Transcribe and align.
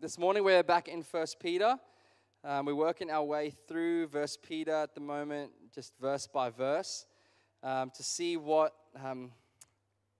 this 0.00 0.16
morning 0.16 0.44
we're 0.44 0.62
back 0.62 0.86
in 0.86 1.02
First 1.02 1.40
Peter. 1.40 1.76
Um, 2.44 2.66
we're 2.66 2.74
working 2.76 3.10
our 3.10 3.24
way 3.24 3.52
through 3.66 4.06
First 4.06 4.44
Peter 4.44 4.72
at 4.72 4.94
the 4.94 5.00
moment, 5.00 5.50
just 5.74 5.92
verse 6.00 6.28
by 6.32 6.50
verse, 6.50 7.04
um, 7.64 7.90
to 7.96 8.02
see 8.04 8.36
what 8.36 8.74
um, 9.04 9.32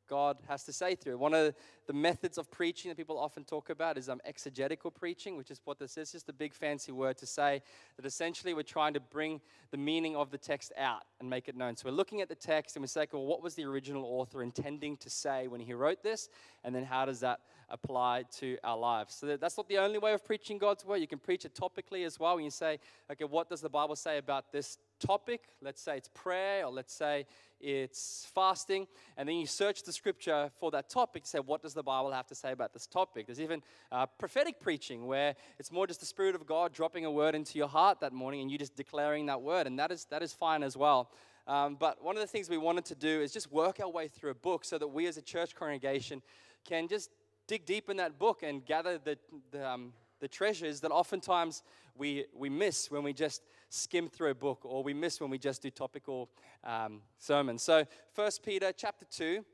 God 0.09 0.39
has 0.49 0.65
to 0.65 0.73
say 0.73 0.97
through. 0.97 1.19
One 1.19 1.33
of 1.33 1.55
the 1.89 1.95
methods 1.95 2.37
of 2.37 2.51
preaching 2.51 2.91
that 2.91 2.99
people 2.99 3.19
often 3.19 3.45
talk 3.45 3.71
about 3.71 3.97
is 3.97 4.11
um, 4.11 4.21
exegetical 4.27 4.91
preaching, 4.91 5.39
which 5.39 5.51
is 5.51 5.59
what 5.65 5.79
this 5.79 5.97
is 5.97 6.13
just 6.13 6.29
a 6.29 6.35
big 6.35 6.53
fancy 6.53 6.93
word 6.93 7.17
to 7.17 7.25
say 7.25 7.63
that 7.97 8.05
essentially 8.05 8.53
we're 8.53 8.63
trying 8.63 8.93
to 8.93 9.01
bring 9.01 9.41
the 9.71 9.79
meaning 9.79 10.15
of 10.15 10.31
the 10.31 10.37
text 10.37 10.71
out 10.77 11.05
and 11.19 11.31
make 11.31 11.49
it 11.49 11.57
known. 11.57 11.75
So 11.77 11.89
we're 11.89 11.97
looking 11.97 12.21
at 12.21 12.29
the 12.29 12.35
text 12.35 12.77
and 12.77 12.83
we 12.83 12.89
say, 12.89 13.07
well, 13.11 13.25
what 13.25 13.43
was 13.43 13.55
the 13.55 13.65
original 13.65 14.05
author 14.05 14.43
intending 14.43 14.99
to 14.99 15.09
say 15.09 15.49
when 15.49 15.63
he 15.63 15.73
wrote 15.73 16.03
this? 16.03 16.29
And 16.63 16.75
then 16.75 16.85
how 16.85 17.07
does 17.07 17.21
that 17.21 17.41
apply 17.71 18.25
to 18.41 18.59
our 18.63 18.77
lives? 18.77 19.15
So 19.15 19.39
that's 19.39 19.57
not 19.57 19.67
the 19.67 19.79
only 19.79 19.99
way 19.99 20.13
of 20.13 20.23
preaching 20.27 20.59
God's 20.59 20.85
word. 20.85 20.99
You 20.99 21.09
can 21.09 21.19
preach 21.19 21.47
it 21.47 21.55
topically 21.55 22.05
as 22.05 22.21
well. 22.21 22.35
When 22.35 22.45
you 22.45 22.51
say, 22.51 22.81
okay, 23.11 23.25
what 23.25 23.49
does 23.49 23.63
the 23.63 23.71
Bible 23.71 23.97
say 23.97 24.19
about 24.19 24.53
this 24.53 24.77
topic? 25.01 25.45
Let's 25.63 25.81
say 25.81 25.97
it's 25.97 26.09
prayer, 26.09 26.67
or 26.67 26.73
let's 26.73 26.93
say 26.93 27.27
it's 27.61 28.29
fasting, 28.35 28.87
and 29.17 29.29
then 29.29 29.37
you 29.37 29.47
search 29.47 29.83
the 29.83 29.93
scripture 29.93 30.51
for 30.61 30.71
that 30.71 30.89
topic 30.89 31.27
say, 31.27 31.41
what 31.41 31.63
does 31.63 31.75
the 31.75 31.78
Bible 31.83 32.11
have 32.13 32.27
to 32.29 32.35
say 32.35 32.53
about 32.53 32.73
this 32.73 32.87
topic? 32.87 33.27
There's 33.27 33.41
even 33.41 33.63
uh, 33.93 34.07
prophetic 34.07 34.61
preaching 34.61 35.07
where 35.07 35.35
it's 35.59 35.73
more 35.73 35.87
just 35.87 36.01
the 36.01 36.07
Spirit 36.07 36.35
of 36.35 36.47
God 36.47 36.73
dropping 36.73 37.05
a 37.05 37.11
word 37.11 37.35
into 37.35 37.59
your 37.59 37.69
heart 37.69 38.01
that 38.01 38.13
morning 38.13 38.41
and 38.41 38.51
you 38.51 38.59
just 38.59 38.77
declaring 38.77 39.27
that 39.27 39.43
word, 39.43 39.67
and 39.67 39.79
that 39.79 39.91
is, 39.91 40.07
that 40.07 40.23
is 40.23 40.33
fine 40.33 40.63
as 40.63 40.77
well. 40.77 41.11
Um, 41.47 41.77
but 41.81 42.05
one 42.05 42.17
of 42.17 42.21
the 42.21 42.27
things 42.27 42.51
we 42.51 42.59
wanted 42.59 42.85
to 42.87 42.95
do 42.95 43.23
is 43.23 43.33
just 43.33 43.51
work 43.51 43.81
our 43.81 43.89
way 43.89 44.09
through 44.09 44.31
a 44.31 44.35
book 44.35 44.65
so 44.65 44.77
that 44.77 44.89
we 44.89 45.07
as 45.07 45.17
a 45.17 45.23
church 45.23 45.55
congregation 45.55 46.23
can 46.65 46.89
just 46.89 47.11
dig 47.47 47.65
deep 47.65 47.89
in 47.89 47.97
that 47.97 48.19
book 48.19 48.43
and 48.43 48.65
gather 48.67 48.99
the, 48.99 49.19
the, 49.51 49.67
um, 49.67 49.93
the 50.21 50.29
treasures 50.29 50.81
that 50.81 50.91
oftentimes 50.91 51.63
we, 51.97 52.27
we 52.35 52.51
miss 52.51 52.91
when 52.91 53.03
we 53.03 53.13
just 53.13 53.43
skim 53.71 54.09
through 54.09 54.31
a 54.31 54.35
book 54.35 54.61
or 54.65 54.83
we 54.83 54.95
miss 54.95 55.21
when 55.21 55.31
we 55.31 55.39
just 55.39 55.63
do 55.63 55.71
topical 55.71 56.31
um, 56.65 57.01
sermons. 57.19 57.63
So, 57.63 57.85
First 58.13 58.43
Peter 58.43 58.73
chapter 58.77 59.07
2, 59.11 59.45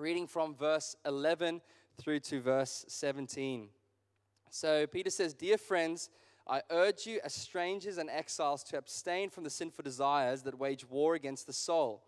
reading 0.00 0.26
from 0.26 0.54
verse 0.54 0.96
11 1.04 1.60
through 1.98 2.20
to 2.20 2.40
verse 2.40 2.84
17. 2.88 3.68
So, 4.50 4.86
Peter 4.86 5.10
says, 5.10 5.34
Dear 5.34 5.58
friends, 5.58 6.08
I 6.48 6.62
urge 6.70 7.06
you 7.06 7.20
as 7.22 7.34
strangers 7.34 7.98
and 7.98 8.10
exiles 8.10 8.64
to 8.64 8.78
abstain 8.78 9.30
from 9.30 9.44
the 9.44 9.50
sinful 9.50 9.84
desires 9.84 10.42
that 10.42 10.58
wage 10.58 10.84
war 10.84 11.14
against 11.14 11.46
the 11.46 11.52
soul. 11.52 12.02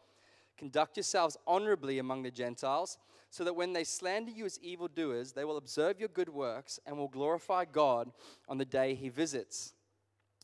Conduct 0.59 0.97
yourselves 0.97 1.37
honorably 1.47 1.99
among 1.99 2.23
the 2.23 2.31
Gentiles, 2.31 2.99
so 3.31 3.45
that 3.45 3.57
when 3.57 3.73
they 3.73 3.85
slander 3.85 4.31
you 4.31 4.45
as 4.45 4.59
evildoers, 4.61 5.33
they 5.33 5.45
will 5.45 5.57
observe 5.57 6.01
your 6.01 6.09
good 6.09 6.29
works 6.29 6.81
and 6.85 6.97
will 6.97 7.09
glorify 7.09 7.65
God 7.65 8.11
on 8.49 8.59
the 8.59 8.65
day 8.65 8.95
he 8.95 9.09
visits. 9.09 9.75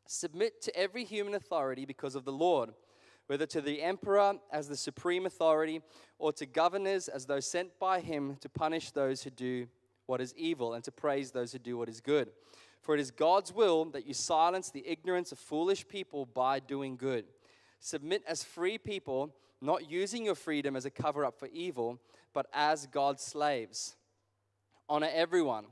Submit 0.06 0.62
to 0.62 0.76
every 0.76 1.04
human 1.04 1.34
authority 1.34 1.84
because 1.84 2.14
of 2.14 2.24
the 2.24 2.32
Lord, 2.32 2.70
whether 3.28 3.46
to 3.46 3.60
the 3.60 3.82
emperor 3.82 4.34
as 4.50 4.68
the 4.68 4.76
supreme 4.76 5.26
authority 5.26 5.80
or 6.18 6.32
to 6.32 6.46
governors 6.46 7.08
as 7.08 7.26
those 7.26 7.48
sent 7.48 7.78
by 7.78 8.00
him 8.00 8.36
to 8.40 8.48
punish 8.48 8.90
those 8.90 9.22
who 9.22 9.30
do 9.30 9.68
what 10.06 10.20
is 10.20 10.34
evil 10.36 10.74
and 10.74 10.82
to 10.82 10.90
praise 10.90 11.30
those 11.30 11.52
who 11.52 11.58
do 11.58 11.76
what 11.76 11.88
is 11.88 12.00
good. 12.00 12.30
For 12.80 12.94
it 12.94 13.00
is 13.00 13.10
God's 13.10 13.52
will 13.52 13.84
that 13.86 14.06
you 14.06 14.14
silence 14.14 14.70
the 14.70 14.86
ignorance 14.88 15.30
of 15.30 15.38
foolish 15.38 15.86
people 15.86 16.24
by 16.24 16.58
doing 16.58 16.96
good. 16.96 17.26
Submit 17.80 18.22
as 18.26 18.42
free 18.42 18.78
people, 18.78 19.34
not 19.60 19.90
using 19.90 20.24
your 20.24 20.34
freedom 20.34 20.74
as 20.74 20.86
a 20.86 20.90
cover 20.90 21.24
up 21.24 21.38
for 21.38 21.48
evil, 21.48 22.00
but 22.32 22.46
as 22.54 22.86
God's 22.86 23.22
slaves. 23.22 23.96
Honor 24.88 25.10
everyone. 25.12 25.66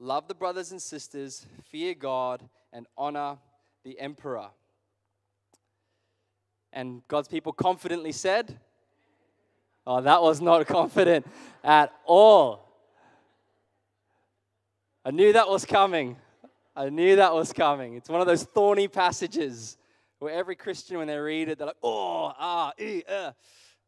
Love 0.00 0.26
the 0.26 0.34
brothers 0.34 0.72
and 0.72 0.82
sisters, 0.82 1.46
fear 1.62 1.94
God, 1.94 2.48
and 2.72 2.86
honor 2.98 3.38
the 3.84 3.98
emperor. 4.00 4.48
And 6.76 7.00
God's 7.08 7.26
people 7.26 7.54
confidently 7.54 8.12
said, 8.12 8.60
Oh, 9.86 10.02
that 10.02 10.20
was 10.20 10.42
not 10.42 10.66
confident 10.66 11.26
at 11.64 11.90
all. 12.04 12.68
I 15.02 15.10
knew 15.10 15.32
that 15.32 15.48
was 15.48 15.64
coming. 15.64 16.18
I 16.74 16.90
knew 16.90 17.16
that 17.16 17.32
was 17.32 17.52
coming. 17.54 17.94
It's 17.94 18.10
one 18.10 18.20
of 18.20 18.26
those 18.26 18.42
thorny 18.42 18.88
passages 18.88 19.78
where 20.18 20.34
every 20.34 20.54
Christian, 20.54 20.98
when 20.98 21.06
they 21.06 21.16
read 21.16 21.48
it, 21.48 21.56
they're 21.56 21.68
like, 21.68 21.76
oh, 21.82 22.34
ah, 22.38 22.72
ee, 22.78 23.02
uh, 23.08 23.32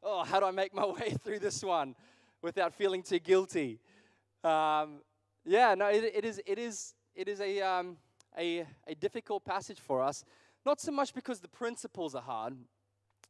oh, 0.02 0.24
how 0.24 0.40
do 0.40 0.46
I 0.46 0.50
make 0.50 0.72
my 0.72 0.86
way 1.00 1.14
through 1.22 1.40
this 1.40 1.62
one 1.62 1.94
without 2.40 2.72
feeling 2.72 3.02
too 3.02 3.18
guilty? 3.18 3.80
Um, 4.42 5.02
yeah, 5.44 5.74
no, 5.74 5.88
it, 5.88 6.04
it 6.04 6.24
is, 6.24 6.40
it 6.46 6.58
is, 6.58 6.94
it 7.14 7.28
is 7.28 7.40
a, 7.42 7.60
um, 7.60 7.98
a, 8.38 8.64
a 8.86 8.94
difficult 8.94 9.44
passage 9.44 9.80
for 9.80 10.00
us, 10.00 10.24
not 10.64 10.80
so 10.80 10.90
much 10.90 11.12
because 11.12 11.40
the 11.40 11.48
principles 11.48 12.14
are 12.14 12.22
hard, 12.22 12.56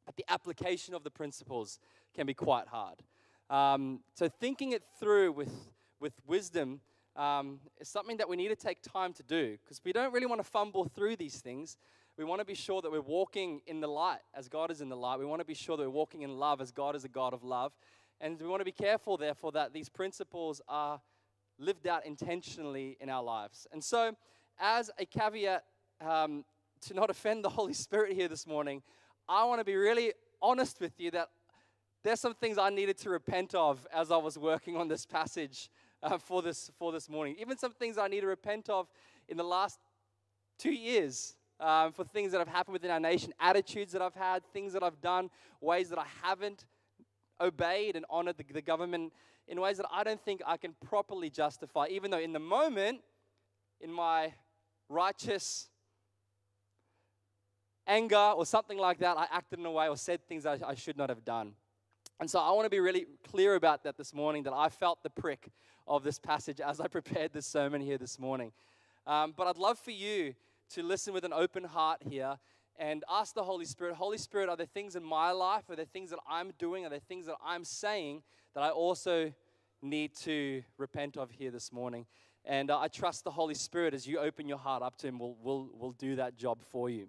but 0.08 0.16
the 0.16 0.24
application 0.32 0.94
of 0.94 1.04
the 1.04 1.10
principles 1.10 1.78
can 2.14 2.24
be 2.24 2.32
quite 2.32 2.66
hard. 2.66 3.02
Um, 3.50 4.00
so, 4.14 4.26
thinking 4.26 4.72
it 4.72 4.82
through 4.98 5.32
with, 5.32 5.52
with 6.00 6.14
wisdom 6.26 6.80
um, 7.14 7.60
is 7.78 7.90
something 7.90 8.16
that 8.16 8.26
we 8.26 8.34
need 8.34 8.48
to 8.48 8.56
take 8.56 8.80
time 8.80 9.12
to 9.12 9.22
do 9.22 9.58
because 9.62 9.82
we 9.84 9.92
don't 9.92 10.10
really 10.14 10.24
want 10.24 10.40
to 10.40 10.50
fumble 10.50 10.86
through 10.86 11.16
these 11.16 11.42
things. 11.42 11.76
We 12.16 12.24
want 12.24 12.40
to 12.40 12.46
be 12.46 12.54
sure 12.54 12.80
that 12.80 12.90
we're 12.90 13.02
walking 13.02 13.60
in 13.66 13.80
the 13.80 13.86
light 13.86 14.20
as 14.34 14.48
God 14.48 14.70
is 14.70 14.80
in 14.80 14.88
the 14.88 14.96
light. 14.96 15.18
We 15.18 15.26
want 15.26 15.42
to 15.42 15.46
be 15.46 15.52
sure 15.52 15.76
that 15.76 15.82
we're 15.82 15.90
walking 15.90 16.22
in 16.22 16.38
love 16.38 16.62
as 16.62 16.72
God 16.72 16.96
is 16.96 17.04
a 17.04 17.08
God 17.08 17.34
of 17.34 17.44
love. 17.44 17.74
And 18.18 18.40
we 18.40 18.48
want 18.48 18.62
to 18.62 18.64
be 18.64 18.72
careful, 18.72 19.18
therefore, 19.18 19.52
that 19.52 19.74
these 19.74 19.90
principles 19.90 20.62
are 20.68 21.02
lived 21.58 21.86
out 21.86 22.06
intentionally 22.06 22.96
in 22.98 23.10
our 23.10 23.22
lives. 23.22 23.66
And 23.72 23.84
so, 23.84 24.16
as 24.58 24.90
a 24.98 25.04
caveat 25.04 25.64
um, 26.00 26.46
to 26.86 26.94
not 26.94 27.10
offend 27.10 27.44
the 27.44 27.50
Holy 27.50 27.74
Spirit 27.74 28.14
here 28.14 28.28
this 28.28 28.46
morning, 28.46 28.82
I 29.28 29.44
want 29.44 29.60
to 29.60 29.64
be 29.64 29.76
really 29.76 30.14
honest 30.40 30.80
with 30.80 30.98
you 30.98 31.10
that 31.10 31.28
there's 32.02 32.18
some 32.20 32.32
things 32.32 32.56
I 32.56 32.70
needed 32.70 32.96
to 32.98 33.10
repent 33.10 33.54
of 33.54 33.86
as 33.92 34.10
I 34.10 34.16
was 34.16 34.38
working 34.38 34.76
on 34.76 34.88
this 34.88 35.04
passage 35.04 35.68
uh, 36.02 36.16
for, 36.16 36.40
this, 36.40 36.70
for 36.78 36.92
this 36.92 37.10
morning. 37.10 37.36
Even 37.38 37.58
some 37.58 37.72
things 37.72 37.98
I 37.98 38.08
need 38.08 38.22
to 38.22 38.26
repent 38.26 38.70
of 38.70 38.88
in 39.28 39.36
the 39.36 39.44
last 39.44 39.80
two 40.58 40.72
years 40.72 41.36
um, 41.60 41.92
for 41.92 42.04
things 42.04 42.32
that 42.32 42.38
have 42.38 42.48
happened 42.48 42.72
within 42.72 42.90
our 42.90 43.00
nation, 43.00 43.34
attitudes 43.38 43.92
that 43.92 44.00
I've 44.00 44.14
had, 44.14 44.46
things 44.52 44.72
that 44.72 44.82
I've 44.82 45.00
done, 45.02 45.28
ways 45.60 45.90
that 45.90 45.98
I 45.98 46.06
haven't 46.22 46.64
obeyed 47.38 47.96
and 47.96 48.06
honored 48.08 48.38
the, 48.38 48.44
the 48.50 48.62
government 48.62 49.12
in 49.46 49.60
ways 49.60 49.76
that 49.76 49.86
I 49.92 50.04
don't 50.04 50.22
think 50.24 50.40
I 50.46 50.56
can 50.56 50.74
properly 50.86 51.28
justify, 51.28 51.88
even 51.90 52.10
though 52.10 52.18
in 52.18 52.32
the 52.32 52.38
moment, 52.38 53.00
in 53.80 53.92
my 53.92 54.32
righteous 54.88 55.68
anger 57.88 58.32
or 58.36 58.46
something 58.46 58.78
like 58.78 58.98
that, 58.98 59.16
I 59.16 59.26
acted 59.32 59.58
in 59.58 59.66
a 59.66 59.70
way 59.72 59.88
or 59.88 59.96
said 59.96 60.22
things 60.28 60.46
I, 60.46 60.58
I 60.64 60.74
should 60.74 60.96
not 60.96 61.08
have 61.08 61.24
done. 61.24 61.54
And 62.20 62.30
so 62.30 62.38
I 62.38 62.50
want 62.52 62.66
to 62.66 62.70
be 62.70 62.80
really 62.80 63.06
clear 63.30 63.54
about 63.54 63.84
that 63.84 63.96
this 63.96 64.12
morning 64.12 64.42
that 64.44 64.52
I 64.52 64.68
felt 64.68 65.02
the 65.02 65.10
prick 65.10 65.50
of 65.86 66.04
this 66.04 66.18
passage 66.18 66.60
as 66.60 66.80
I 66.80 66.86
prepared 66.88 67.32
this 67.32 67.46
sermon 67.46 67.80
here 67.80 67.98
this 67.98 68.18
morning. 68.18 68.52
Um, 69.06 69.32
but 69.36 69.46
I'd 69.46 69.56
love 69.56 69.78
for 69.78 69.90
you 69.90 70.34
to 70.70 70.82
listen 70.82 71.14
with 71.14 71.24
an 71.24 71.32
open 71.32 71.64
heart 71.64 72.02
here 72.08 72.38
and 72.78 73.04
ask 73.10 73.34
the 73.34 73.42
Holy 73.42 73.64
Spirit 73.64 73.94
Holy 73.94 74.18
Spirit, 74.18 74.48
are 74.48 74.56
there 74.56 74.66
things 74.66 74.94
in 74.94 75.02
my 75.02 75.32
life? 75.32 75.68
Are 75.68 75.76
there 75.76 75.84
things 75.84 76.10
that 76.10 76.20
I'm 76.28 76.52
doing? 76.58 76.84
Are 76.84 76.90
there 76.90 76.98
things 76.98 77.26
that 77.26 77.36
I'm 77.44 77.64
saying 77.64 78.22
that 78.54 78.62
I 78.62 78.70
also 78.70 79.32
need 79.82 80.14
to 80.16 80.62
repent 80.76 81.16
of 81.16 81.30
here 81.30 81.50
this 81.50 81.72
morning? 81.72 82.06
And 82.44 82.70
uh, 82.70 82.78
I 82.78 82.88
trust 82.88 83.24
the 83.24 83.30
Holy 83.30 83.54
Spirit 83.54 83.94
as 83.94 84.06
you 84.06 84.18
open 84.18 84.48
your 84.48 84.58
heart 84.58 84.82
up 84.82 84.96
to 84.98 85.08
Him, 85.08 85.18
will, 85.18 85.36
will, 85.42 85.70
will 85.72 85.92
do 85.92 86.16
that 86.16 86.36
job 86.36 86.58
for 86.70 86.88
you. 86.88 87.08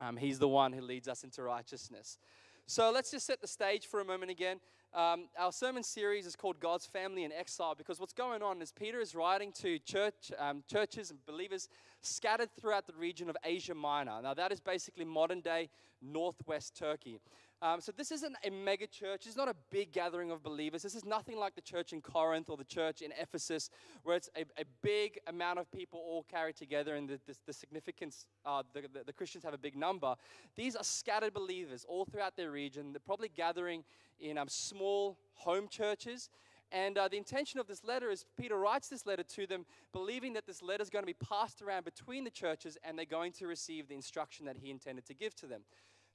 Um, 0.00 0.16
he's 0.16 0.38
the 0.38 0.48
one 0.48 0.72
who 0.72 0.80
leads 0.80 1.08
us 1.08 1.24
into 1.24 1.42
righteousness. 1.42 2.18
So 2.66 2.90
let's 2.90 3.12
just 3.12 3.26
set 3.26 3.40
the 3.40 3.46
stage 3.46 3.86
for 3.86 4.00
a 4.00 4.04
moment 4.04 4.30
again. 4.30 4.58
Um, 4.92 5.28
our 5.38 5.52
sermon 5.52 5.82
series 5.82 6.26
is 6.26 6.34
called 6.34 6.58
God's 6.58 6.86
Family 6.86 7.24
in 7.24 7.30
Exile 7.30 7.74
because 7.76 8.00
what's 8.00 8.12
going 8.12 8.42
on 8.42 8.60
is 8.62 8.72
Peter 8.72 8.98
is 8.98 9.14
writing 9.14 9.52
to 9.60 9.78
church, 9.78 10.32
um, 10.38 10.64
churches 10.70 11.10
and 11.10 11.24
believers 11.26 11.68
scattered 12.00 12.48
throughout 12.58 12.86
the 12.86 12.94
region 12.94 13.28
of 13.30 13.36
Asia 13.44 13.74
Minor. 13.74 14.20
Now, 14.22 14.34
that 14.34 14.52
is 14.52 14.60
basically 14.60 15.04
modern 15.04 15.40
day 15.40 15.68
northwest 16.02 16.76
Turkey. 16.76 17.18
Um, 17.62 17.80
so 17.80 17.90
this 17.90 18.12
isn't 18.12 18.36
a 18.44 18.50
mega 18.50 18.86
church. 18.86 19.26
It's 19.26 19.36
not 19.36 19.48
a 19.48 19.54
big 19.70 19.90
gathering 19.90 20.30
of 20.30 20.42
believers. 20.42 20.82
This 20.82 20.94
is 20.94 21.06
nothing 21.06 21.38
like 21.38 21.54
the 21.54 21.62
church 21.62 21.94
in 21.94 22.02
Corinth 22.02 22.50
or 22.50 22.56
the 22.58 22.64
church 22.64 23.00
in 23.00 23.12
Ephesus, 23.18 23.70
where 24.02 24.14
it's 24.14 24.28
a, 24.36 24.42
a 24.60 24.64
big 24.82 25.18
amount 25.26 25.58
of 25.58 25.70
people 25.72 25.98
all 25.98 26.24
carried 26.30 26.56
together 26.56 26.96
and 26.96 27.08
the, 27.08 27.18
the, 27.26 27.34
the 27.46 27.52
significance, 27.54 28.26
uh, 28.44 28.62
the, 28.74 28.82
the, 28.82 29.04
the, 29.06 29.12
Christians 29.12 29.42
have 29.42 29.54
a 29.54 29.58
big 29.58 29.74
number. 29.74 30.14
These 30.54 30.76
are 30.76 30.84
scattered 30.84 31.32
believers 31.32 31.86
all 31.88 32.04
throughout 32.04 32.36
their 32.36 32.50
region. 32.50 32.92
They're 32.92 33.00
probably 33.00 33.30
gathering 33.34 33.84
in 34.20 34.36
um, 34.36 34.48
small 34.48 35.16
home 35.32 35.68
churches. 35.68 36.28
And 36.72 36.98
uh, 36.98 37.08
the 37.08 37.16
intention 37.16 37.58
of 37.58 37.66
this 37.66 37.84
letter 37.84 38.10
is 38.10 38.26
Peter 38.38 38.58
writes 38.58 38.88
this 38.88 39.06
letter 39.06 39.22
to 39.22 39.46
them, 39.46 39.64
believing 39.92 40.34
that 40.34 40.46
this 40.46 40.62
letter 40.62 40.82
is 40.82 40.90
going 40.90 41.04
to 41.04 41.06
be 41.06 41.14
passed 41.14 41.62
around 41.62 41.84
between 41.84 42.24
the 42.24 42.30
churches 42.30 42.76
and 42.84 42.98
they're 42.98 43.06
going 43.06 43.32
to 43.32 43.46
receive 43.46 43.88
the 43.88 43.94
instruction 43.94 44.44
that 44.44 44.58
he 44.58 44.70
intended 44.70 45.06
to 45.06 45.14
give 45.14 45.34
to 45.36 45.46
them. 45.46 45.62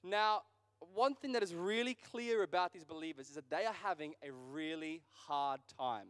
Now, 0.04 0.42
one 0.94 1.14
thing 1.14 1.32
that 1.32 1.42
is 1.42 1.54
really 1.54 1.94
clear 1.94 2.42
about 2.42 2.72
these 2.72 2.84
believers 2.84 3.28
is 3.28 3.34
that 3.34 3.50
they 3.50 3.64
are 3.64 3.74
having 3.82 4.14
a 4.22 4.30
really 4.30 5.02
hard 5.26 5.60
time. 5.78 6.08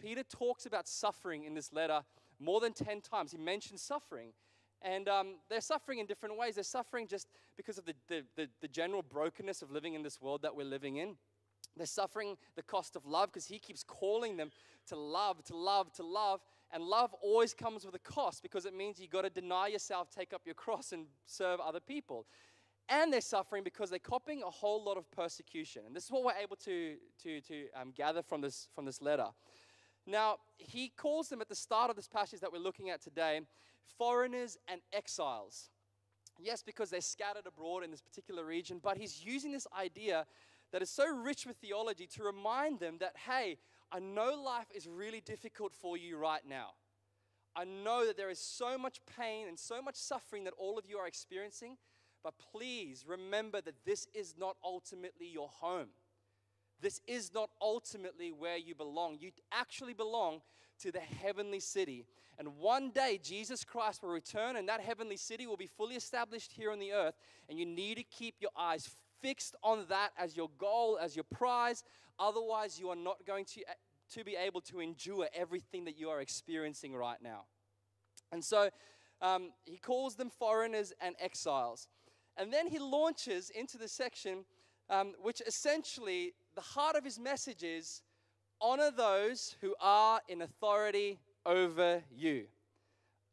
Peter 0.00 0.22
talks 0.22 0.66
about 0.66 0.86
suffering 0.86 1.44
in 1.44 1.54
this 1.54 1.72
letter 1.72 2.02
more 2.40 2.60
than 2.60 2.72
10 2.72 3.00
times, 3.00 3.32
he 3.32 3.38
mentions 3.38 3.82
suffering. 3.82 4.32
And 4.80 5.08
um, 5.08 5.36
they're 5.50 5.60
suffering 5.60 5.98
in 5.98 6.06
different 6.06 6.38
ways. 6.38 6.54
They're 6.54 6.64
suffering 6.64 7.08
just 7.08 7.28
because 7.56 7.78
of 7.78 7.84
the, 7.84 7.94
the, 8.06 8.22
the, 8.36 8.48
the 8.60 8.68
general 8.68 9.02
brokenness 9.02 9.60
of 9.60 9.72
living 9.72 9.94
in 9.94 10.02
this 10.02 10.20
world 10.20 10.42
that 10.42 10.54
we're 10.54 10.64
living 10.64 10.96
in. 10.96 11.16
They're 11.76 11.86
suffering 11.86 12.36
the 12.54 12.62
cost 12.62 12.94
of 12.94 13.04
love 13.04 13.30
because 13.32 13.46
he 13.46 13.58
keeps 13.58 13.82
calling 13.82 14.36
them 14.36 14.50
to 14.88 14.96
love, 14.96 15.42
to 15.44 15.56
love, 15.56 15.92
to 15.94 16.04
love. 16.04 16.40
And 16.70 16.84
love 16.84 17.12
always 17.20 17.54
comes 17.54 17.84
with 17.84 17.94
a 17.94 18.00
cost 18.00 18.42
because 18.42 18.66
it 18.66 18.74
means 18.74 19.00
you've 19.00 19.10
got 19.10 19.22
to 19.22 19.30
deny 19.30 19.66
yourself, 19.68 20.10
take 20.10 20.32
up 20.32 20.42
your 20.44 20.54
cross, 20.54 20.92
and 20.92 21.06
serve 21.26 21.58
other 21.60 21.80
people. 21.80 22.26
And 22.88 23.12
they're 23.12 23.20
suffering 23.20 23.64
because 23.64 23.90
they're 23.90 23.98
copying 23.98 24.42
a 24.42 24.50
whole 24.50 24.82
lot 24.82 24.96
of 24.96 25.10
persecution. 25.10 25.82
And 25.86 25.94
this 25.94 26.04
is 26.04 26.10
what 26.10 26.24
we're 26.24 26.40
able 26.42 26.56
to, 26.56 26.96
to, 27.22 27.40
to 27.42 27.66
um, 27.78 27.92
gather 27.94 28.22
from 28.22 28.40
this, 28.40 28.68
from 28.74 28.86
this 28.86 29.02
letter. 29.02 29.26
Now, 30.06 30.36
he 30.56 30.88
calls 30.88 31.28
them 31.28 31.42
at 31.42 31.48
the 31.48 31.54
start 31.54 31.90
of 31.90 31.96
this 31.96 32.08
passage 32.08 32.40
that 32.40 32.50
we're 32.50 32.58
looking 32.58 32.88
at 32.88 33.02
today 33.02 33.42
foreigners 33.98 34.56
and 34.68 34.80
exiles. 34.92 35.70
Yes, 36.38 36.62
because 36.62 36.88
they're 36.90 37.00
scattered 37.00 37.46
abroad 37.46 37.84
in 37.84 37.90
this 37.90 38.00
particular 38.00 38.44
region, 38.44 38.80
but 38.82 38.96
he's 38.96 39.24
using 39.24 39.52
this 39.52 39.66
idea 39.78 40.24
that 40.72 40.82
is 40.82 40.90
so 40.90 41.06
rich 41.06 41.46
with 41.46 41.56
theology 41.56 42.06
to 42.06 42.22
remind 42.22 42.78
them 42.78 42.96
that, 43.00 43.14
hey, 43.26 43.58
I 43.90 43.98
know 43.98 44.40
life 44.40 44.68
is 44.74 44.86
really 44.86 45.20
difficult 45.20 45.74
for 45.74 45.96
you 45.96 46.16
right 46.16 46.42
now. 46.46 46.70
I 47.56 47.64
know 47.64 48.06
that 48.06 48.16
there 48.16 48.30
is 48.30 48.38
so 48.38 48.78
much 48.78 49.00
pain 49.18 49.48
and 49.48 49.58
so 49.58 49.82
much 49.82 49.96
suffering 49.96 50.44
that 50.44 50.54
all 50.58 50.78
of 50.78 50.86
you 50.86 50.98
are 50.98 51.06
experiencing, 51.06 51.76
but 52.22 52.34
please 52.52 53.04
remember 53.06 53.60
that 53.60 53.84
this 53.84 54.08
is 54.14 54.34
not 54.38 54.56
ultimately 54.64 55.26
your 55.26 55.48
home. 55.48 55.88
This 56.80 57.00
is 57.06 57.32
not 57.34 57.50
ultimately 57.60 58.30
where 58.30 58.56
you 58.56 58.74
belong. 58.74 59.18
You 59.20 59.30
actually 59.52 59.94
belong 59.94 60.40
to 60.80 60.92
the 60.92 61.00
heavenly 61.00 61.60
city. 61.60 62.06
And 62.38 62.56
one 62.58 62.90
day, 62.90 63.18
Jesus 63.20 63.64
Christ 63.64 64.02
will 64.02 64.10
return, 64.10 64.56
and 64.56 64.68
that 64.68 64.80
heavenly 64.80 65.16
city 65.16 65.46
will 65.46 65.56
be 65.56 65.66
fully 65.66 65.96
established 65.96 66.52
here 66.52 66.70
on 66.70 66.78
the 66.78 66.92
earth. 66.92 67.14
And 67.48 67.58
you 67.58 67.66
need 67.66 67.96
to 67.96 68.04
keep 68.04 68.36
your 68.40 68.52
eyes 68.56 68.88
fixed 69.20 69.56
on 69.64 69.86
that 69.88 70.10
as 70.16 70.36
your 70.36 70.50
goal, 70.56 70.98
as 71.02 71.16
your 71.16 71.24
prize. 71.24 71.82
Otherwise, 72.18 72.78
you 72.78 72.90
are 72.90 72.96
not 72.96 73.26
going 73.26 73.44
to, 73.44 73.62
to 74.14 74.24
be 74.24 74.36
able 74.36 74.60
to 74.62 74.80
endure 74.80 75.28
everything 75.34 75.84
that 75.86 75.98
you 75.98 76.10
are 76.10 76.20
experiencing 76.20 76.94
right 76.94 77.20
now. 77.20 77.46
And 78.30 78.44
so 78.44 78.70
um, 79.20 79.50
he 79.64 79.78
calls 79.78 80.14
them 80.14 80.30
foreigners 80.30 80.92
and 81.00 81.16
exiles. 81.18 81.88
And 82.38 82.52
then 82.52 82.68
he 82.68 82.78
launches 82.78 83.50
into 83.50 83.76
the 83.76 83.88
section 83.88 84.44
um, 84.90 85.12
which 85.20 85.42
essentially 85.46 86.32
the 86.54 86.60
heart 86.60 86.96
of 86.96 87.04
his 87.04 87.18
message 87.18 87.62
is 87.62 88.02
honor 88.60 88.90
those 88.90 89.56
who 89.60 89.74
are 89.80 90.20
in 90.28 90.42
authority 90.42 91.18
over 91.44 92.02
you. 92.14 92.44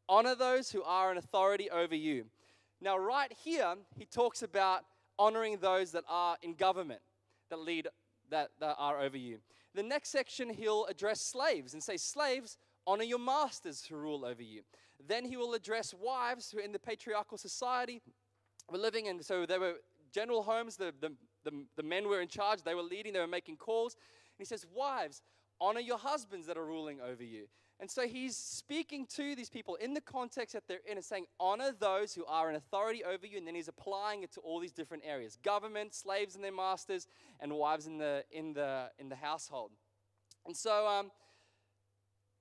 Honor 0.08 0.34
those 0.34 0.70
who 0.70 0.82
are 0.82 1.10
in 1.10 1.18
authority 1.18 1.70
over 1.70 1.94
you. 1.94 2.26
Now, 2.80 2.98
right 2.98 3.32
here, 3.32 3.74
he 3.96 4.04
talks 4.04 4.42
about 4.42 4.84
honoring 5.18 5.58
those 5.58 5.92
that 5.92 6.04
are 6.08 6.36
in 6.42 6.54
government, 6.54 7.00
that 7.50 7.58
lead, 7.58 7.88
that, 8.30 8.50
that 8.60 8.76
are 8.78 9.00
over 9.00 9.16
you. 9.16 9.38
The 9.74 9.82
next 9.82 10.10
section, 10.10 10.50
he'll 10.50 10.86
address 10.86 11.20
slaves 11.20 11.72
and 11.72 11.82
say, 11.82 11.96
Slaves, 11.96 12.56
honor 12.86 13.02
your 13.02 13.18
masters 13.18 13.84
who 13.84 13.96
rule 13.96 14.24
over 14.24 14.42
you. 14.42 14.62
Then 15.06 15.24
he 15.24 15.36
will 15.36 15.54
address 15.54 15.94
wives 15.94 16.50
who, 16.50 16.58
are 16.58 16.62
in 16.62 16.72
the 16.72 16.78
patriarchal 16.78 17.38
society, 17.38 18.02
were 18.70 18.78
living 18.78 19.06
in, 19.06 19.22
so 19.22 19.46
there 19.46 19.60
were 19.60 19.74
general 20.12 20.42
homes, 20.42 20.76
the, 20.76 20.92
the, 21.00 21.12
the, 21.44 21.64
the 21.76 21.82
men 21.82 22.08
were 22.08 22.20
in 22.20 22.28
charge, 22.28 22.62
they 22.62 22.74
were 22.74 22.82
leading, 22.82 23.12
they 23.12 23.20
were 23.20 23.26
making 23.26 23.56
calls. 23.56 23.94
And 23.94 24.38
he 24.38 24.44
says, 24.44 24.66
Wives, 24.74 25.22
honor 25.60 25.80
your 25.80 25.98
husbands 25.98 26.46
that 26.46 26.56
are 26.56 26.66
ruling 26.66 27.00
over 27.00 27.22
you. 27.22 27.46
And 27.78 27.90
so 27.90 28.06
he's 28.06 28.36
speaking 28.36 29.06
to 29.16 29.34
these 29.34 29.50
people 29.50 29.74
in 29.74 29.92
the 29.92 30.00
context 30.00 30.54
that 30.54 30.66
they're 30.66 30.80
in 30.90 30.96
and 30.96 31.04
saying, 31.04 31.26
honor 31.38 31.72
those 31.78 32.14
who 32.14 32.24
are 32.24 32.48
in 32.48 32.56
authority 32.56 33.04
over 33.04 33.26
you. 33.26 33.36
And 33.36 33.46
then 33.46 33.54
he's 33.54 33.68
applying 33.68 34.22
it 34.22 34.32
to 34.32 34.40
all 34.40 34.60
these 34.60 34.72
different 34.72 35.02
areas 35.06 35.36
government, 35.42 35.94
slaves 35.94 36.34
and 36.34 36.42
their 36.42 36.52
masters, 36.52 37.06
and 37.38 37.52
wives 37.52 37.86
in 37.86 37.98
the, 37.98 38.24
in 38.30 38.54
the, 38.54 38.90
in 38.98 39.10
the 39.10 39.16
household. 39.16 39.72
And 40.46 40.56
so 40.56 40.86
um, 40.86 41.10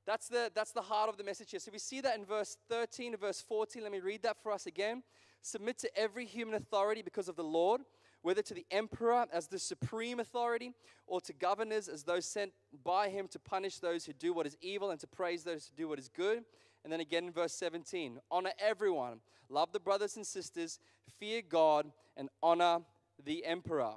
that's, 0.05 0.29
the, 0.29 0.51
that's 0.55 0.71
the 0.71 0.81
heart 0.81 1.09
of 1.09 1.17
the 1.17 1.23
message 1.23 1.51
here. 1.51 1.59
So 1.59 1.71
we 1.71 1.79
see 1.79 1.99
that 1.99 2.17
in 2.17 2.23
verse 2.23 2.55
13 2.69 3.13
and 3.13 3.19
verse 3.19 3.41
14. 3.41 3.83
Let 3.83 3.91
me 3.91 3.99
read 3.99 4.23
that 4.23 4.41
for 4.41 4.53
us 4.53 4.67
again. 4.67 5.03
Submit 5.45 5.77
to 5.77 5.95
every 5.95 6.25
human 6.25 6.55
authority 6.55 7.03
because 7.03 7.27
of 7.27 7.35
the 7.35 7.43
Lord 7.43 7.81
whether 8.25 8.41
to 8.41 8.55
the 8.55 8.65
emperor 8.71 9.27
as 9.31 9.45
the 9.45 9.59
supreme 9.59 10.19
authority 10.19 10.73
or 11.05 11.21
to 11.21 11.31
governors 11.31 11.87
as 11.87 12.01
those 12.01 12.25
sent 12.25 12.51
by 12.83 13.07
him 13.07 13.27
to 13.27 13.37
punish 13.37 13.77
those 13.77 14.03
who 14.03 14.13
do 14.13 14.33
what 14.33 14.47
is 14.47 14.57
evil 14.61 14.89
and 14.89 14.99
to 14.99 15.05
praise 15.05 15.43
those 15.43 15.67
who 15.67 15.83
do 15.83 15.87
what 15.87 15.99
is 15.99 16.09
good. 16.09 16.43
And 16.83 16.91
then 16.91 17.01
again 17.01 17.25
in 17.25 17.31
verse 17.31 17.53
17 17.53 18.17
honor 18.31 18.49
everyone, 18.57 19.19
love 19.47 19.71
the 19.73 19.79
brothers 19.79 20.15
and 20.15 20.25
sisters, 20.25 20.79
fear 21.19 21.43
God, 21.47 21.91
and 22.17 22.29
honor 22.41 22.79
the 23.23 23.45
emperor. 23.45 23.93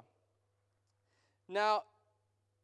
Now, 1.47 1.81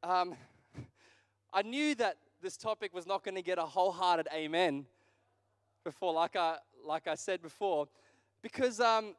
um, 0.04 0.36
I 1.52 1.64
knew 1.64 1.96
that 1.96 2.18
this 2.44 2.58
topic 2.58 2.94
was 2.94 3.08
not 3.08 3.24
going 3.24 3.34
to 3.34 3.42
get 3.42 3.58
a 3.58 3.66
wholehearted 3.66 4.28
amen 4.32 4.86
before, 5.84 6.14
like 6.14 6.36
I, 6.36 6.58
like 6.86 7.08
I 7.08 7.16
said 7.16 7.42
before, 7.42 7.88
because 8.46 8.80
um, 8.80 9.16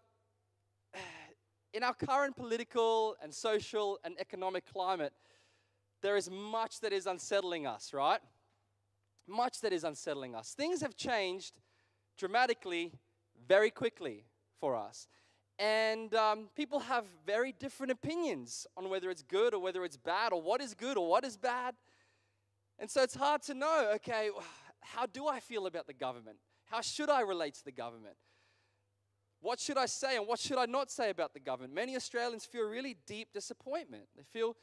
in 1.75 1.83
our 1.83 1.95
current 1.95 2.37
political 2.37 3.17
and 3.21 3.35
social 3.35 3.99
and 4.05 4.15
economic 4.21 4.65
climate, 4.73 5.13
there 6.01 6.17
is 6.17 6.31
much 6.31 6.79
that 6.79 6.93
is 6.93 7.07
unsettling 7.07 7.67
us, 7.67 7.93
right? 7.93 8.21
Much 9.27 9.61
that 9.63 9.73
is 9.73 9.83
unsettling 9.83 10.37
us. 10.37 10.55
Things 10.57 10.81
have 10.81 10.95
changed 10.95 11.55
dramatically, 12.17 12.93
very 13.49 13.69
quickly 13.69 14.27
for 14.61 14.77
us. 14.77 15.09
And 15.59 16.15
um, 16.15 16.49
people 16.55 16.79
have 16.79 17.05
very 17.27 17.51
different 17.51 17.91
opinions 17.91 18.65
on 18.77 18.89
whether 18.89 19.11
it's 19.11 19.25
good 19.25 19.55
or 19.55 19.59
whether 19.59 19.85
it's 19.85 19.97
bad, 19.97 20.33
or 20.33 20.41
what 20.41 20.61
is 20.61 20.73
good 20.73 20.97
or 20.97 21.09
what 21.09 21.25
is 21.25 21.37
bad. 21.37 21.75
And 22.79 22.89
so 22.89 23.03
it's 23.03 23.17
hard 23.17 23.43
to 23.43 23.55
know 23.55 23.91
okay, 23.97 24.31
how 24.83 25.07
do 25.07 25.27
I 25.27 25.41
feel 25.41 25.67
about 25.67 25.89
the 25.89 25.95
government? 25.95 26.37
How 26.67 26.81
should 26.81 27.11
I 27.11 27.23
relate 27.23 27.55
to 27.55 27.65
the 27.65 27.73
government? 27.73 28.15
What 29.47 29.61
should 29.61 29.79
I 29.79 29.87
say 29.87 30.17
and 30.17 30.27
what 30.27 30.41
should 30.41 30.59
I 30.59 30.67
not 30.67 30.91
say 30.91 31.09
about 31.09 31.33
the 31.33 31.39
government? 31.39 31.73
Many 31.73 31.95
Australians 31.95 32.45
feel 32.45 32.65
really 32.65 32.97
deep 33.07 33.33
disappointment. 33.33 34.09
They 34.17 34.25
feel 34.25 34.57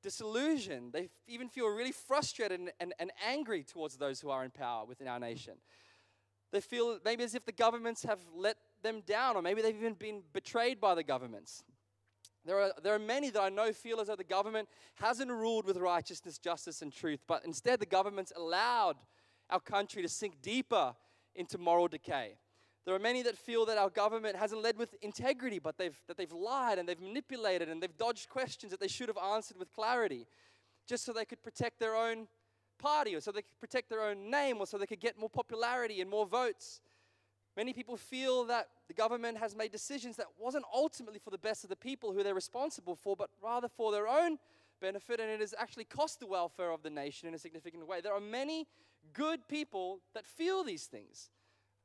disillusioned. 0.00 0.92
They 0.92 1.08
even 1.26 1.48
feel 1.48 1.66
really 1.66 1.90
frustrated 1.90 2.60
and, 2.60 2.70
and, 2.78 2.94
and 3.00 3.10
angry 3.26 3.64
towards 3.64 3.96
those 3.96 4.20
who 4.20 4.30
are 4.30 4.44
in 4.44 4.52
power 4.52 4.84
within 4.84 5.08
our 5.08 5.18
nation. 5.18 5.54
They 6.52 6.60
feel 6.60 7.00
maybe 7.04 7.24
as 7.24 7.34
if 7.34 7.46
the 7.46 7.52
governments 7.52 8.04
have 8.04 8.20
let 8.32 8.58
them 8.80 9.02
down, 9.04 9.34
or 9.34 9.42
maybe 9.42 9.60
they've 9.60 9.74
even 9.74 9.94
been 9.94 10.22
betrayed 10.32 10.80
by 10.80 10.94
the 10.94 11.02
governments. 11.02 11.64
There 12.44 12.60
are, 12.60 12.70
there 12.80 12.94
are 12.94 13.00
many 13.00 13.30
that 13.30 13.42
I 13.42 13.48
know 13.48 13.72
feel 13.72 13.98
as 13.98 14.06
though 14.06 14.14
the 14.14 14.22
government 14.22 14.68
hasn't 14.94 15.32
ruled 15.32 15.66
with 15.66 15.78
righteousness, 15.78 16.38
justice, 16.38 16.80
and 16.80 16.92
truth, 16.92 17.18
but 17.26 17.44
instead 17.44 17.80
the 17.80 17.86
government's 17.86 18.32
allowed 18.36 18.98
our 19.50 19.58
country 19.58 20.00
to 20.02 20.08
sink 20.08 20.40
deeper 20.40 20.94
into 21.34 21.58
moral 21.58 21.88
decay. 21.88 22.36
There 22.88 22.94
are 22.94 22.98
many 22.98 23.20
that 23.24 23.36
feel 23.36 23.66
that 23.66 23.76
our 23.76 23.90
government 23.90 24.34
hasn't 24.34 24.62
led 24.62 24.78
with 24.78 24.94
integrity, 25.02 25.58
but 25.58 25.76
they've, 25.76 26.00
that 26.06 26.16
they've 26.16 26.32
lied 26.32 26.78
and 26.78 26.88
they've 26.88 26.98
manipulated 26.98 27.68
and 27.68 27.82
they've 27.82 27.98
dodged 27.98 28.30
questions 28.30 28.70
that 28.70 28.80
they 28.80 28.88
should 28.88 29.08
have 29.08 29.18
answered 29.18 29.58
with 29.58 29.70
clarity, 29.74 30.26
just 30.86 31.04
so 31.04 31.12
they 31.12 31.26
could 31.26 31.42
protect 31.42 31.80
their 31.80 31.94
own 31.94 32.28
party 32.78 33.14
or 33.14 33.20
so 33.20 33.30
they 33.30 33.42
could 33.42 33.60
protect 33.60 33.90
their 33.90 34.00
own 34.00 34.30
name 34.30 34.56
or 34.56 34.66
so 34.66 34.78
they 34.78 34.86
could 34.86 35.00
get 35.00 35.20
more 35.20 35.28
popularity 35.28 36.00
and 36.00 36.08
more 36.08 36.24
votes. 36.24 36.80
Many 37.58 37.74
people 37.74 37.98
feel 37.98 38.44
that 38.46 38.68
the 38.86 38.94
government 38.94 39.36
has 39.36 39.54
made 39.54 39.70
decisions 39.70 40.16
that 40.16 40.28
wasn't 40.38 40.64
ultimately 40.74 41.18
for 41.18 41.28
the 41.28 41.36
best 41.36 41.64
of 41.64 41.68
the 41.68 41.76
people 41.76 42.14
who 42.14 42.22
they're 42.22 42.34
responsible 42.34 42.96
for, 42.96 43.14
but 43.14 43.28
rather 43.42 43.68
for 43.68 43.92
their 43.92 44.08
own 44.08 44.38
benefit, 44.80 45.20
and 45.20 45.28
it 45.28 45.40
has 45.40 45.54
actually 45.58 45.84
cost 45.84 46.20
the 46.20 46.26
welfare 46.26 46.70
of 46.70 46.82
the 46.82 46.88
nation 46.88 47.28
in 47.28 47.34
a 47.34 47.38
significant 47.38 47.86
way. 47.86 48.00
There 48.00 48.14
are 48.14 48.18
many 48.18 48.66
good 49.12 49.46
people 49.46 50.00
that 50.14 50.26
feel 50.26 50.64
these 50.64 50.86
things. 50.86 51.28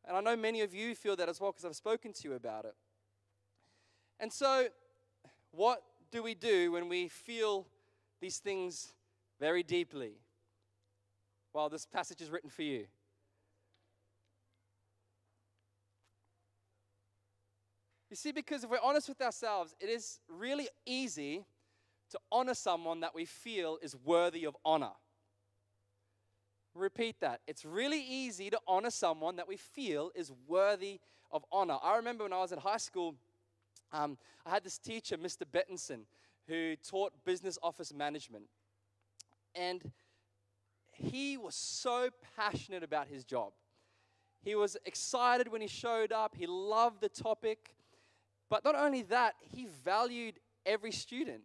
And 0.05 0.17
I 0.17 0.21
know 0.21 0.35
many 0.35 0.61
of 0.61 0.73
you 0.73 0.95
feel 0.95 1.15
that 1.15 1.29
as 1.29 1.39
well 1.39 1.51
because 1.51 1.65
I've 1.65 1.75
spoken 1.75 2.13
to 2.13 2.27
you 2.27 2.35
about 2.35 2.65
it. 2.65 2.75
And 4.19 4.31
so, 4.31 4.67
what 5.51 5.81
do 6.11 6.21
we 6.21 6.35
do 6.35 6.71
when 6.71 6.89
we 6.89 7.07
feel 7.07 7.65
these 8.21 8.37
things 8.37 8.93
very 9.39 9.63
deeply? 9.63 10.13
Well, 11.53 11.69
this 11.69 11.85
passage 11.85 12.21
is 12.21 12.29
written 12.29 12.49
for 12.49 12.63
you. 12.63 12.85
You 18.09 18.15
see, 18.15 18.31
because 18.31 18.63
if 18.63 18.69
we're 18.69 18.77
honest 18.83 19.09
with 19.09 19.21
ourselves, 19.21 19.75
it 19.79 19.89
is 19.89 20.19
really 20.27 20.69
easy 20.85 21.45
to 22.11 22.19
honor 22.31 22.53
someone 22.53 22.99
that 22.99 23.15
we 23.15 23.25
feel 23.25 23.79
is 23.81 23.95
worthy 23.95 24.45
of 24.45 24.55
honor. 24.63 24.91
Repeat 26.75 27.19
that. 27.21 27.41
It's 27.47 27.65
really 27.65 28.01
easy 28.01 28.49
to 28.49 28.59
honor 28.67 28.89
someone 28.89 29.35
that 29.35 29.47
we 29.47 29.57
feel 29.57 30.11
is 30.15 30.31
worthy 30.47 30.99
of 31.31 31.45
honor. 31.51 31.77
I 31.83 31.97
remember 31.97 32.23
when 32.23 32.33
I 32.33 32.39
was 32.39 32.51
in 32.51 32.59
high 32.59 32.77
school, 32.77 33.15
um, 33.91 34.17
I 34.45 34.49
had 34.49 34.63
this 34.63 34.79
teacher, 34.79 35.17
Mr. 35.17 35.43
Bettinson, 35.45 36.01
who 36.47 36.75
taught 36.77 37.13
business 37.25 37.57
office 37.61 37.93
management. 37.93 38.45
And 39.55 39.91
he 40.91 41.37
was 41.37 41.55
so 41.55 42.09
passionate 42.35 42.83
about 42.83 43.07
his 43.07 43.23
job. 43.23 43.53
He 44.41 44.55
was 44.55 44.75
excited 44.85 45.47
when 45.47 45.61
he 45.61 45.67
showed 45.67 46.11
up. 46.11 46.35
He 46.35 46.47
loved 46.47 47.01
the 47.01 47.09
topic. 47.09 47.75
But 48.49 48.63
not 48.63 48.75
only 48.75 49.03
that, 49.03 49.35
he 49.39 49.67
valued 49.83 50.39
every 50.65 50.91
student. 50.91 51.41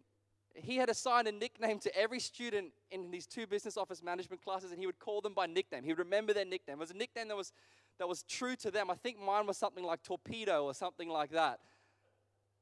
He 0.61 0.77
had 0.77 0.89
assigned 0.89 1.27
a 1.27 1.31
nickname 1.31 1.79
to 1.79 1.95
every 1.97 2.19
student 2.19 2.71
in 2.91 3.11
these 3.11 3.25
two 3.25 3.47
business 3.47 3.77
office 3.77 4.01
management 4.03 4.43
classes, 4.43 4.71
and 4.71 4.79
he 4.79 4.85
would 4.85 4.99
call 4.99 5.21
them 5.21 5.33
by 5.33 5.45
nickname. 5.45 5.83
He 5.83 5.89
would 5.89 5.99
remember 5.99 6.33
their 6.33 6.45
nickname. 6.45 6.77
It 6.77 6.79
was 6.79 6.91
a 6.91 6.97
nickname 6.97 7.27
that 7.29 7.37
was, 7.37 7.51
that 7.97 8.07
was 8.07 8.23
true 8.23 8.55
to 8.57 8.71
them. 8.71 8.89
I 8.89 8.95
think 8.95 9.19
mine 9.19 9.47
was 9.47 9.57
something 9.57 9.83
like 9.83 10.03
Torpedo 10.03 10.65
or 10.65 10.73
something 10.73 11.09
like 11.09 11.31
that. 11.31 11.59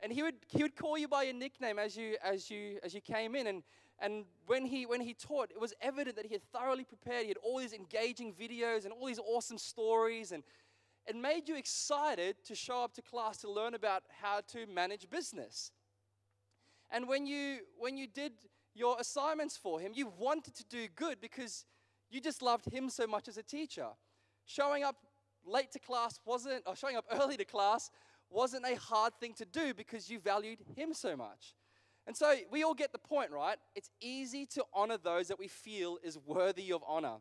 And 0.02 0.12
he 0.12 0.22
would, 0.22 0.36
he 0.48 0.64
would 0.64 0.76
call 0.76 0.98
you 0.98 1.08
by 1.08 1.24
your 1.24 1.34
nickname 1.34 1.80
as 1.80 1.98
you, 1.98 2.18
as 2.24 2.50
you, 2.50 2.80
as 2.84 2.94
you 2.94 3.02
came 3.02 3.36
in. 3.36 3.48
And, 3.48 3.64
and 4.00 4.26
when 4.46 4.66
he, 4.66 4.86
when 4.86 5.02
he 5.02 5.14
taught, 5.14 5.50
it 5.50 5.60
was 5.60 5.74
evident 5.82 6.16
that 6.18 6.26
he 6.26 6.34
had 6.34 6.44
thoroughly 6.52 6.84
prepared. 6.84 7.24
He 7.24 7.30
had 7.30 7.38
all 7.38 7.58
these 7.58 7.74
engaging 7.74 8.34
videos 8.34 8.86
and 8.86 8.94
all 8.94 9.08
these 9.08 9.20
awesome 9.20 9.58
stories. 9.58 10.32
And 10.32 10.44
it 11.08 11.16
made 11.16 11.48
you 11.48 11.56
excited 11.56 12.36
to 12.46 12.54
show 12.54 12.84
up 12.84 12.94
to 12.94 13.02
class 13.02 13.38
to 13.38 13.52
learn 13.52 13.74
about 13.74 14.04
how 14.22 14.42
to 14.52 14.68
manage 14.68 15.10
business. 15.10 15.72
And 16.92 17.08
when 17.08 17.26
you, 17.26 17.60
when 17.78 17.98
you 17.98 18.08
did 18.08 18.34
your 18.74 18.98
assignments 19.00 19.58
for 19.58 19.80
him, 19.80 19.92
you 19.94 20.12
wanted 20.18 20.56
to 20.56 20.66
do 20.66 20.88
good 20.96 21.20
because 21.20 21.66
you 22.10 22.22
just 22.22 22.42
loved 22.42 22.72
him 22.72 22.90
so 22.90 23.08
much 23.08 23.28
as 23.28 23.38
a 23.38 23.44
teacher. 23.44 23.88
Showing 24.46 24.84
up 24.84 24.96
late 25.46 25.72
to 25.72 25.80
class 25.80 26.20
wasn't, 26.26 26.64
or 26.66 26.76
showing 26.76 26.96
up 26.96 27.06
early 27.12 27.38
to 27.38 27.46
class 27.46 27.90
wasn't 28.30 28.66
a 28.66 28.76
hard 28.76 29.14
thing 29.20 29.34
to 29.34 29.46
do 29.46 29.74
because 29.74 30.10
you 30.10 30.20
valued 30.20 30.60
him 30.76 30.94
so 30.94 31.16
much. 31.16 31.56
And 32.06 32.16
so 32.16 32.36
we 32.52 32.64
all 32.64 32.74
get 32.74 32.94
the 32.94 33.00
point, 33.00 33.32
right? 33.32 33.58
It's 33.76 33.90
easy 34.00 34.46
to 34.48 34.64
honor 34.74 34.98
those 34.98 35.28
that 35.28 35.40
we 35.40 35.48
feel 35.48 35.98
is 36.04 36.18
worthy 36.26 36.72
of 36.72 36.82
honor. 36.88 37.16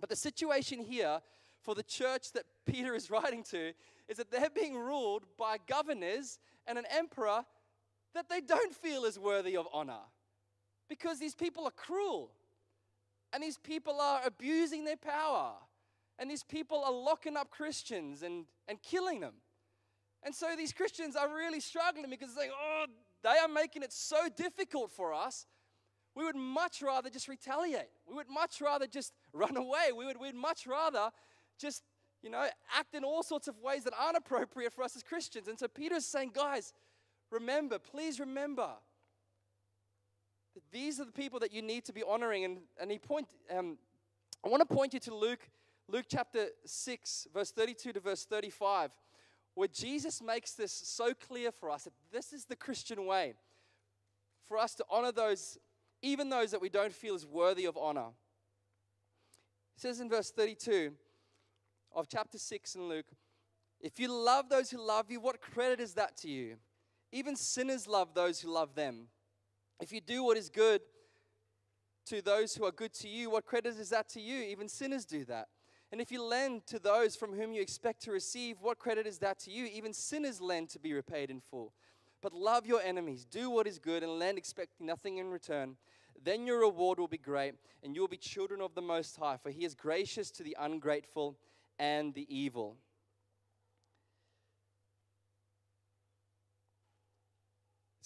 But 0.00 0.08
the 0.08 0.16
situation 0.16 0.80
here 0.80 1.20
for 1.62 1.74
the 1.74 1.82
church 1.82 2.32
that 2.32 2.44
Peter 2.66 2.94
is 2.94 3.10
writing 3.10 3.42
to 3.50 3.72
is 4.08 4.16
that 4.16 4.30
they're 4.30 4.50
being 4.50 4.76
ruled 4.76 5.24
by 5.38 5.56
governors 5.66 6.38
and 6.66 6.78
an 6.78 6.84
emperor 6.90 7.44
that 8.16 8.28
they 8.28 8.40
don't 8.40 8.74
feel 8.74 9.04
is 9.04 9.18
worthy 9.18 9.56
of 9.56 9.66
honor 9.72 10.02
because 10.88 11.18
these 11.18 11.34
people 11.34 11.64
are 11.64 11.72
cruel 11.72 12.30
and 13.32 13.42
these 13.42 13.58
people 13.58 14.00
are 14.00 14.20
abusing 14.24 14.84
their 14.84 14.96
power 14.96 15.52
and 16.18 16.30
these 16.30 16.42
people 16.42 16.82
are 16.84 16.92
locking 16.92 17.36
up 17.36 17.50
Christians 17.50 18.22
and, 18.22 18.46
and 18.68 18.82
killing 18.82 19.20
them. 19.20 19.34
And 20.22 20.34
so 20.34 20.54
these 20.56 20.72
Christians 20.72 21.14
are 21.14 21.28
really 21.28 21.60
struggling 21.60 22.10
because 22.10 22.34
saying, 22.34 22.50
oh, 22.52 22.86
they 23.22 23.38
are 23.40 23.48
making 23.48 23.82
it 23.82 23.92
so 23.92 24.28
difficult 24.34 24.90
for 24.90 25.12
us. 25.12 25.46
We 26.14 26.24
would 26.24 26.36
much 26.36 26.80
rather 26.80 27.10
just 27.10 27.28
retaliate. 27.28 27.90
We 28.08 28.14
would 28.14 28.30
much 28.30 28.60
rather 28.62 28.86
just 28.86 29.12
run 29.32 29.56
away. 29.56 29.92
We 29.96 30.06
would 30.06 30.18
we'd 30.18 30.34
much 30.34 30.66
rather 30.66 31.10
just, 31.58 31.82
you 32.22 32.30
know, 32.30 32.46
act 32.74 32.94
in 32.94 33.04
all 33.04 33.22
sorts 33.22 33.48
of 33.48 33.58
ways 33.60 33.84
that 33.84 33.92
aren't 34.00 34.16
appropriate 34.16 34.72
for 34.72 34.82
us 34.82 34.96
as 34.96 35.02
Christians. 35.02 35.48
And 35.48 35.58
so 35.58 35.68
Peter's 35.68 36.06
saying, 36.06 36.30
guys, 36.34 36.72
remember, 37.30 37.78
please 37.78 38.20
remember 38.20 38.68
that 40.54 40.62
these 40.72 41.00
are 41.00 41.04
the 41.04 41.12
people 41.12 41.40
that 41.40 41.52
you 41.52 41.62
need 41.62 41.84
to 41.84 41.92
be 41.92 42.02
honoring. 42.02 42.44
And, 42.44 42.58
and 42.80 42.90
he 42.90 42.98
point, 42.98 43.28
um, 43.56 43.78
I 44.44 44.48
want 44.48 44.66
to 44.66 44.74
point 44.74 44.94
you 44.94 45.00
to 45.00 45.14
Luke, 45.14 45.48
Luke 45.88 46.06
chapter 46.08 46.46
6, 46.64 47.28
verse 47.32 47.50
32 47.50 47.92
to 47.92 48.00
verse 48.00 48.24
35 48.24 48.90
where 49.56 49.68
Jesus 49.68 50.22
makes 50.22 50.52
this 50.52 50.70
so 50.70 51.14
clear 51.14 51.50
for 51.50 51.70
us 51.70 51.84
that 51.84 51.94
this 52.12 52.34
is 52.34 52.44
the 52.44 52.54
Christian 52.54 53.06
way 53.06 53.32
for 54.46 54.58
us 54.58 54.74
to 54.74 54.84
honor 54.90 55.10
those, 55.10 55.58
even 56.02 56.28
those 56.28 56.50
that 56.50 56.60
we 56.60 56.68
don't 56.68 56.92
feel 56.92 57.14
is 57.14 57.26
worthy 57.26 57.64
of 57.64 57.74
honor. 57.76 58.08
It 59.74 59.80
says 59.80 59.98
in 59.98 60.10
verse 60.10 60.30
32 60.30 60.92
of 61.90 62.06
chapter 62.06 62.36
6 62.36 62.74
in 62.74 62.86
Luke, 62.86 63.06
if 63.80 63.98
you 63.98 64.12
love 64.12 64.50
those 64.50 64.70
who 64.70 64.78
love 64.78 65.10
you, 65.10 65.20
what 65.20 65.40
credit 65.40 65.80
is 65.80 65.94
that 65.94 66.18
to 66.18 66.28
you? 66.28 66.56
Even 67.12 67.36
sinners 67.36 67.86
love 67.86 68.14
those 68.14 68.40
who 68.40 68.50
love 68.50 68.74
them. 68.74 69.08
If 69.80 69.92
you 69.92 70.00
do 70.00 70.24
what 70.24 70.36
is 70.36 70.48
good 70.48 70.80
to 72.06 72.22
those 72.22 72.54
who 72.54 72.64
are 72.64 72.72
good 72.72 72.92
to 72.94 73.08
you, 73.08 73.30
what 73.30 73.44
credit 73.44 73.78
is 73.78 73.90
that 73.90 74.08
to 74.10 74.20
you? 74.20 74.42
Even 74.42 74.68
sinners 74.68 75.04
do 75.04 75.24
that. 75.26 75.48
And 75.92 76.00
if 76.00 76.10
you 76.10 76.22
lend 76.22 76.66
to 76.66 76.78
those 76.78 77.14
from 77.14 77.32
whom 77.32 77.52
you 77.52 77.62
expect 77.62 78.02
to 78.02 78.12
receive, 78.12 78.56
what 78.60 78.78
credit 78.78 79.06
is 79.06 79.18
that 79.18 79.38
to 79.40 79.50
you? 79.50 79.66
Even 79.66 79.92
sinners 79.92 80.40
lend 80.40 80.68
to 80.70 80.78
be 80.78 80.92
repaid 80.92 81.30
in 81.30 81.40
full. 81.40 81.72
But 82.22 82.32
love 82.32 82.66
your 82.66 82.80
enemies, 82.80 83.24
do 83.24 83.50
what 83.50 83.66
is 83.66 83.78
good, 83.78 84.02
and 84.02 84.18
lend 84.18 84.38
expecting 84.38 84.86
nothing 84.86 85.18
in 85.18 85.30
return. 85.30 85.76
Then 86.22 86.46
your 86.46 86.60
reward 86.60 86.98
will 86.98 87.08
be 87.08 87.18
great, 87.18 87.54
and 87.84 87.94
you 87.94 88.00
will 88.00 88.08
be 88.08 88.16
children 88.16 88.60
of 88.60 88.74
the 88.74 88.82
Most 88.82 89.16
High, 89.16 89.36
for 89.36 89.50
He 89.50 89.64
is 89.64 89.74
gracious 89.74 90.30
to 90.32 90.42
the 90.42 90.56
ungrateful 90.58 91.36
and 91.78 92.14
the 92.14 92.26
evil. 92.34 92.76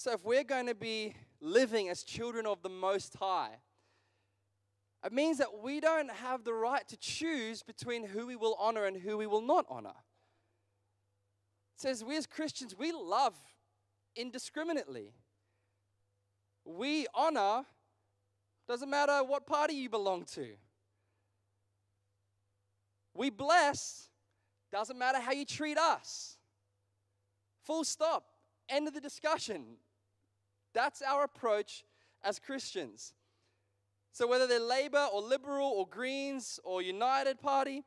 So, 0.00 0.12
if 0.12 0.24
we're 0.24 0.44
going 0.44 0.64
to 0.64 0.74
be 0.74 1.14
living 1.42 1.90
as 1.90 2.02
children 2.04 2.46
of 2.46 2.62
the 2.62 2.70
Most 2.70 3.14
High, 3.16 3.58
it 5.04 5.12
means 5.12 5.36
that 5.36 5.62
we 5.62 5.78
don't 5.78 6.10
have 6.10 6.42
the 6.42 6.54
right 6.54 6.88
to 6.88 6.96
choose 6.96 7.62
between 7.62 8.06
who 8.06 8.26
we 8.26 8.34
will 8.34 8.56
honor 8.58 8.86
and 8.86 8.96
who 8.96 9.18
we 9.18 9.26
will 9.26 9.42
not 9.42 9.66
honor. 9.68 9.92
It 11.74 11.82
says, 11.82 12.02
we 12.02 12.16
as 12.16 12.26
Christians, 12.26 12.74
we 12.74 12.92
love 12.92 13.34
indiscriminately. 14.16 15.12
We 16.64 17.06
honor, 17.14 17.66
doesn't 18.66 18.88
matter 18.88 19.22
what 19.22 19.46
party 19.46 19.74
you 19.74 19.90
belong 19.90 20.24
to. 20.32 20.46
We 23.12 23.28
bless, 23.28 24.08
doesn't 24.72 24.98
matter 24.98 25.20
how 25.20 25.32
you 25.32 25.44
treat 25.44 25.76
us. 25.76 26.38
Full 27.64 27.84
stop. 27.84 28.24
End 28.70 28.88
of 28.88 28.94
the 28.94 29.00
discussion. 29.02 29.76
That's 30.74 31.02
our 31.02 31.24
approach 31.24 31.84
as 32.22 32.38
Christians. 32.38 33.14
So, 34.12 34.26
whether 34.26 34.46
they're 34.46 34.60
Labour 34.60 35.06
or 35.12 35.22
Liberal 35.22 35.68
or 35.68 35.86
Greens 35.86 36.58
or 36.64 36.82
United 36.82 37.40
Party, 37.40 37.84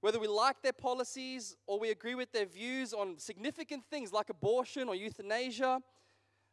whether 0.00 0.20
we 0.20 0.28
like 0.28 0.62
their 0.62 0.72
policies 0.72 1.56
or 1.66 1.80
we 1.80 1.90
agree 1.90 2.14
with 2.14 2.30
their 2.32 2.46
views 2.46 2.92
on 2.92 3.18
significant 3.18 3.84
things 3.90 4.12
like 4.12 4.28
abortion 4.30 4.88
or 4.88 4.94
euthanasia, 4.94 5.80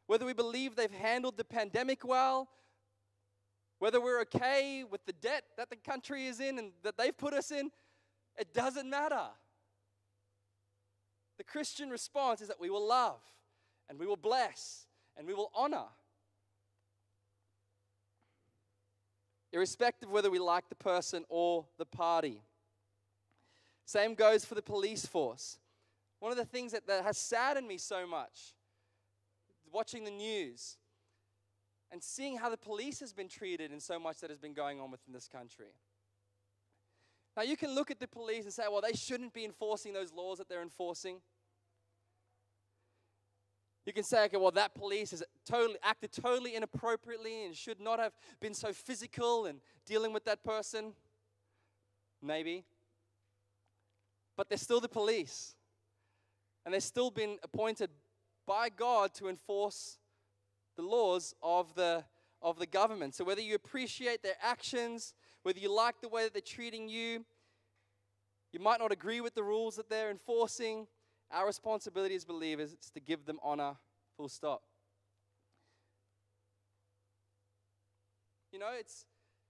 whether 0.07 0.25
we 0.25 0.33
believe 0.33 0.75
they've 0.75 0.91
handled 0.91 1.37
the 1.37 1.43
pandemic 1.43 2.05
well, 2.07 2.49
whether 3.79 3.99
we're 3.99 4.21
okay 4.21 4.83
with 4.89 5.05
the 5.05 5.13
debt 5.13 5.43
that 5.57 5.69
the 5.69 5.75
country 5.75 6.27
is 6.27 6.39
in 6.39 6.59
and 6.59 6.71
that 6.83 6.97
they've 6.97 7.17
put 7.17 7.33
us 7.33 7.51
in, 7.51 7.71
it 8.37 8.53
doesn't 8.53 8.89
matter. 8.89 9.27
The 11.37 11.43
Christian 11.43 11.89
response 11.89 12.41
is 12.41 12.47
that 12.47 12.59
we 12.59 12.69
will 12.69 12.87
love 12.87 13.21
and 13.89 13.99
we 13.99 14.05
will 14.05 14.15
bless 14.15 14.85
and 15.21 15.27
we 15.27 15.35
will 15.35 15.51
honor 15.53 15.85
irrespective 19.53 20.09
of 20.09 20.13
whether 20.13 20.31
we 20.31 20.39
like 20.39 20.67
the 20.67 20.75
person 20.75 21.23
or 21.29 21.67
the 21.77 21.85
party. 21.85 22.41
Same 23.85 24.15
goes 24.15 24.43
for 24.43 24.55
the 24.55 24.63
police 24.63 25.05
force. 25.05 25.59
One 26.19 26.31
of 26.31 26.39
the 26.39 26.45
things 26.45 26.71
that, 26.71 26.87
that 26.87 27.03
has 27.03 27.19
saddened 27.19 27.67
me 27.67 27.77
so 27.77 28.07
much, 28.07 28.55
watching 29.71 30.05
the 30.05 30.11
news 30.11 30.77
and 31.91 32.01
seeing 32.01 32.37
how 32.37 32.49
the 32.49 32.57
police 32.57 32.99
has 32.99 33.13
been 33.13 33.27
treated 33.27 33.69
and 33.69 33.79
so 33.79 33.99
much 33.99 34.21
that 34.21 34.31
has 34.31 34.39
been 34.39 34.53
going 34.53 34.79
on 34.79 34.89
within 34.89 35.13
this 35.13 35.27
country. 35.27 35.75
Now, 37.37 37.43
you 37.43 37.55
can 37.55 37.75
look 37.75 37.91
at 37.91 37.99
the 37.99 38.07
police 38.07 38.45
and 38.45 38.53
say, 38.53 38.63
well, 38.71 38.81
they 38.81 38.93
shouldn't 38.93 39.33
be 39.33 39.45
enforcing 39.45 39.93
those 39.93 40.11
laws 40.11 40.39
that 40.39 40.49
they're 40.49 40.63
enforcing. 40.63 41.21
You 43.85 43.93
can 43.93 44.03
say, 44.03 44.25
okay, 44.25 44.37
well, 44.37 44.51
that 44.51 44.75
police 44.75 45.11
has 45.11 45.23
totally 45.45 45.77
acted 45.83 46.11
totally 46.11 46.55
inappropriately 46.55 47.45
and 47.45 47.55
should 47.55 47.79
not 47.79 47.99
have 47.99 48.13
been 48.39 48.53
so 48.53 48.71
physical 48.73 49.47
and 49.47 49.59
dealing 49.85 50.13
with 50.13 50.23
that 50.25 50.43
person. 50.43 50.93
Maybe. 52.21 52.63
But 54.37 54.49
they're 54.49 54.57
still 54.59 54.79
the 54.79 54.87
police. 54.87 55.55
And 56.63 56.73
they've 56.73 56.83
still 56.83 57.09
been 57.09 57.37
appointed 57.43 57.89
by 58.45 58.69
God 58.69 59.15
to 59.15 59.29
enforce 59.29 59.97
the 60.75 60.83
laws 60.83 61.33
of 61.41 61.73
the, 61.73 62.03
of 62.41 62.59
the 62.59 62.67
government. 62.67 63.15
So 63.15 63.23
whether 63.23 63.41
you 63.41 63.55
appreciate 63.55 64.21
their 64.21 64.35
actions, 64.41 65.15
whether 65.41 65.59
you 65.59 65.73
like 65.73 66.01
the 66.01 66.09
way 66.09 66.23
that 66.23 66.33
they're 66.33 66.41
treating 66.41 66.87
you, 66.87 67.25
you 68.51 68.59
might 68.59 68.79
not 68.79 68.91
agree 68.91 69.21
with 69.21 69.33
the 69.33 69.43
rules 69.43 69.75
that 69.77 69.89
they're 69.89 70.11
enforcing, 70.11 70.87
our 71.33 71.45
responsibility 71.45 72.15
as 72.15 72.25
believers 72.25 72.73
is 72.73 72.89
to 72.91 72.99
give 72.99 73.25
them 73.25 73.39
honor, 73.43 73.73
full 74.17 74.29
stop. 74.29 74.61
You 78.51 78.59
know, 78.59 78.69
it's, 78.77 79.05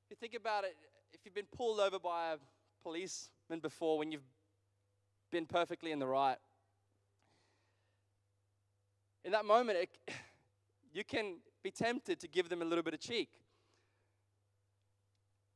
if 0.06 0.12
you 0.12 0.16
think 0.16 0.36
about 0.36 0.64
it, 0.64 0.76
if 1.14 1.22
you've 1.26 1.34
been 1.34 1.48
pulled 1.56 1.80
over 1.80 2.00
by 2.00 2.34
a 2.34 2.38
policeman 2.84 3.60
before 3.62 3.98
when 3.98 4.12
you've 4.12 4.22
been 5.32 5.46
perfectly 5.46 5.92
in 5.92 6.00
the 6.00 6.08
right, 6.08 6.38
in 9.26 9.32
that 9.32 9.46
moment, 9.46 9.78
it, 9.80 9.90
you 10.94 11.04
can 11.04 11.38
be 11.64 11.72
tempted 11.72 12.20
to 12.20 12.28
give 12.28 12.50
them 12.50 12.62
a 12.62 12.66
little 12.66 12.84
bit 12.84 12.94
of 12.94 13.00
cheek. 13.00 13.30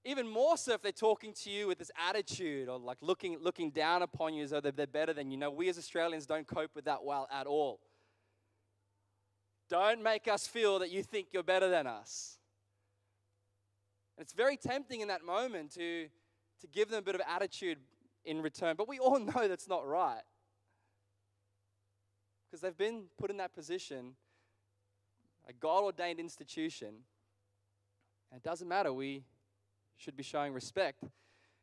Even 0.06 0.28
more 0.28 0.56
so 0.56 0.74
if 0.74 0.84
they're 0.84 0.92
talking 0.92 1.34
to 1.34 1.50
you 1.50 1.68
with 1.68 1.80
this 1.80 1.90
attitude 2.08 2.70
or 2.70 2.78
like 2.78 3.00
looking, 3.02 3.38
looking 3.42 3.72
down 3.72 4.04
upon 4.04 4.36
you 4.36 4.44
as 4.44 4.52
though 4.52 4.62
they're 4.62 4.86
better 4.86 5.14
than 5.14 5.32
you. 5.32 5.38
Know, 5.38 5.50
we 5.50 5.68
as 5.68 5.80
Australians 5.80 6.28
don't 6.28 6.48
cope 6.48 6.76
with 6.76 6.86
that 6.86 7.04
well 7.04 7.28
at 7.32 7.48
all. 7.48 7.80
Don't 9.68 10.04
make 10.04 10.28
us 10.28 10.46
feel 10.46 10.78
that 10.80 10.92
you 10.92 11.02
think 11.02 11.30
you're 11.32 11.42
better 11.42 11.70
than 11.70 11.88
us. 11.88 12.38
And 14.16 14.24
it's 14.24 14.34
very 14.34 14.58
tempting 14.58 15.02
in 15.02 15.08
that 15.08 15.26
moment 15.26 15.72
to, 15.74 16.08
to 16.62 16.68
give 16.68 16.90
them 16.90 17.00
a 17.00 17.02
bit 17.02 17.16
of 17.16 17.22
attitude 17.28 17.80
in 18.24 18.44
return, 18.44 18.76
but 18.78 18.88
we 18.88 19.00
all 19.00 19.20
know 19.20 19.48
that's 19.48 19.68
not 19.68 19.88
right. 19.88 20.22
Because 22.46 22.62
they've 22.62 22.78
been 22.78 23.06
put 23.18 23.32
in 23.32 23.38
that 23.38 23.56
position, 23.56 24.14
a 25.50 25.54
God 25.54 25.84
ordained 25.84 26.20
institution. 26.20 26.90
And 28.32 28.38
it 28.38 28.44
doesn't 28.44 28.68
matter, 28.68 28.94
we 28.94 29.24
should 29.98 30.16
be 30.16 30.24
showing 30.24 30.54
respect. 30.54 31.04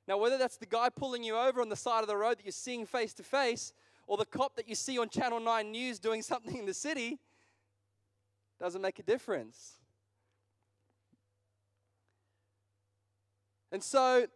Now, 0.09 0.19
whether 0.19 0.37
that's 0.37 0.57
the 0.57 0.67
guy 0.67 0.89
pulling 0.89 1.23
you 1.23 1.37
over 1.37 1.61
on 1.61 1.69
the 1.69 1.77
side 1.77 2.01
of 2.01 2.09
the 2.09 2.17
road 2.17 2.39
that 2.39 2.45
you're 2.45 2.53
seeing 2.53 2.87
face 2.87 3.15
to 3.15 3.23
face, 3.23 3.73
or 4.07 4.17
the 4.17 4.25
cop 4.25 4.57
that 4.57 4.69
you 4.69 4.75
see 4.75 4.99
on 4.99 5.09
Channel 5.09 5.41
9 5.41 5.71
News 5.71 5.99
doing 5.99 6.23
something 6.23 6.57
in 6.57 6.67
the 6.67 6.75
city, 6.75 7.19
doesn't 8.61 8.83
make 8.83 8.99
a 8.99 9.03
difference. 9.03 9.77
And 13.71 13.83
so, 13.83 14.27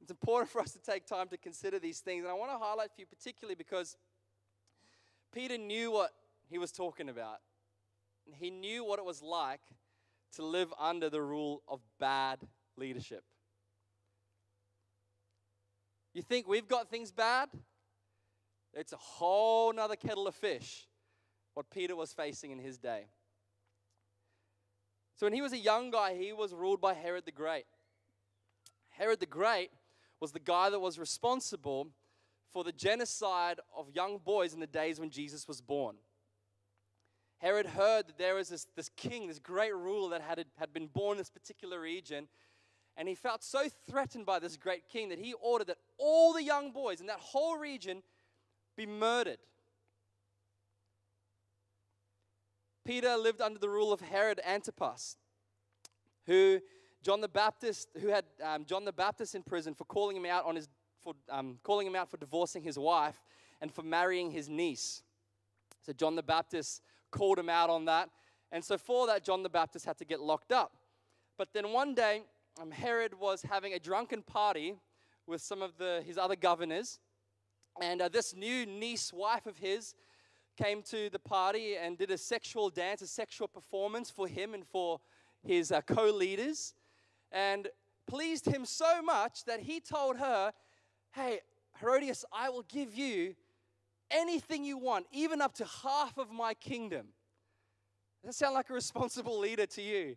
it's 0.00 0.10
important 0.10 0.50
for 0.52 0.60
us 0.60 0.72
to 0.72 0.80
take 0.80 1.06
time 1.06 1.28
to 1.28 1.36
consider 1.36 1.78
these 1.78 2.00
things. 2.00 2.24
And 2.24 2.30
I 2.30 2.34
want 2.34 2.52
to 2.52 2.58
highlight 2.58 2.92
for 2.94 3.00
you, 3.00 3.06
particularly 3.06 3.56
because 3.56 3.96
Peter 5.34 5.58
knew 5.58 5.90
what 5.90 6.12
he 6.48 6.58
was 6.58 6.72
talking 6.72 7.08
about. 7.08 7.38
He 8.32 8.50
knew 8.50 8.84
what 8.84 8.98
it 8.98 9.04
was 9.04 9.22
like 9.22 9.60
to 10.36 10.44
live 10.44 10.72
under 10.78 11.10
the 11.10 11.20
rule 11.20 11.62
of 11.68 11.80
bad 11.98 12.38
leadership. 12.76 13.24
You 16.14 16.22
think 16.22 16.48
we've 16.48 16.68
got 16.68 16.88
things 16.88 17.12
bad? 17.12 17.48
It's 18.72 18.92
a 18.92 18.98
whole 18.98 19.72
nother 19.72 19.96
kettle 19.96 20.26
of 20.26 20.34
fish 20.34 20.86
what 21.54 21.70
Peter 21.70 21.96
was 21.96 22.12
facing 22.12 22.50
in 22.50 22.58
his 22.58 22.78
day. 22.78 23.06
So 25.16 25.24
when 25.24 25.32
he 25.32 25.40
was 25.40 25.54
a 25.54 25.58
young 25.58 25.90
guy, 25.90 26.14
he 26.14 26.32
was 26.32 26.52
ruled 26.52 26.80
by 26.80 26.92
Herod 26.92 27.24
the 27.24 27.32
Great. 27.32 27.64
Herod 28.90 29.20
the 29.20 29.26
Great 29.26 29.70
was 30.20 30.32
the 30.32 30.40
guy 30.40 30.68
that 30.68 30.80
was 30.80 30.98
responsible 30.98 31.88
for 32.52 32.64
the 32.64 32.72
genocide 32.72 33.58
of 33.74 33.90
young 33.90 34.18
boys 34.18 34.52
in 34.52 34.60
the 34.60 34.66
days 34.66 35.00
when 35.00 35.10
Jesus 35.10 35.48
was 35.48 35.60
born. 35.60 35.96
Herod 37.38 37.66
heard 37.66 38.08
that 38.08 38.18
there 38.18 38.34
was 38.34 38.48
this, 38.48 38.66
this 38.76 38.90
king, 38.96 39.28
this 39.28 39.38
great 39.38 39.74
ruler 39.74 40.10
that 40.10 40.22
had, 40.22 40.44
had 40.58 40.72
been 40.72 40.86
born 40.86 41.16
in 41.16 41.18
this 41.18 41.30
particular 41.30 41.80
region, 41.80 42.28
and 42.96 43.08
he 43.08 43.14
felt 43.14 43.44
so 43.44 43.68
threatened 43.88 44.24
by 44.24 44.38
this 44.38 44.56
great 44.56 44.88
king 44.88 45.10
that 45.10 45.18
he 45.18 45.34
ordered 45.34 45.66
that 45.66 45.78
all 45.98 46.32
the 46.32 46.42
young 46.42 46.72
boys 46.72 47.00
in 47.00 47.06
that 47.06 47.20
whole 47.20 47.58
region 47.58 48.02
be 48.76 48.86
murdered. 48.86 49.38
Peter 52.86 53.16
lived 53.16 53.40
under 53.40 53.58
the 53.58 53.68
rule 53.68 53.92
of 53.92 54.00
Herod 54.00 54.40
Antipas, 54.46 55.16
who 56.24 56.60
John 57.02 57.20
the 57.20 57.28
Baptist, 57.28 57.88
who 58.00 58.08
had 58.08 58.24
um, 58.42 58.64
John 58.64 58.84
the 58.84 58.92
Baptist 58.92 59.34
in 59.34 59.42
prison 59.42 59.74
for 59.74 59.84
calling 59.84 60.16
him 60.16 60.26
out 60.26 60.44
on 60.44 60.56
his 60.56 60.68
for 61.02 61.14
um, 61.30 61.58
calling 61.62 61.86
him 61.86 61.94
out 61.94 62.10
for 62.10 62.16
divorcing 62.16 62.62
his 62.62 62.78
wife 62.78 63.20
and 63.60 63.72
for 63.72 63.82
marrying 63.82 64.30
his 64.30 64.48
niece. 64.48 65.02
So 65.82 65.92
John 65.92 66.16
the 66.16 66.22
Baptist 66.22 66.82
called 67.16 67.38
him 67.38 67.48
out 67.48 67.70
on 67.70 67.86
that. 67.86 68.10
And 68.52 68.62
so 68.62 68.76
for 68.76 69.06
that, 69.06 69.24
John 69.24 69.42
the 69.42 69.48
Baptist 69.48 69.86
had 69.86 69.98
to 69.98 70.04
get 70.04 70.20
locked 70.20 70.52
up. 70.52 70.76
But 71.38 71.48
then 71.52 71.72
one 71.72 71.94
day, 71.94 72.22
um, 72.60 72.70
Herod 72.70 73.18
was 73.18 73.42
having 73.42 73.72
a 73.72 73.78
drunken 73.78 74.22
party 74.22 74.74
with 75.26 75.40
some 75.40 75.62
of 75.62 75.76
the, 75.78 76.02
his 76.06 76.18
other 76.18 76.36
governors. 76.36 77.00
And 77.80 78.00
uh, 78.00 78.08
this 78.08 78.34
new 78.34 78.66
niece 78.66 79.12
wife 79.12 79.46
of 79.46 79.58
his 79.58 79.94
came 80.56 80.82
to 80.82 81.10
the 81.10 81.18
party 81.18 81.76
and 81.76 81.98
did 81.98 82.10
a 82.10 82.18
sexual 82.18 82.70
dance, 82.70 83.02
a 83.02 83.06
sexual 83.06 83.48
performance 83.48 84.10
for 84.10 84.28
him 84.28 84.54
and 84.54 84.66
for 84.66 85.00
his 85.42 85.72
uh, 85.72 85.80
co 85.82 86.04
leaders, 86.04 86.74
and 87.32 87.68
pleased 88.06 88.46
him 88.46 88.64
so 88.64 89.02
much 89.02 89.44
that 89.44 89.60
he 89.60 89.80
told 89.80 90.16
her, 90.16 90.52
Hey, 91.12 91.40
Herodias, 91.80 92.24
I 92.32 92.48
will 92.48 92.64
give 92.68 92.94
you 92.94 93.34
anything 94.10 94.64
you 94.64 94.78
want, 94.78 95.06
even 95.12 95.40
up 95.40 95.54
to 95.54 95.64
half 95.82 96.18
of 96.18 96.30
my 96.30 96.54
kingdom. 96.54 97.08
Does 98.24 98.36
that 98.36 98.44
sound 98.44 98.54
like 98.54 98.70
a 98.70 98.74
responsible 98.74 99.38
leader 99.38 99.66
to 99.66 99.82
you? 99.82 100.16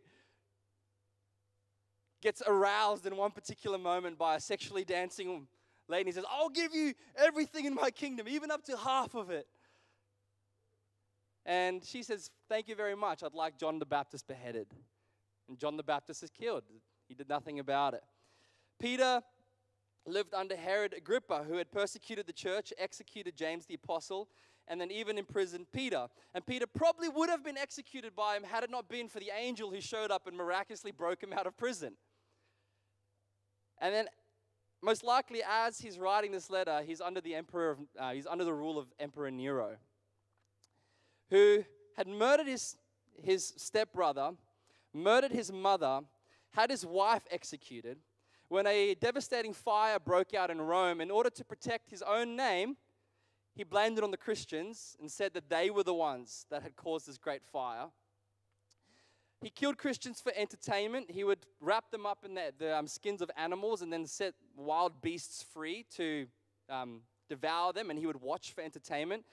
Gets 2.21 2.41
aroused 2.45 3.05
in 3.05 3.15
one 3.15 3.31
particular 3.31 3.77
moment 3.77 4.17
by 4.17 4.35
a 4.35 4.39
sexually 4.39 4.83
dancing 4.83 5.47
lady. 5.87 6.09
He 6.09 6.11
says, 6.13 6.25
I'll 6.29 6.49
give 6.49 6.73
you 6.73 6.93
everything 7.15 7.65
in 7.65 7.73
my 7.73 7.91
kingdom, 7.91 8.27
even 8.27 8.51
up 8.51 8.63
to 8.65 8.77
half 8.77 9.15
of 9.15 9.29
it. 9.29 9.47
And 11.45 11.83
she 11.83 12.03
says, 12.03 12.29
Thank 12.49 12.67
you 12.67 12.75
very 12.75 12.95
much. 12.95 13.23
I'd 13.23 13.33
like 13.33 13.57
John 13.57 13.79
the 13.79 13.85
Baptist 13.85 14.27
beheaded. 14.27 14.67
And 15.47 15.57
John 15.57 15.77
the 15.77 15.83
Baptist 15.83 16.21
is 16.23 16.29
killed. 16.29 16.63
He 17.07 17.15
did 17.15 17.29
nothing 17.29 17.59
about 17.59 17.93
it. 17.93 18.03
Peter 18.79 19.21
lived 20.09 20.33
under 20.33 20.55
Herod 20.55 20.93
Agrippa, 20.93 21.43
who 21.47 21.57
had 21.57 21.71
persecuted 21.71 22.27
the 22.27 22.33
church, 22.33 22.73
executed 22.77 23.35
James 23.35 23.65
the 23.65 23.75
apostle, 23.75 24.27
and 24.67 24.79
then 24.79 24.91
even 24.91 25.17
imprisoned 25.17 25.65
Peter. 25.71 26.07
And 26.33 26.45
Peter 26.45 26.67
probably 26.67 27.09
would 27.09 27.29
have 27.29 27.43
been 27.43 27.57
executed 27.57 28.15
by 28.15 28.35
him 28.37 28.43
had 28.43 28.63
it 28.63 28.69
not 28.69 28.87
been 28.87 29.07
for 29.07 29.19
the 29.19 29.31
angel 29.35 29.71
who 29.71 29.81
showed 29.81 30.11
up 30.11 30.27
and 30.27 30.37
miraculously 30.37 30.91
broke 30.91 31.23
him 31.23 31.33
out 31.33 31.47
of 31.47 31.57
prison. 31.57 31.93
And 33.81 33.93
then, 33.93 34.07
most 34.81 35.03
likely, 35.03 35.41
as 35.47 35.79
he's 35.79 35.97
writing 35.97 36.31
this 36.31 36.49
letter, 36.49 36.81
he's 36.85 37.01
under 37.01 37.21
the 37.21 37.35
emperor, 37.35 37.71
of, 37.71 37.79
uh, 37.99 38.11
he's 38.11 38.27
under 38.27 38.43
the 38.43 38.53
rule 38.53 38.77
of 38.77 38.87
Emperor 38.99 39.31
Nero, 39.31 39.77
who 41.29 41.63
had 41.97 42.07
murdered 42.07 42.47
his, 42.47 42.77
his 43.23 43.53
stepbrother, 43.57 44.31
murdered 44.93 45.31
his 45.31 45.51
mother, 45.51 46.01
had 46.51 46.69
his 46.69 46.85
wife 46.85 47.23
executed 47.31 47.97
when 48.49 48.65
a 48.65 48.95
devastating 48.95 49.53
fire 49.53 49.99
broke 49.99 50.33
out 50.33 50.49
in 50.49 50.59
Rome, 50.59 51.01
in 51.01 51.11
order 51.11 51.29
to 51.29 51.45
protect 51.45 51.91
his 51.91 52.01
own 52.01 52.35
name, 52.35 52.77
he 53.55 53.63
blamed 53.63 53.97
it 53.99 54.03
on 54.03 54.11
the 54.11 54.17
Christians 54.17 54.97
and 54.99 55.09
said 55.09 55.33
that 55.35 55.49
they 55.49 55.69
were 55.69 55.83
the 55.83 55.93
ones 55.93 56.45
that 56.49 56.63
had 56.63 56.75
caused 56.75 57.07
this 57.07 57.17
great 57.17 57.43
fire. 57.43 57.85
He 59.41 59.49
killed 59.49 59.77
Christians 59.77 60.19
for 60.19 60.33
entertainment. 60.35 61.11
He 61.11 61.23
would 61.23 61.45
wrap 61.61 61.91
them 61.91 62.05
up 62.05 62.25
in 62.25 62.33
the, 62.33 62.51
the 62.57 62.77
um, 62.77 62.87
skins 62.87 63.21
of 63.21 63.29
animals 63.37 63.81
and 63.81 63.93
then 63.93 64.05
set 64.05 64.33
wild 64.55 65.01
beasts 65.01 65.43
free 65.43 65.85
to 65.95 66.27
um, 66.69 67.01
devour 67.29 67.71
them, 67.71 67.89
and 67.89 67.99
he 67.99 68.05
would 68.05 68.21
watch 68.21 68.51
for 68.51 68.61
entertainment. 68.61 69.25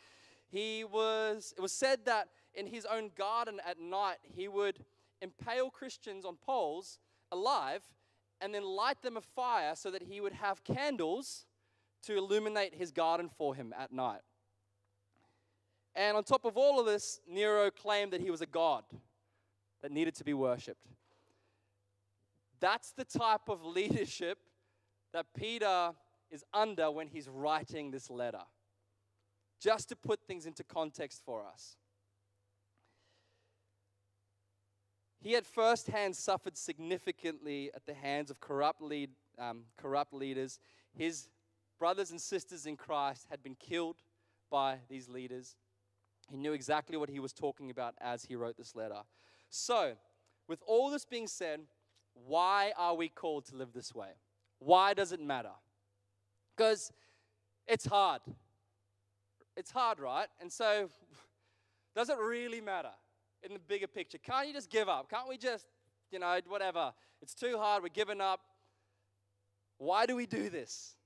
He 0.48 0.84
was, 0.84 1.54
it 1.56 1.60
was 1.60 1.72
said 1.72 2.04
that 2.04 2.28
in 2.54 2.66
his 2.66 2.84
own 2.84 3.10
garden 3.16 3.60
at 3.66 3.80
night, 3.80 4.18
he 4.22 4.46
would 4.46 4.84
impale 5.22 5.70
Christians 5.70 6.24
on 6.24 6.36
poles 6.36 6.98
alive 7.32 7.82
and 8.40 8.54
then 8.54 8.62
light 8.62 9.02
them 9.02 9.16
a 9.16 9.20
fire 9.20 9.74
so 9.74 9.90
that 9.90 10.02
he 10.02 10.20
would 10.20 10.32
have 10.32 10.62
candles 10.64 11.46
to 12.04 12.16
illuminate 12.16 12.74
his 12.74 12.92
garden 12.92 13.28
for 13.36 13.54
him 13.54 13.74
at 13.78 13.92
night. 13.92 14.20
And 15.94 16.16
on 16.16 16.24
top 16.24 16.44
of 16.44 16.56
all 16.56 16.78
of 16.78 16.86
this, 16.86 17.20
Nero 17.26 17.70
claimed 17.70 18.12
that 18.12 18.20
he 18.20 18.30
was 18.30 18.42
a 18.42 18.46
god 18.46 18.84
that 19.82 19.90
needed 19.90 20.14
to 20.16 20.24
be 20.24 20.34
worshipped. 20.34 20.86
That's 22.60 22.92
the 22.92 23.04
type 23.04 23.48
of 23.48 23.64
leadership 23.64 24.38
that 25.12 25.26
Peter 25.34 25.92
is 26.30 26.44
under 26.52 26.90
when 26.90 27.08
he's 27.08 27.28
writing 27.28 27.90
this 27.90 28.10
letter. 28.10 28.42
Just 29.60 29.88
to 29.88 29.96
put 29.96 30.20
things 30.26 30.44
into 30.44 30.62
context 30.62 31.22
for 31.24 31.44
us. 31.46 31.76
He 35.26 35.32
had 35.32 35.44
firsthand 35.44 36.14
suffered 36.14 36.56
significantly 36.56 37.72
at 37.74 37.84
the 37.84 37.94
hands 37.94 38.30
of 38.30 38.38
corrupt, 38.38 38.80
lead, 38.80 39.10
um, 39.40 39.64
corrupt 39.76 40.14
leaders. 40.14 40.60
His 40.96 41.26
brothers 41.80 42.12
and 42.12 42.20
sisters 42.20 42.64
in 42.64 42.76
Christ 42.76 43.26
had 43.28 43.42
been 43.42 43.56
killed 43.56 43.96
by 44.52 44.76
these 44.88 45.08
leaders. 45.08 45.56
He 46.30 46.36
knew 46.36 46.52
exactly 46.52 46.96
what 46.96 47.08
he 47.08 47.18
was 47.18 47.32
talking 47.32 47.70
about 47.70 47.96
as 48.00 48.22
he 48.22 48.36
wrote 48.36 48.56
this 48.56 48.76
letter. 48.76 49.00
So, 49.50 49.94
with 50.46 50.62
all 50.64 50.90
this 50.90 51.04
being 51.04 51.26
said, 51.26 51.62
why 52.14 52.72
are 52.76 52.94
we 52.94 53.08
called 53.08 53.46
to 53.46 53.56
live 53.56 53.72
this 53.72 53.92
way? 53.92 54.10
Why 54.60 54.94
does 54.94 55.10
it 55.10 55.20
matter? 55.20 55.56
Because 56.56 56.92
it's 57.66 57.86
hard. 57.86 58.20
It's 59.56 59.72
hard, 59.72 59.98
right? 59.98 60.28
And 60.40 60.52
so, 60.52 60.88
does 61.96 62.10
it 62.10 62.16
really 62.16 62.60
matter? 62.60 62.92
In 63.46 63.54
the 63.54 63.60
bigger 63.60 63.86
picture? 63.86 64.18
Can't 64.18 64.46
you 64.48 64.52
just 64.52 64.70
give 64.70 64.88
up? 64.88 65.08
Can't 65.08 65.28
we 65.28 65.38
just, 65.38 65.66
you 66.10 66.18
know, 66.18 66.38
whatever? 66.48 66.92
It's 67.22 67.34
too 67.34 67.56
hard. 67.58 67.82
We're 67.82 67.88
giving 67.88 68.20
up. 68.20 68.40
Why 69.78 70.06
do 70.06 70.16
we 70.16 70.26
do 70.26 70.50
this? 70.50 70.96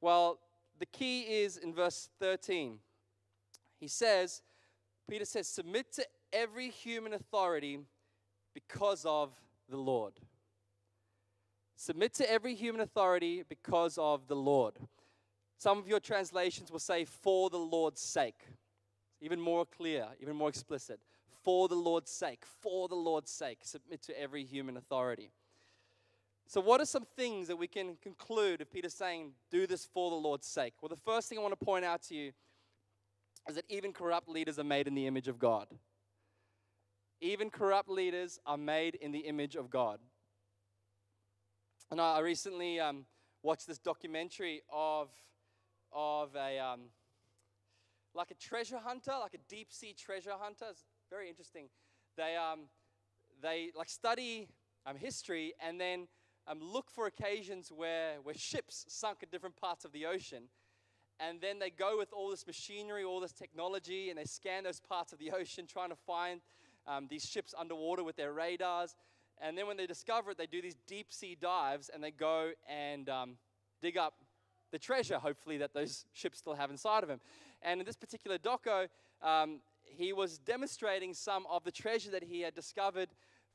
Well, 0.00 0.38
the 0.78 0.86
key 0.86 1.22
is 1.22 1.56
in 1.56 1.74
verse 1.74 2.08
13. 2.20 2.78
He 3.80 3.88
says, 3.88 4.42
Peter 5.08 5.24
says, 5.24 5.48
submit 5.48 5.92
to 5.94 6.06
every 6.32 6.70
human 6.70 7.12
authority 7.12 7.78
because 8.54 9.04
of 9.04 9.30
the 9.68 9.76
Lord. 9.76 10.14
Submit 11.76 12.14
to 12.14 12.30
every 12.30 12.54
human 12.54 12.80
authority 12.80 13.44
because 13.48 13.98
of 13.98 14.26
the 14.28 14.36
Lord. 14.36 14.74
Some 15.58 15.78
of 15.78 15.88
your 15.88 16.00
translations 16.00 16.70
will 16.70 16.78
say, 16.78 17.04
for 17.04 17.50
the 17.50 17.58
Lord's 17.58 18.00
sake. 18.00 18.40
Even 19.20 19.40
more 19.40 19.66
clear, 19.66 20.06
even 20.20 20.36
more 20.36 20.48
explicit. 20.48 21.00
For 21.48 21.66
the 21.66 21.76
Lord's 21.76 22.10
sake, 22.10 22.44
for 22.60 22.88
the 22.88 22.94
Lord's 22.94 23.30
sake, 23.30 23.60
submit 23.62 24.02
to 24.02 24.20
every 24.20 24.44
human 24.44 24.76
authority. 24.76 25.30
So, 26.46 26.60
what 26.60 26.78
are 26.78 26.84
some 26.84 27.06
things 27.16 27.48
that 27.48 27.56
we 27.56 27.66
can 27.66 27.96
conclude 28.02 28.60
if 28.60 28.70
Peter's 28.70 28.92
saying, 28.92 29.32
do 29.50 29.66
this 29.66 29.86
for 29.86 30.10
the 30.10 30.16
Lord's 30.16 30.46
sake? 30.46 30.74
Well, 30.82 30.90
the 30.90 31.10
first 31.10 31.26
thing 31.26 31.38
I 31.38 31.40
want 31.40 31.58
to 31.58 31.64
point 31.64 31.86
out 31.86 32.02
to 32.02 32.14
you 32.14 32.32
is 33.48 33.54
that 33.54 33.64
even 33.70 33.94
corrupt 33.94 34.28
leaders 34.28 34.58
are 34.58 34.64
made 34.64 34.86
in 34.86 34.94
the 34.94 35.06
image 35.06 35.26
of 35.26 35.38
God. 35.38 35.68
Even 37.22 37.48
corrupt 37.48 37.88
leaders 37.88 38.38
are 38.44 38.58
made 38.58 38.96
in 38.96 39.10
the 39.10 39.20
image 39.20 39.56
of 39.56 39.70
God. 39.70 40.00
And 41.90 41.98
I 41.98 42.20
recently 42.20 42.78
um, 42.78 43.06
watched 43.42 43.66
this 43.66 43.78
documentary 43.78 44.60
of, 44.70 45.08
of 45.94 46.36
a, 46.36 46.58
um, 46.58 46.90
like 48.14 48.30
a 48.30 48.34
treasure 48.34 48.80
hunter, 48.84 49.12
like 49.18 49.32
a 49.32 49.40
deep 49.48 49.72
sea 49.72 49.94
treasure 49.98 50.34
hunter. 50.38 50.74
Very 51.10 51.28
interesting. 51.28 51.68
They, 52.16 52.36
um, 52.36 52.60
they 53.40 53.70
like 53.76 53.88
study 53.88 54.48
um, 54.86 54.96
history 54.96 55.54
and 55.64 55.80
then 55.80 56.08
um, 56.46 56.58
look 56.60 56.90
for 56.90 57.06
occasions 57.06 57.70
where, 57.74 58.16
where 58.22 58.34
ships 58.34 58.84
sunk 58.88 59.22
in 59.22 59.28
different 59.30 59.56
parts 59.56 59.84
of 59.84 59.92
the 59.92 60.06
ocean. 60.06 60.44
And 61.20 61.40
then 61.40 61.58
they 61.58 61.70
go 61.70 61.98
with 61.98 62.12
all 62.12 62.30
this 62.30 62.46
machinery, 62.46 63.04
all 63.04 63.20
this 63.20 63.32
technology, 63.32 64.10
and 64.10 64.18
they 64.18 64.24
scan 64.24 64.64
those 64.64 64.80
parts 64.80 65.12
of 65.12 65.18
the 65.18 65.32
ocean 65.32 65.66
trying 65.66 65.90
to 65.90 65.96
find 65.96 66.40
um, 66.86 67.06
these 67.10 67.24
ships 67.24 67.54
underwater 67.58 68.04
with 68.04 68.16
their 68.16 68.32
radars. 68.32 68.94
And 69.40 69.56
then 69.56 69.66
when 69.66 69.76
they 69.76 69.86
discover 69.86 70.32
it, 70.32 70.38
they 70.38 70.46
do 70.46 70.62
these 70.62 70.76
deep 70.86 71.12
sea 71.12 71.36
dives 71.40 71.90
and 71.92 72.02
they 72.02 72.10
go 72.10 72.52
and 72.68 73.08
um, 73.08 73.36
dig 73.82 73.96
up 73.96 74.14
the 74.70 74.78
treasure, 74.78 75.18
hopefully, 75.18 75.58
that 75.58 75.72
those 75.72 76.04
ships 76.12 76.38
still 76.38 76.54
have 76.54 76.70
inside 76.70 77.02
of 77.02 77.08
them. 77.08 77.20
And 77.62 77.80
in 77.80 77.86
this 77.86 77.96
particular 77.96 78.38
doco, 78.38 78.88
um, 79.22 79.60
he 79.96 80.12
was 80.12 80.38
demonstrating 80.38 81.14
some 81.14 81.46
of 81.50 81.64
the 81.64 81.72
treasure 81.72 82.10
that 82.10 82.22
he 82.22 82.40
had 82.40 82.54
discovered 82.54 83.08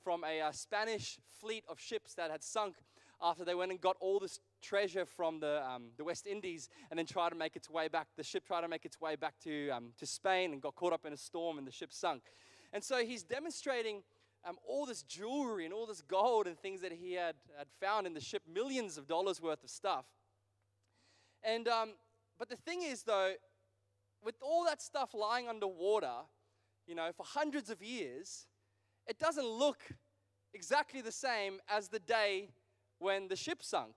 from 0.04 0.24
a 0.24 0.41
uh, 0.41 0.52
Spanish 0.52 1.17
fleet 1.39 1.63
of 1.69 1.80
ships 1.80 2.13
that 2.15 2.32
had 2.32 2.43
sunk 2.43 2.76
after 3.22 3.46
they 3.46 3.56
went 3.56 3.72
and 3.72 3.80
got 3.80 3.96
all 4.02 4.19
this 4.19 4.39
treasure 4.62 5.06
from 5.06 5.39
the, 5.39 5.65
um, 5.65 5.91
the 5.98 6.04
West 6.04 6.28
Indies 6.28 6.69
and 6.89 6.98
then 6.98 7.06
tried 7.06 7.30
to 7.30 7.36
make 7.36 7.56
its 7.56 7.69
way 7.69 7.88
back. 7.88 8.08
The 8.17 8.24
ship 8.24 8.46
tried 8.46 8.62
to 8.62 8.67
make 8.67 8.86
its 8.86 9.00
way 9.00 9.15
back 9.15 9.36
to, 9.43 9.69
um, 9.69 9.93
to 9.98 10.06
Spain 10.06 10.52
and 10.52 10.62
got 10.62 10.76
caught 10.76 10.93
up 10.93 11.06
in 11.06 11.13
a 11.13 11.17
storm 11.17 11.58
and 11.58 11.65
the 11.65 11.72
ship 11.72 11.93
sunk. 11.93 12.24
And 12.74 12.84
so 12.84 12.98
he's 12.98 13.24
demonstrating 13.24 14.04
um, 14.46 14.58
all 14.67 14.86
this 14.86 15.04
jewelry 15.04 15.63
and 15.63 15.74
all 15.74 15.86
this 15.86 16.02
gold 16.02 16.48
and 16.48 16.58
things 16.60 16.82
that 16.82 16.91
he 16.91 17.13
had, 17.13 17.36
had 17.58 17.67
found 17.80 18.06
in 18.06 18.13
the 18.13 18.19
ship, 18.19 18.43
millions 18.52 18.98
of 18.98 19.08
dollars 19.08 19.41
worth 19.41 19.63
of 19.63 19.69
stuff. 19.69 20.06
And, 21.43 21.67
um, 21.67 21.93
but 22.38 22.50
the 22.50 22.56
thing 22.56 22.82
is, 22.82 23.04
though, 23.04 23.34
with 24.24 24.36
all 24.42 24.66
that 24.66 24.82
stuff 24.82 25.14
lying 25.14 25.48
underwater, 25.48 26.26
you 26.88 26.96
know, 26.96 27.10
for 27.16 27.26
hundreds 27.26 27.70
of 27.70 27.82
years, 27.82 28.48
it 29.08 29.20
doesn't 29.20 29.46
look 29.46 29.80
exactly 30.54 31.02
the 31.02 31.12
same 31.12 31.60
as 31.70 31.90
the 31.90 32.00
day 32.00 32.50
when 33.00 33.28
the 33.28 33.36
ship 33.36 33.64
sunk. 33.64 33.96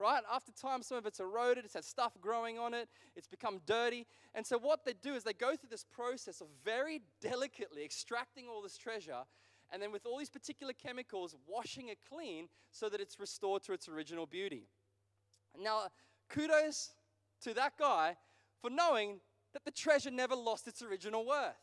Right? 0.00 0.22
After 0.32 0.50
time, 0.50 0.82
some 0.82 0.98
of 0.98 1.06
it's 1.06 1.20
eroded, 1.20 1.64
it's 1.64 1.74
had 1.74 1.84
stuff 1.84 2.12
growing 2.20 2.58
on 2.58 2.74
it, 2.74 2.88
it's 3.14 3.28
become 3.28 3.60
dirty. 3.64 4.06
And 4.34 4.44
so, 4.44 4.58
what 4.58 4.84
they 4.84 4.92
do 4.92 5.14
is 5.14 5.22
they 5.22 5.32
go 5.32 5.54
through 5.54 5.68
this 5.70 5.84
process 5.84 6.40
of 6.40 6.48
very 6.64 7.02
delicately 7.20 7.84
extracting 7.84 8.46
all 8.48 8.60
this 8.60 8.76
treasure 8.76 9.22
and 9.72 9.82
then 9.82 9.92
with 9.92 10.06
all 10.06 10.18
these 10.18 10.30
particular 10.30 10.72
chemicals, 10.72 11.34
washing 11.46 11.88
it 11.88 11.98
clean 12.08 12.48
so 12.70 12.88
that 12.88 13.00
it's 13.00 13.18
restored 13.18 13.62
to 13.64 13.72
its 13.72 13.88
original 13.88 14.26
beauty. 14.26 14.68
Now, 15.60 15.88
kudos 16.28 16.92
to 17.42 17.54
that 17.54 17.78
guy 17.78 18.16
for 18.60 18.70
knowing 18.70 19.20
that 19.54 19.64
the 19.64 19.70
treasure 19.70 20.10
never 20.10 20.34
lost 20.34 20.68
its 20.68 20.82
original 20.82 21.24
worth. 21.24 21.54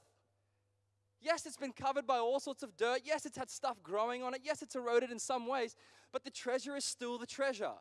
Yes, 1.22 1.46
it's 1.46 1.58
been 1.58 1.74
covered 1.74 2.08
by 2.08 2.18
all 2.18 2.40
sorts 2.40 2.64
of 2.64 2.76
dirt. 2.76 3.02
Yes, 3.04 3.28
it's 3.28 3.38
had 3.38 3.52
stuff 3.52 3.84
growing 3.84 4.24
on 4.24 4.34
it. 4.34 4.42
Yes, 4.44 4.64
it's 4.64 4.76
eroded 4.76 5.12
in 5.12 5.20
some 5.20 5.46
ways, 5.46 5.76
but 6.12 6.24
the 6.24 6.32
treasure 6.32 6.76
is 6.76 6.84
still 6.84 7.20
the 7.20 7.28
treasure. 7.28 7.74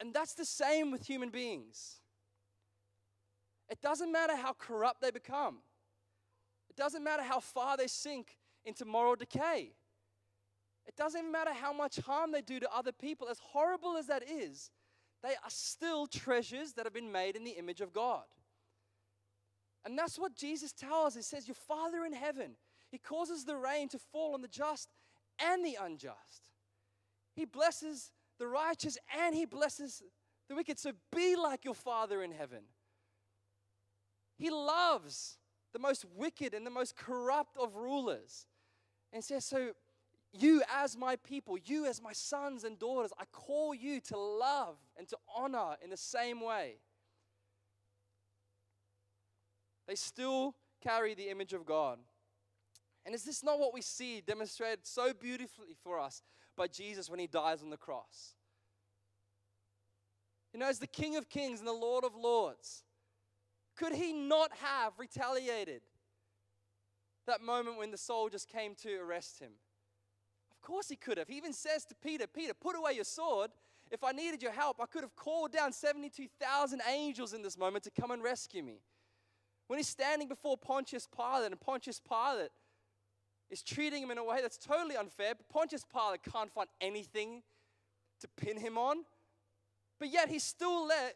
And 0.00 0.14
that's 0.14 0.32
the 0.32 0.44
same 0.44 0.90
with 0.90 1.06
human 1.06 1.28
beings. 1.28 1.96
It 3.68 3.82
doesn't 3.82 4.10
matter 4.10 4.36
how 4.36 4.52
corrupt 4.54 5.02
they 5.02 5.10
become, 5.10 5.58
it 6.70 6.76
doesn't 6.76 7.04
matter 7.04 7.22
how 7.22 7.40
far 7.40 7.76
they 7.76 7.88
sink 7.88 8.38
into 8.64 8.84
moral 8.84 9.16
decay. 9.16 9.72
It 10.86 10.94
doesn't 10.94 11.30
matter 11.32 11.52
how 11.52 11.72
much 11.72 11.96
harm 11.98 12.30
they 12.30 12.42
do 12.42 12.60
to 12.60 12.72
other 12.72 12.92
people, 12.92 13.28
as 13.28 13.40
horrible 13.40 13.96
as 13.96 14.06
that 14.06 14.22
is, 14.30 14.70
they 15.22 15.30
are 15.30 15.50
still 15.50 16.06
treasures 16.06 16.72
that 16.74 16.86
have 16.86 16.92
been 16.92 17.12
made 17.12 17.36
in 17.36 17.44
the 17.44 17.52
image 17.52 17.80
of 17.80 17.92
God. 17.92 18.24
And 19.84 19.96
that's 19.96 20.18
what 20.18 20.34
Jesus 20.34 20.72
tells 20.72 21.08
us. 21.08 21.16
He 21.16 21.22
says, 21.22 21.46
Your 21.46 21.54
Father 21.54 22.04
in 22.04 22.12
heaven, 22.12 22.56
He 22.90 22.98
causes 22.98 23.44
the 23.44 23.56
rain 23.56 23.88
to 23.90 23.98
fall 23.98 24.34
on 24.34 24.42
the 24.42 24.48
just 24.48 24.90
and 25.38 25.64
the 25.64 25.78
unjust. 25.80 26.42
He 27.34 27.44
blesses 27.44 28.12
the 28.38 28.46
righteous 28.46 28.98
and 29.22 29.34
He 29.34 29.44
blesses 29.44 30.02
the 30.48 30.54
wicked. 30.54 30.78
So 30.78 30.92
be 31.14 31.36
like 31.36 31.64
your 31.64 31.74
Father 31.74 32.22
in 32.22 32.32
heaven. 32.32 32.64
He 34.38 34.50
loves 34.50 35.38
the 35.72 35.78
most 35.78 36.04
wicked 36.14 36.52
and 36.52 36.66
the 36.66 36.70
most 36.70 36.96
corrupt 36.96 37.56
of 37.56 37.76
rulers. 37.76 38.46
And 39.12 39.22
says, 39.22 39.44
So 39.44 39.70
you, 40.40 40.62
as 40.74 40.96
my 40.96 41.16
people, 41.16 41.56
you, 41.64 41.86
as 41.86 42.02
my 42.02 42.12
sons 42.12 42.64
and 42.64 42.78
daughters, 42.78 43.12
I 43.18 43.24
call 43.32 43.74
you 43.74 44.00
to 44.02 44.16
love 44.16 44.76
and 44.96 45.08
to 45.08 45.16
honor 45.34 45.76
in 45.82 45.90
the 45.90 45.96
same 45.96 46.40
way. 46.40 46.76
They 49.86 49.94
still 49.94 50.54
carry 50.82 51.14
the 51.14 51.28
image 51.28 51.52
of 51.52 51.64
God. 51.64 51.98
And 53.04 53.14
is 53.14 53.22
this 53.22 53.44
not 53.44 53.58
what 53.58 53.72
we 53.72 53.82
see 53.82 54.20
demonstrated 54.20 54.80
so 54.82 55.12
beautifully 55.12 55.76
for 55.82 56.00
us 56.00 56.22
by 56.56 56.66
Jesus 56.66 57.08
when 57.08 57.20
he 57.20 57.26
dies 57.26 57.62
on 57.62 57.70
the 57.70 57.76
cross? 57.76 58.34
You 60.52 60.60
know, 60.60 60.68
as 60.68 60.78
the 60.78 60.86
King 60.86 61.16
of 61.16 61.28
Kings 61.28 61.60
and 61.60 61.68
the 61.68 61.72
Lord 61.72 62.04
of 62.04 62.16
Lords, 62.16 62.82
could 63.76 63.92
he 63.92 64.12
not 64.12 64.50
have 64.62 64.94
retaliated 64.98 65.82
that 67.26 67.42
moment 67.42 67.78
when 67.78 67.90
the 67.90 67.98
soldiers 67.98 68.44
came 68.44 68.74
to 68.76 68.96
arrest 68.96 69.38
him? 69.38 69.52
Of 70.66 70.72
course 70.72 70.88
he 70.88 70.96
could 70.96 71.16
have. 71.16 71.28
He 71.28 71.36
even 71.36 71.52
says 71.52 71.84
to 71.84 71.94
Peter, 71.94 72.26
Peter, 72.26 72.52
put 72.52 72.74
away 72.74 72.94
your 72.94 73.04
sword. 73.04 73.52
If 73.92 74.02
I 74.02 74.10
needed 74.10 74.42
your 74.42 74.50
help, 74.50 74.80
I 74.80 74.86
could 74.86 75.02
have 75.02 75.14
called 75.14 75.52
down 75.52 75.72
72,000 75.72 76.82
angels 76.90 77.32
in 77.32 77.42
this 77.42 77.56
moment 77.56 77.84
to 77.84 77.90
come 77.92 78.10
and 78.10 78.20
rescue 78.20 78.64
me. 78.64 78.80
When 79.68 79.78
he's 79.78 79.86
standing 79.86 80.26
before 80.26 80.56
Pontius 80.56 81.06
Pilate, 81.06 81.52
and 81.52 81.60
Pontius 81.60 82.00
Pilate 82.00 82.50
is 83.48 83.62
treating 83.62 84.02
him 84.02 84.10
in 84.10 84.18
a 84.18 84.24
way 84.24 84.42
that's 84.42 84.58
totally 84.58 84.96
unfair, 84.96 85.34
but 85.36 85.48
Pontius 85.48 85.84
Pilate 85.84 86.24
can't 86.24 86.50
find 86.50 86.68
anything 86.80 87.44
to 88.20 88.26
pin 88.36 88.58
him 88.58 88.76
on. 88.76 89.04
But 90.00 90.12
yet 90.12 90.28
he 90.28 90.40
still 90.40 90.84
let, 90.84 91.14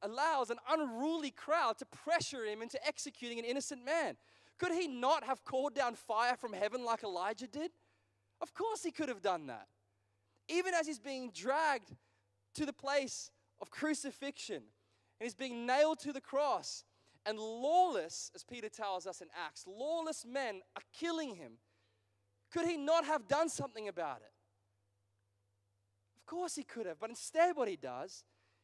allows 0.00 0.48
an 0.48 0.56
unruly 0.70 1.32
crowd 1.32 1.76
to 1.80 1.84
pressure 1.84 2.46
him 2.46 2.62
into 2.62 2.82
executing 2.86 3.38
an 3.38 3.44
innocent 3.44 3.84
man. 3.84 4.16
Could 4.58 4.72
he 4.72 4.88
not 4.88 5.22
have 5.24 5.44
called 5.44 5.74
down 5.74 5.96
fire 5.96 6.34
from 6.34 6.54
heaven 6.54 6.82
like 6.82 7.02
Elijah 7.02 7.46
did? 7.46 7.72
Of 8.40 8.54
course 8.54 8.82
he 8.82 8.90
could 8.90 9.08
have 9.08 9.22
done 9.22 9.46
that. 9.46 9.66
Even 10.48 10.74
as 10.74 10.86
he's 10.86 10.98
being 10.98 11.30
dragged 11.34 11.94
to 12.54 12.66
the 12.66 12.72
place 12.72 13.30
of 13.60 13.70
crucifixion 13.70 14.62
and 15.18 15.24
he's 15.24 15.34
being 15.34 15.66
nailed 15.66 15.98
to 16.00 16.12
the 16.12 16.20
cross, 16.20 16.84
and 17.26 17.38
lawless, 17.38 18.30
as 18.34 18.44
Peter 18.44 18.68
tells 18.68 19.06
us 19.06 19.20
in 19.20 19.26
Acts, 19.46 19.64
lawless 19.66 20.24
men 20.24 20.60
are 20.76 20.82
killing 20.96 21.34
him. 21.34 21.54
Could 22.52 22.66
he 22.66 22.76
not 22.76 23.04
have 23.04 23.26
done 23.26 23.48
something 23.48 23.88
about 23.88 24.18
it? 24.18 24.32
Of 26.16 26.26
course 26.26 26.54
he 26.54 26.62
could 26.62 26.86
have, 26.86 27.00
but 27.00 27.10
instead, 27.10 27.56
what 27.56 27.68
he 27.68 27.76
does, 27.76 28.22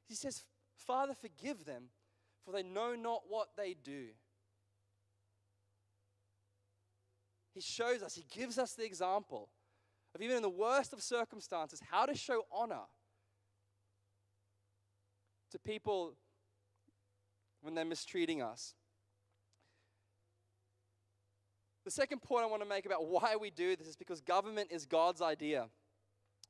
he 0.09 0.15
says, 0.15 0.45
Father, 0.77 1.15
forgive 1.15 1.65
them, 1.65 1.85
for 2.45 2.53
they 2.53 2.63
know 2.63 2.95
not 2.95 3.23
what 3.29 3.49
they 3.57 3.75
do. 3.75 4.09
He 7.55 7.61
shows 7.61 8.03
us, 8.03 8.15
he 8.15 8.25
gives 8.33 8.59
us 8.59 8.75
the 8.75 8.85
example 8.85 9.49
of 10.15 10.21
even 10.21 10.37
in 10.37 10.43
the 10.43 10.49
worst 10.49 10.93
of 10.93 11.03
circumstances, 11.03 11.81
how 11.91 12.07
to 12.07 12.15
show 12.15 12.43
honor 12.53 12.83
to 15.51 15.59
people 15.59 16.15
when 17.61 17.75
they're 17.75 17.85
mistreating 17.85 18.43
us. 18.43 18.75
The 21.85 21.91
second 21.91 22.23
point 22.23 22.45
I 22.45 22.47
want 22.47 22.63
to 22.63 22.69
make 22.69 22.87
about 22.87 23.07
why 23.07 23.37
we 23.37 23.51
do 23.51 23.75
this 23.75 23.89
is 23.89 23.97
because 23.97 24.21
government 24.21 24.71
is 24.71 24.87
God's 24.87 25.21
idea. 25.21 25.67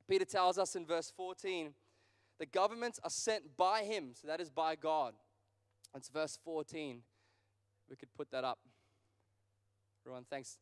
Peter 0.07 0.25
tells 0.25 0.57
us 0.57 0.75
in 0.75 0.85
verse 0.85 1.11
14 1.15 1.73
that 2.39 2.51
governments 2.51 2.99
are 3.03 3.09
sent 3.09 3.57
by 3.57 3.83
Him, 3.83 4.11
so 4.13 4.27
that 4.27 4.41
is 4.41 4.49
by 4.49 4.75
God. 4.75 5.13
That's 5.93 6.09
verse 6.09 6.37
14. 6.43 7.01
We 7.89 7.95
could 7.95 8.13
put 8.15 8.31
that 8.31 8.43
up. 8.43 8.59
Everyone, 10.05 10.25
thanks. 10.29 10.57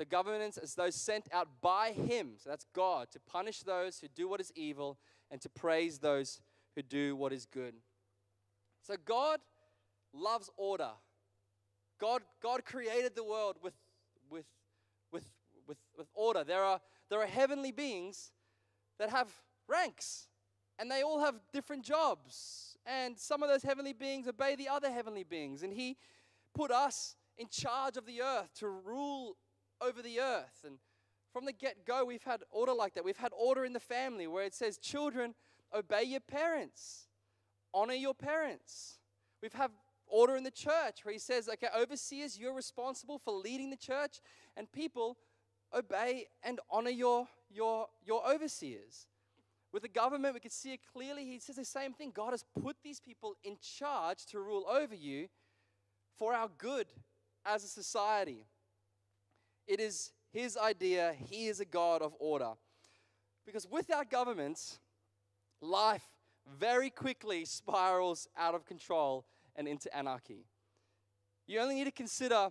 So 0.00 0.06
governments 0.06 0.56
as 0.56 0.74
those 0.76 0.94
sent 0.94 1.28
out 1.30 1.46
by 1.60 1.92
him, 1.92 2.30
so 2.38 2.48
that's 2.48 2.64
God, 2.74 3.10
to 3.10 3.20
punish 3.20 3.60
those 3.60 3.98
who 4.00 4.08
do 4.08 4.30
what 4.30 4.40
is 4.40 4.50
evil 4.56 4.96
and 5.30 5.42
to 5.42 5.50
praise 5.50 5.98
those 5.98 6.40
who 6.74 6.80
do 6.80 7.14
what 7.14 7.34
is 7.34 7.44
good. 7.44 7.74
So 8.80 8.94
God 9.04 9.40
loves 10.14 10.48
order. 10.56 10.92
God, 12.00 12.22
God 12.42 12.64
created 12.64 13.14
the 13.14 13.22
world 13.22 13.56
with, 13.62 13.74
with, 14.30 14.46
with, 15.12 15.28
with, 15.68 15.76
with 15.98 16.06
order. 16.14 16.44
There 16.44 16.64
are, 16.64 16.80
there 17.10 17.20
are 17.20 17.26
heavenly 17.26 17.70
beings 17.70 18.32
that 18.98 19.10
have 19.10 19.28
ranks, 19.68 20.28
and 20.78 20.90
they 20.90 21.02
all 21.02 21.20
have 21.20 21.34
different 21.52 21.84
jobs. 21.84 22.78
And 22.86 23.18
some 23.18 23.42
of 23.42 23.50
those 23.50 23.64
heavenly 23.64 23.92
beings 23.92 24.26
obey 24.26 24.56
the 24.56 24.70
other 24.70 24.90
heavenly 24.90 25.24
beings. 25.24 25.62
And 25.62 25.74
He 25.74 25.98
put 26.54 26.70
us 26.70 27.16
in 27.36 27.48
charge 27.50 27.98
of 27.98 28.06
the 28.06 28.22
earth 28.22 28.48
to 28.60 28.68
rule 28.70 29.36
over 29.80 30.02
the 30.02 30.20
earth. 30.20 30.64
And 30.66 30.78
from 31.32 31.44
the 31.44 31.52
get 31.52 31.86
go, 31.86 32.04
we've 32.04 32.24
had 32.24 32.42
order 32.50 32.72
like 32.72 32.94
that. 32.94 33.04
We've 33.04 33.16
had 33.16 33.32
order 33.36 33.64
in 33.64 33.72
the 33.72 33.80
family 33.80 34.26
where 34.26 34.44
it 34.44 34.54
says, 34.54 34.78
Children, 34.78 35.34
obey 35.74 36.04
your 36.04 36.20
parents, 36.20 37.06
honor 37.72 37.94
your 37.94 38.14
parents. 38.14 38.98
We've 39.42 39.52
had 39.52 39.70
order 40.10 40.36
in 40.36 40.44
the 40.44 40.50
church 40.50 41.04
where 41.04 41.12
he 41.12 41.18
says, 41.18 41.48
okay, 41.48 41.68
overseers, 41.76 42.38
you're 42.38 42.54
responsible 42.54 43.18
for 43.18 43.32
leading 43.32 43.70
the 43.70 43.76
church, 43.76 44.20
and 44.56 44.70
people 44.70 45.16
obey 45.74 46.26
and 46.42 46.60
honor 46.70 46.90
your, 46.90 47.28
your, 47.48 47.86
your 48.04 48.28
overseers. 48.28 49.06
With 49.72 49.82
the 49.82 49.88
government, 49.88 50.34
we 50.34 50.40
can 50.40 50.50
see 50.50 50.72
it 50.72 50.80
clearly. 50.92 51.24
He 51.24 51.38
says 51.38 51.56
the 51.56 51.64
same 51.64 51.92
thing. 51.92 52.10
God 52.12 52.32
has 52.32 52.44
put 52.60 52.76
these 52.82 52.98
people 52.98 53.36
in 53.44 53.56
charge 53.62 54.26
to 54.26 54.40
rule 54.40 54.66
over 54.68 54.94
you 54.94 55.28
for 56.18 56.34
our 56.34 56.50
good 56.58 56.88
as 57.46 57.62
a 57.62 57.68
society. 57.68 58.46
It 59.66 59.80
is 59.80 60.12
his 60.32 60.56
idea. 60.56 61.14
He 61.18 61.46
is 61.46 61.60
a 61.60 61.64
God 61.64 62.02
of 62.02 62.14
order. 62.18 62.52
Because 63.46 63.66
without 63.66 64.10
governments, 64.10 64.78
life 65.60 66.04
very 66.58 66.90
quickly 66.90 67.44
spirals 67.44 68.28
out 68.36 68.54
of 68.54 68.64
control 68.64 69.26
and 69.56 69.66
into 69.66 69.94
anarchy. 69.96 70.46
You 71.46 71.60
only 71.60 71.76
need 71.76 71.84
to 71.84 71.90
consider 71.90 72.50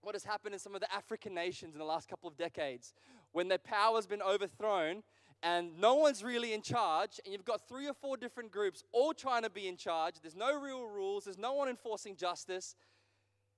what 0.00 0.14
has 0.14 0.24
happened 0.24 0.54
in 0.54 0.60
some 0.60 0.74
of 0.74 0.80
the 0.80 0.92
African 0.92 1.34
nations 1.34 1.74
in 1.74 1.78
the 1.78 1.84
last 1.84 2.08
couple 2.08 2.28
of 2.28 2.36
decades 2.36 2.94
when 3.32 3.48
their 3.48 3.58
power 3.58 3.96
has 3.96 4.06
been 4.06 4.22
overthrown 4.22 5.02
and 5.42 5.78
no 5.78 5.94
one's 5.96 6.24
really 6.24 6.54
in 6.54 6.62
charge, 6.62 7.20
and 7.24 7.32
you've 7.32 7.44
got 7.44 7.68
three 7.68 7.86
or 7.86 7.92
four 7.92 8.16
different 8.16 8.50
groups 8.50 8.82
all 8.92 9.12
trying 9.12 9.42
to 9.42 9.50
be 9.50 9.68
in 9.68 9.76
charge. 9.76 10.14
There's 10.22 10.34
no 10.34 10.58
real 10.58 10.86
rules, 10.86 11.24
there's 11.24 11.38
no 11.38 11.52
one 11.52 11.68
enforcing 11.68 12.16
justice. 12.16 12.74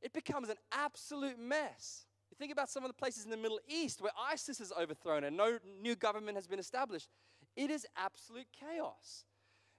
It 0.03 0.13
becomes 0.13 0.49
an 0.49 0.57
absolute 0.73 1.39
mess. 1.39 2.07
You 2.31 2.37
think 2.39 2.53
about 2.53 2.69
some 2.69 2.85
of 2.85 2.89
the 2.89 2.95
places 2.95 3.25
in 3.25 3.31
the 3.31 3.37
Middle 3.37 3.61
East 3.67 4.01
where 4.01 4.13
ISIS 4.19 4.61
is 4.61 4.73
overthrown 4.73 5.25
and 5.25 5.37
no 5.37 5.59
new 5.81 5.97
government 5.97 6.37
has 6.37 6.47
been 6.47 6.59
established. 6.59 7.09
It 7.57 7.71
is 7.71 7.87
absolute 7.97 8.47
chaos. 8.53 9.25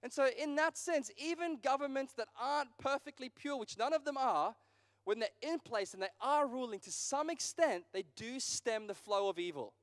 And 0.02 0.12
so, 0.12 0.28
in 0.42 0.56
that 0.56 0.78
sense, 0.78 1.12
even 1.18 1.58
governments 1.62 2.14
that 2.14 2.28
aren't 2.40 2.70
perfectly 2.78 3.30
pure, 3.30 3.58
which 3.58 3.78
none 3.78 3.94
of 3.94 4.06
them 4.06 4.18
are, 4.18 4.56
when 5.04 5.20
they're 5.20 5.30
in 5.42 5.60
place 5.60 5.94
and 5.94 6.02
they 6.02 6.10
are 6.22 6.48
ruling 6.48 6.80
to 6.82 6.92
some 6.92 7.30
extent, 7.30 7.84
they 7.94 8.04
do 8.16 8.40
stem 8.40 8.88
the 8.88 8.94
flow 8.94 9.30
of 9.30 9.40
evil. 9.40 9.74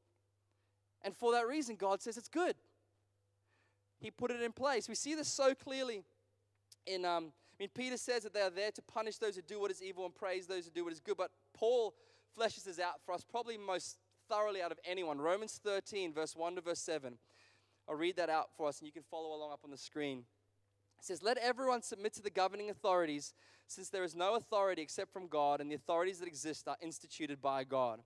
And 1.02 1.16
for 1.16 1.32
that 1.32 1.46
reason, 1.46 1.76
God 1.76 2.00
says 2.00 2.16
it's 2.16 2.28
good. 2.28 2.56
He 3.98 4.10
put 4.10 4.30
it 4.30 4.42
in 4.42 4.52
place. 4.52 4.88
We 4.88 4.94
see 4.94 5.14
this 5.14 5.28
so 5.28 5.54
clearly 5.54 6.02
in, 6.86 7.04
um, 7.04 7.32
I 7.58 7.62
mean, 7.62 7.70
Peter 7.74 7.96
says 7.96 8.22
that 8.22 8.34
they 8.34 8.40
are 8.40 8.50
there 8.50 8.70
to 8.70 8.82
punish 8.82 9.18
those 9.18 9.36
who 9.36 9.42
do 9.42 9.60
what 9.60 9.70
is 9.70 9.82
evil 9.82 10.04
and 10.04 10.14
praise 10.14 10.46
those 10.46 10.64
who 10.64 10.70
do 10.70 10.84
what 10.84 10.92
is 10.92 11.00
good. 11.00 11.16
But 11.16 11.30
Paul 11.54 11.94
fleshes 12.38 12.64
this 12.64 12.78
out 12.78 13.00
for 13.04 13.14
us 13.14 13.24
probably 13.24 13.56
most 13.56 13.98
thoroughly 14.28 14.62
out 14.62 14.72
of 14.72 14.78
anyone. 14.84 15.20
Romans 15.20 15.60
13, 15.62 16.12
verse 16.12 16.34
1 16.34 16.56
to 16.56 16.60
verse 16.60 16.80
7. 16.80 17.18
I'll 17.88 17.94
read 17.94 18.16
that 18.16 18.30
out 18.30 18.48
for 18.56 18.68
us 18.68 18.78
and 18.78 18.86
you 18.86 18.92
can 18.92 19.04
follow 19.10 19.34
along 19.34 19.52
up 19.52 19.60
on 19.64 19.70
the 19.70 19.78
screen. 19.78 20.24
It 20.98 21.04
says, 21.04 21.22
Let 21.22 21.38
everyone 21.38 21.82
submit 21.82 22.14
to 22.14 22.22
the 22.22 22.30
governing 22.30 22.70
authorities, 22.70 23.34
since 23.66 23.88
there 23.88 24.04
is 24.04 24.14
no 24.14 24.34
authority 24.34 24.82
except 24.82 25.12
from 25.12 25.28
God, 25.28 25.60
and 25.60 25.70
the 25.70 25.74
authorities 25.74 26.18
that 26.20 26.28
exist 26.28 26.68
are 26.68 26.76
instituted 26.80 27.40
by 27.42 27.64
God. 27.64 28.00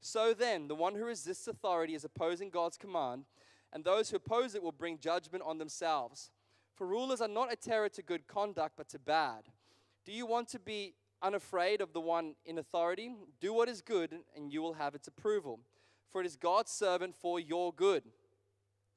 So 0.00 0.34
then, 0.34 0.68
the 0.68 0.74
one 0.74 0.94
who 0.94 1.04
resists 1.04 1.48
authority 1.48 1.94
is 1.94 2.04
opposing 2.04 2.50
God's 2.50 2.76
command, 2.76 3.24
and 3.72 3.84
those 3.84 4.10
who 4.10 4.16
oppose 4.16 4.54
it 4.54 4.62
will 4.62 4.72
bring 4.72 4.98
judgment 4.98 5.42
on 5.46 5.58
themselves. 5.58 6.30
For 6.74 6.86
rulers 6.86 7.20
are 7.20 7.28
not 7.28 7.52
a 7.52 7.56
terror 7.56 7.88
to 7.90 8.02
good 8.02 8.26
conduct, 8.26 8.74
but 8.76 8.88
to 8.90 8.98
bad. 8.98 9.44
Do 10.04 10.12
you 10.12 10.26
want 10.26 10.48
to 10.48 10.58
be 10.58 10.94
unafraid 11.24 11.80
of 11.80 11.92
the 11.92 12.00
one 12.00 12.34
in 12.44 12.58
authority? 12.58 13.10
Do 13.40 13.52
what 13.52 13.68
is 13.68 13.80
good, 13.80 14.14
and 14.36 14.52
you 14.52 14.62
will 14.62 14.74
have 14.74 14.94
its 14.94 15.08
approval. 15.08 15.58
For 16.10 16.20
it 16.20 16.26
is 16.26 16.36
God's 16.36 16.70
servant 16.70 17.16
for 17.16 17.40
your 17.40 17.72
good. 17.72 18.04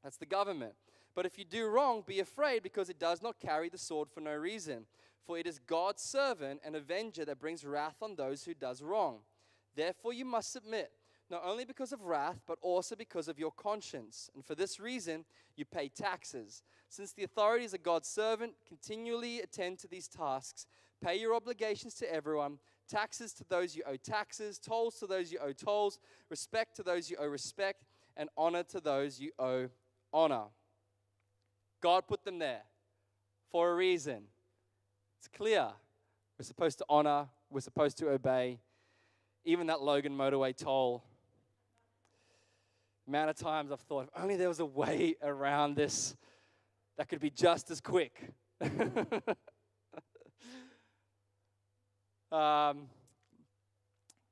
That's 0.04 0.18
the 0.18 0.26
government. 0.26 0.74
But 1.16 1.26
if 1.26 1.40
you 1.40 1.46
do 1.46 1.68
wrong, 1.68 2.04
be 2.06 2.20
afraid 2.20 2.62
because 2.62 2.90
it 2.90 3.00
does 3.00 3.24
not 3.24 3.40
carry 3.40 3.70
the 3.70 3.78
sword 3.78 4.10
for 4.10 4.22
no 4.22 4.36
reason. 4.36 4.86
For 5.26 5.38
it 5.38 5.48
is 5.48 5.60
God's 5.60 6.04
servant 6.04 6.62
and 6.64 6.76
avenger 6.76 7.26
that 7.26 7.40
brings 7.40 7.66
wrath 7.66 7.98
on 8.02 8.16
those 8.16 8.44
who 8.44 8.54
does 8.54 8.84
wrong. 8.84 9.20
Therefore 9.76 10.14
you 10.14 10.26
must 10.26 10.54
submit, 10.54 10.92
not 11.30 11.44
only 11.44 11.66
because 11.66 11.92
of 11.92 12.04
wrath, 12.04 12.42
but 12.48 12.60
also 12.62 12.96
because 12.96 13.28
of 13.28 13.40
your 13.40 13.52
conscience. 13.52 14.30
And 14.36 14.46
for 14.46 14.54
this 14.54 14.80
reason, 14.80 15.26
you 15.56 15.66
pay 15.66 15.90
taxes. 15.90 16.62
Since 16.88 17.14
the 17.14 17.24
authorities 17.24 17.74
are 17.74 17.80
God's 17.80 18.08
servant, 18.08 18.54
continually 18.68 19.42
attend 19.42 19.80
to 19.80 19.88
these 19.88 20.08
tasks. 20.08 20.68
Pay 21.04 21.20
your 21.20 21.36
obligations 21.36 21.94
to 21.96 22.14
everyone, 22.14 22.58
taxes 22.88 23.34
to 23.34 23.46
those 23.48 23.76
you 23.76 23.84
owe 23.86 23.98
taxes, 23.98 24.58
tolls 24.58 24.96
to 25.00 25.08
those 25.08 25.32
you 25.32 25.40
owe 25.40 25.52
tolls, 25.52 26.00
respect 26.30 26.76
to 26.78 26.84
those 26.84 27.10
you 27.10 27.18
owe 27.20 27.28
respect, 27.28 27.86
and 28.16 28.30
honor 28.38 28.64
to 28.64 28.80
those 28.80 29.20
you 29.20 29.32
owe 29.38 29.70
honor. 30.14 30.46
God 31.82 32.08
put 32.08 32.24
them 32.26 32.40
there 32.40 32.64
for 33.52 33.72
a 33.72 33.76
reason. 33.76 34.24
It's 35.20 35.28
clear. 35.28 35.68
We're 36.38 36.46
supposed 36.46 36.80
to 36.80 36.86
honor, 36.90 37.28
we're 37.50 37.62
supposed 37.62 37.98
to 38.00 38.10
obey. 38.10 38.60
Even 39.46 39.68
that 39.68 39.82
Logan 39.82 40.18
motorway 40.18 40.56
toll. 40.56 41.04
Amount 43.08 43.30
of 43.30 43.38
times 43.38 43.72
I've 43.72 43.80
thought, 43.82 44.04
if 44.04 44.22
only 44.22 44.36
there 44.36 44.50
was 44.50 44.60
a 44.60 44.66
way 44.66 45.16
around 45.24 45.76
this 45.76 46.16
that 46.98 47.08
could 47.08 47.20
be 47.20 47.30
just 47.30 47.72
as 47.72 47.80
quick. 47.80 48.32
um, 52.32 52.88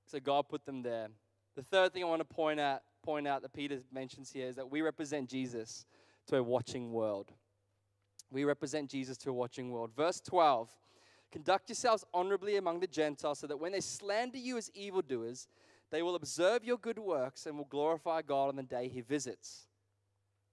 so 0.05 0.19
God 0.19 0.47
put 0.49 0.65
them 0.65 0.81
there. 0.81 1.07
The 1.55 1.63
third 1.63 1.93
thing 1.93 2.03
I 2.03 2.07
want 2.07 2.21
to 2.27 2.35
point 2.35 2.59
out 2.59 2.81
point 3.03 3.27
out 3.27 3.43
that 3.43 3.53
Peter 3.53 3.79
mentions 3.93 4.31
here 4.31 4.47
is 4.47 4.55
that 4.55 4.69
we 4.69 4.81
represent 4.81 5.29
Jesus 5.29 5.85
to 6.27 6.37
a 6.37 6.43
watching 6.43 6.91
world. 6.91 7.31
We 8.31 8.43
represent 8.43 8.89
Jesus 8.89 9.15
to 9.19 9.29
a 9.29 9.33
watching 9.33 9.69
world. 9.71 9.91
Verse 9.95 10.19
12 10.19 10.69
Conduct 11.31 11.69
yourselves 11.69 12.05
honorably 12.13 12.55
among 12.55 12.79
the 12.79 12.87
Gentiles, 12.87 13.39
so 13.39 13.47
that 13.47 13.59
when 13.59 13.73
they 13.73 13.81
slander 13.81 14.37
you 14.37 14.57
as 14.57 14.71
evildoers, 14.73 15.47
they 15.91 16.01
will 16.01 16.15
observe 16.15 16.63
your 16.63 16.77
good 16.77 16.97
works 16.97 17.45
and 17.45 17.57
will 17.57 17.65
glorify 17.65 18.21
God 18.21 18.49
on 18.49 18.55
the 18.55 18.63
day 18.63 18.87
he 18.87 19.01
visits. 19.01 19.67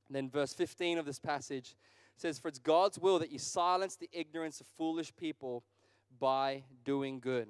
And 0.09 0.17
then, 0.17 0.29
verse 0.29 0.53
15 0.53 0.99
of 0.99 1.07
this 1.07 1.19
passage 1.21 1.77
says, 2.17 2.39
For 2.39 2.49
it's 2.49 2.59
God's 2.59 2.99
will 2.99 3.19
that 3.21 3.31
you 3.31 3.39
silence 3.39 3.97
the 3.97 4.11
ignorance 4.13 4.61
of 4.61 4.67
foolish 4.77 5.15
people 5.17 5.63
by 6.19 6.65
doing 6.85 7.21
good. 7.21 7.49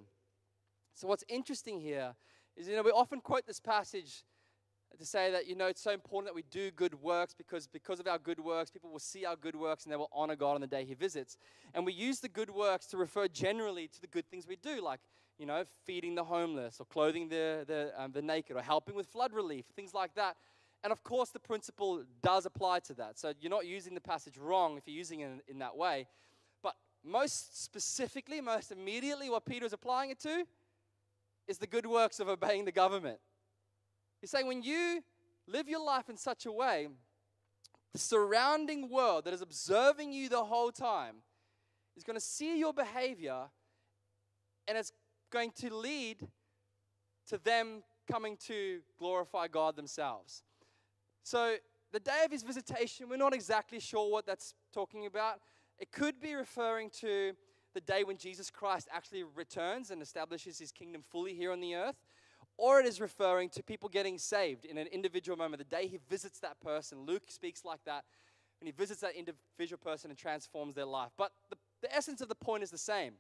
So, 0.95 1.07
what's 1.09 1.25
interesting 1.29 1.81
here 1.81 2.15
is, 2.57 2.69
you 2.69 2.77
know, 2.77 2.83
we 2.83 2.91
often 2.91 3.21
quote 3.21 3.47
this 3.47 3.61
passage 3.61 4.25
to 4.99 5.07
say 5.07 5.31
that, 5.31 5.47
you 5.47 5.55
know, 5.55 5.67
it's 5.67 5.81
so 5.81 5.91
important 5.91 6.29
that 6.29 6.35
we 6.35 6.45
do 6.51 6.71
good 6.71 6.95
works 7.03 7.35
because 7.35 7.67
because 7.67 7.99
of 7.99 8.07
our 8.07 8.19
good 8.19 8.39
works, 8.41 8.71
people 8.71 8.91
will 8.91 8.99
see 8.99 9.25
our 9.25 9.37
good 9.37 9.57
works 9.57 9.85
and 9.85 9.93
they 9.93 9.97
will 9.97 10.11
honor 10.13 10.37
God 10.37 10.55
on 10.55 10.61
the 10.61 10.67
day 10.67 10.85
He 10.85 10.95
visits. 10.95 11.39
And 11.75 11.87
we 11.87 11.93
use 11.93 12.21
the 12.21 12.29
good 12.29 12.51
works 12.51 12.87
to 12.87 12.97
refer 12.97 13.29
generally 13.29 13.89
to 13.89 14.01
the 14.01 14.07
good 14.07 14.29
things 14.29 14.47
we 14.47 14.57
do, 14.57 14.83
like, 14.83 15.01
you 15.39 15.47
know, 15.47 15.65
feeding 15.87 16.15
the 16.15 16.25
homeless 16.25 16.79
or 16.79 16.87
clothing 16.87 17.29
the, 17.29 17.65
the, 17.67 17.93
um, 17.97 18.13
the 18.13 18.23
naked 18.23 18.57
or 18.57 18.63
helping 18.63 18.95
with 18.95 19.07
flood 19.07 19.33
relief, 19.33 19.65
things 19.75 19.95
like 19.95 20.15
that. 20.15 20.37
And 20.85 20.93
of 20.93 21.03
course, 21.05 21.31
the 21.31 21.39
principle 21.39 22.03
does 22.23 22.45
apply 22.45 22.81
to 22.81 22.95
that. 22.95 23.19
So 23.19 23.33
you're 23.41 23.51
not 23.51 23.67
using 23.67 23.95
the 23.95 24.01
passage 24.01 24.37
wrong 24.37 24.77
if 24.77 24.87
you're 24.87 24.97
using 24.97 25.21
it 25.21 25.27
in, 25.27 25.41
in 25.49 25.59
that 25.61 25.77
way. 25.77 26.07
Most 27.05 27.63
specifically, 27.63 28.41
most 28.41 28.71
immediately, 28.71 29.29
what 29.29 29.45
Peter 29.45 29.67
is 29.67 29.73
applying 29.73 30.11
it 30.11 30.21
to 30.21 30.45
is 31.49 31.59
the 31.59 31.67
good 31.67 31.87
works 31.87 32.21
of 32.21 32.29
obeying 32.29 32.65
the 32.65 32.73
government. 32.73 33.19
He's 34.21 34.31
saying 34.31 34.47
when 34.47 34.63
you 34.63 35.03
live 35.49 35.69
your 35.69 35.85
life 35.85 36.09
in 36.09 36.17
such 36.17 36.47
a 36.47 36.53
way, 36.53 36.89
the 37.93 37.99
surrounding 37.99 38.89
world 38.89 39.25
that 39.25 39.35
is 39.35 39.43
observing 39.43 40.13
you 40.13 40.29
the 40.29 40.45
whole 40.45 40.71
time 40.71 41.17
is 41.97 42.05
going 42.05 42.17
to 42.17 42.25
see 42.25 42.59
your 42.59 42.73
behavior 42.73 43.43
and 44.69 44.79
it's 44.79 44.93
going 45.31 45.51
to 45.57 45.75
lead 45.75 46.27
to 47.29 47.39
them 47.39 47.83
coming 48.11 48.37
to 48.37 48.81
glorify 48.99 49.49
God 49.49 49.77
themselves. 49.77 50.43
So, 51.23 51.57
the 51.93 52.01
day 52.01 52.23
of 52.25 52.33
his 52.33 52.43
visitation, 52.43 53.09
we're 53.09 53.17
not 53.17 53.35
exactly 53.35 53.79
sure 53.79 54.11
what 54.11 54.25
that's 54.25 54.55
talking 54.73 55.05
about. 55.05 55.41
It 55.83 55.91
could 55.91 56.21
be 56.21 56.35
referring 56.35 56.91
to 57.01 57.33
the 57.75 57.81
day 57.81 58.05
when 58.05 58.17
Jesus 58.17 58.51
Christ 58.51 58.89
actually 58.93 59.25
returns 59.25 59.91
and 59.91 60.01
establishes 60.01 60.57
his 60.57 60.71
kingdom 60.71 61.03
fully 61.03 61.35
here 61.35 61.51
on 61.51 61.61
the 61.61 61.75
earth. 61.75 61.97
or 62.57 62.79
it 62.79 62.87
is 62.87 63.01
referring 63.01 63.49
to 63.49 63.63
people 63.63 63.89
getting 63.89 64.17
saved 64.17 64.65
in 64.65 64.79
an 64.79 64.87
individual 64.89 65.37
moment, 65.37 65.59
the 65.59 65.77
day 65.77 65.89
he 65.89 65.99
visits 66.09 66.39
that 66.39 66.61
person. 66.61 67.05
Luke 67.05 67.25
speaks 67.29 67.65
like 67.65 67.83
that 67.85 68.05
when 68.61 68.67
he 68.67 68.73
visits 68.73 69.01
that 69.01 69.17
individual 69.17 69.79
person 69.83 70.11
and 70.11 70.19
transforms 70.19 70.77
their 70.77 70.85
life. 70.85 71.11
But 71.17 71.33
the, 71.51 71.57
the 71.81 71.93
essence 71.93 72.21
of 72.21 72.29
the 72.29 72.37
point 72.37 72.63
is 72.63 72.71
the 72.71 72.79
same 72.79 73.15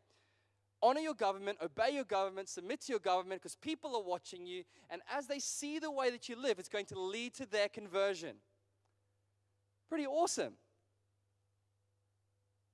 honor 0.83 1.01
your 1.01 1.15
government, 1.15 1.59
obey 1.63 1.91
your 1.95 2.05
government, 2.05 2.49
submit 2.49 2.83
to 2.83 2.93
your 2.93 3.01
government 3.01 3.41
because 3.41 3.57
people 3.57 3.97
are 3.97 4.03
watching 4.03 4.47
you. 4.47 4.63
And 4.91 5.01
as 5.13 5.27
they 5.27 5.41
see 5.41 5.81
the 5.81 5.91
way 5.91 6.11
that 6.11 6.29
you 6.29 6.41
live, 6.41 6.61
it's 6.61 6.69
going 6.69 6.87
to 6.87 7.01
lead 7.01 7.35
to 7.35 7.47
their 7.47 7.69
conversion. 7.69 8.37
Pretty 9.89 10.07
awesome. 10.07 10.55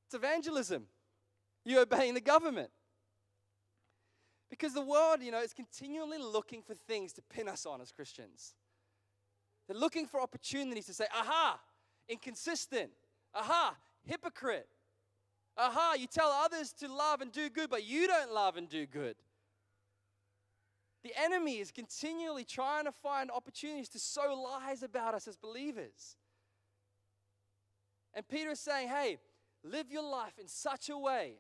It's 0.09 0.15
evangelism. 0.15 0.85
You're 1.67 1.83
obeying 1.83 2.15
the 2.15 2.23
government. 2.23 2.71
Because 4.49 4.73
the 4.73 4.81
world, 4.81 5.23
you 5.23 5.31
know, 5.31 5.43
is 5.43 5.53
continually 5.53 6.17
looking 6.17 6.63
for 6.63 6.73
things 6.73 7.13
to 7.13 7.23
pin 7.23 7.47
us 7.47 7.67
on 7.67 7.83
as 7.83 7.93
Christians. 7.93 8.55
They're 9.69 9.77
looking 9.77 10.07
for 10.07 10.19
opportunities 10.19 10.87
to 10.87 10.95
say, 10.95 11.05
aha, 11.15 11.61
inconsistent. 12.09 12.89
Aha, 13.35 13.77
hypocrite. 14.03 14.67
Aha, 15.59 15.97
you 15.99 16.07
tell 16.07 16.31
others 16.31 16.73
to 16.81 16.91
love 16.91 17.21
and 17.21 17.31
do 17.31 17.51
good, 17.51 17.69
but 17.69 17.85
you 17.85 18.07
don't 18.07 18.33
love 18.33 18.57
and 18.57 18.67
do 18.67 18.87
good. 18.87 19.17
The 21.05 21.13
enemy 21.23 21.59
is 21.59 21.71
continually 21.71 22.45
trying 22.45 22.87
to 22.87 22.93
find 22.93 23.31
opportunities 23.31 23.91
to 23.91 23.99
sow 23.99 24.35
lies 24.35 24.83
about 24.83 25.13
us 25.13 25.29
as 25.29 25.37
believers. 25.37 26.17
And 28.15 28.27
Peter 28.27 28.49
is 28.49 28.61
saying, 28.61 28.89
hey, 28.89 29.19
live 29.65 29.91
your 29.91 30.09
life 30.09 30.39
in 30.41 30.49
such 30.49 30.89
a 30.89 30.99
way 30.99 31.35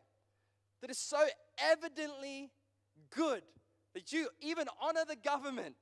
that 0.80 0.90
is 0.90 0.98
so 0.98 1.18
evidently 1.58 2.50
good 3.14 3.42
that 3.94 4.12
you 4.12 4.28
even 4.40 4.66
honor 4.80 5.04
the 5.08 5.16
government. 5.16 5.74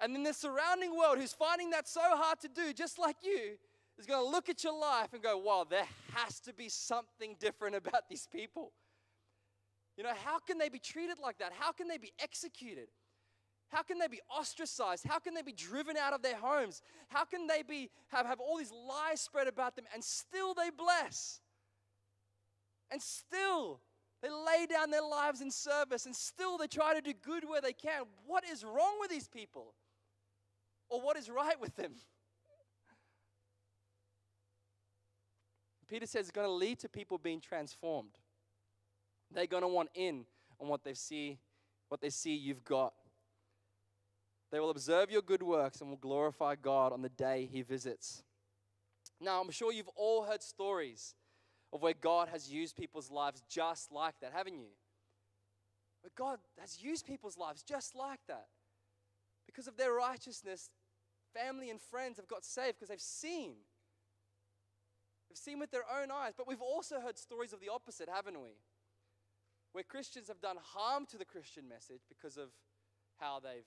And 0.00 0.14
then 0.14 0.22
the 0.22 0.34
surrounding 0.34 0.96
world, 0.96 1.18
who's 1.18 1.32
finding 1.32 1.70
that 1.70 1.88
so 1.88 2.00
hard 2.02 2.40
to 2.40 2.48
do, 2.48 2.72
just 2.72 2.98
like 2.98 3.16
you, 3.22 3.56
is 3.98 4.06
going 4.06 4.24
to 4.24 4.28
look 4.28 4.48
at 4.48 4.64
your 4.64 4.78
life 4.78 5.12
and 5.12 5.22
go, 5.22 5.38
wow, 5.38 5.66
there 5.68 5.86
has 6.14 6.40
to 6.40 6.52
be 6.52 6.68
something 6.68 7.36
different 7.38 7.76
about 7.76 8.08
these 8.08 8.26
people. 8.26 8.72
You 9.96 10.04
know, 10.04 10.12
how 10.24 10.38
can 10.38 10.58
they 10.58 10.68
be 10.68 10.78
treated 10.78 11.18
like 11.18 11.38
that? 11.38 11.52
How 11.58 11.72
can 11.72 11.86
they 11.86 11.98
be 11.98 12.12
executed? 12.20 12.88
How 13.72 13.82
can 13.82 13.98
they 13.98 14.06
be 14.06 14.20
ostracized? 14.28 15.06
How 15.06 15.18
can 15.18 15.32
they 15.32 15.40
be 15.40 15.52
driven 15.52 15.96
out 15.96 16.12
of 16.12 16.20
their 16.20 16.36
homes? 16.36 16.82
How 17.08 17.24
can 17.24 17.46
they 17.46 17.62
be 17.62 17.88
have, 18.08 18.26
have 18.26 18.38
all 18.38 18.58
these 18.58 18.70
lies 18.70 19.22
spread 19.22 19.48
about 19.48 19.76
them 19.76 19.86
and 19.94 20.04
still 20.04 20.52
they 20.52 20.68
bless? 20.68 21.40
And 22.90 23.00
still 23.00 23.80
they 24.20 24.28
lay 24.28 24.66
down 24.66 24.90
their 24.90 25.02
lives 25.02 25.40
in 25.40 25.50
service 25.50 26.04
and 26.04 26.14
still 26.14 26.58
they 26.58 26.66
try 26.66 26.92
to 26.92 27.00
do 27.00 27.14
good 27.14 27.48
where 27.48 27.62
they 27.62 27.72
can. 27.72 28.02
What 28.26 28.44
is 28.44 28.62
wrong 28.62 28.98
with 29.00 29.10
these 29.10 29.26
people? 29.26 29.72
Or 30.90 31.00
what 31.00 31.16
is 31.16 31.30
right 31.30 31.58
with 31.58 31.74
them? 31.74 31.92
Peter 35.88 36.06
says 36.06 36.26
it's 36.26 36.30
going 36.30 36.46
to 36.46 36.52
lead 36.52 36.78
to 36.80 36.90
people 36.90 37.16
being 37.16 37.40
transformed. 37.40 38.18
They're 39.30 39.46
going 39.46 39.62
to 39.62 39.68
want 39.68 39.88
in 39.94 40.26
on 40.60 40.68
what 40.68 40.84
they 40.84 40.92
see, 40.92 41.38
what 41.88 42.02
they 42.02 42.10
see 42.10 42.34
you've 42.34 42.64
got. 42.64 42.92
They 44.52 44.60
will 44.60 44.70
observe 44.70 45.10
your 45.10 45.22
good 45.22 45.42
works 45.42 45.80
and 45.80 45.90
will 45.90 45.96
glorify 45.96 46.54
God 46.54 46.92
on 46.92 47.02
the 47.02 47.08
day 47.08 47.48
he 47.50 47.62
visits. 47.62 48.22
Now, 49.20 49.40
I'm 49.40 49.50
sure 49.50 49.72
you've 49.72 49.88
all 49.96 50.24
heard 50.24 50.42
stories 50.42 51.14
of 51.72 51.82
where 51.82 51.94
God 51.94 52.28
has 52.28 52.52
used 52.52 52.76
people's 52.76 53.10
lives 53.10 53.42
just 53.48 53.90
like 53.90 54.14
that, 54.20 54.32
haven't 54.32 54.58
you? 54.58 54.68
But 56.02 56.14
God 56.14 56.38
has 56.60 56.82
used 56.82 57.06
people's 57.06 57.38
lives 57.38 57.62
just 57.62 57.96
like 57.96 58.20
that. 58.28 58.46
Because 59.46 59.66
of 59.66 59.76
their 59.76 59.92
righteousness, 59.92 60.70
family 61.34 61.70
and 61.70 61.80
friends 61.80 62.18
have 62.18 62.28
got 62.28 62.44
saved 62.44 62.76
because 62.76 62.90
they've 62.90 63.00
seen 63.00 63.54
We've 65.32 65.38
seen 65.38 65.58
with 65.58 65.70
their 65.70 65.88
own 65.90 66.10
eyes, 66.10 66.34
but 66.36 66.46
we've 66.46 66.60
also 66.60 67.00
heard 67.00 67.16
stories 67.16 67.54
of 67.54 67.60
the 67.60 67.70
opposite, 67.70 68.06
haven't 68.06 68.38
we? 68.38 68.50
Where 69.72 69.82
Christians 69.82 70.28
have 70.28 70.42
done 70.42 70.58
harm 70.62 71.06
to 71.06 71.16
the 71.16 71.24
Christian 71.24 71.66
message 71.66 72.02
because 72.06 72.36
of 72.36 72.50
how 73.18 73.40
they've 73.40 73.64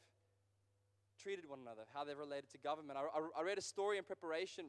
treated 1.21 1.49
one 1.49 1.60
another, 1.62 1.82
how 1.93 2.04
they've 2.04 2.17
related 2.17 2.49
to 2.51 2.58
government. 2.58 2.97
I, 2.97 3.04
I, 3.04 3.41
I 3.41 3.43
read 3.43 3.58
a 3.58 3.62
story 3.62 3.97
in 3.97 4.04
preparation 4.04 4.65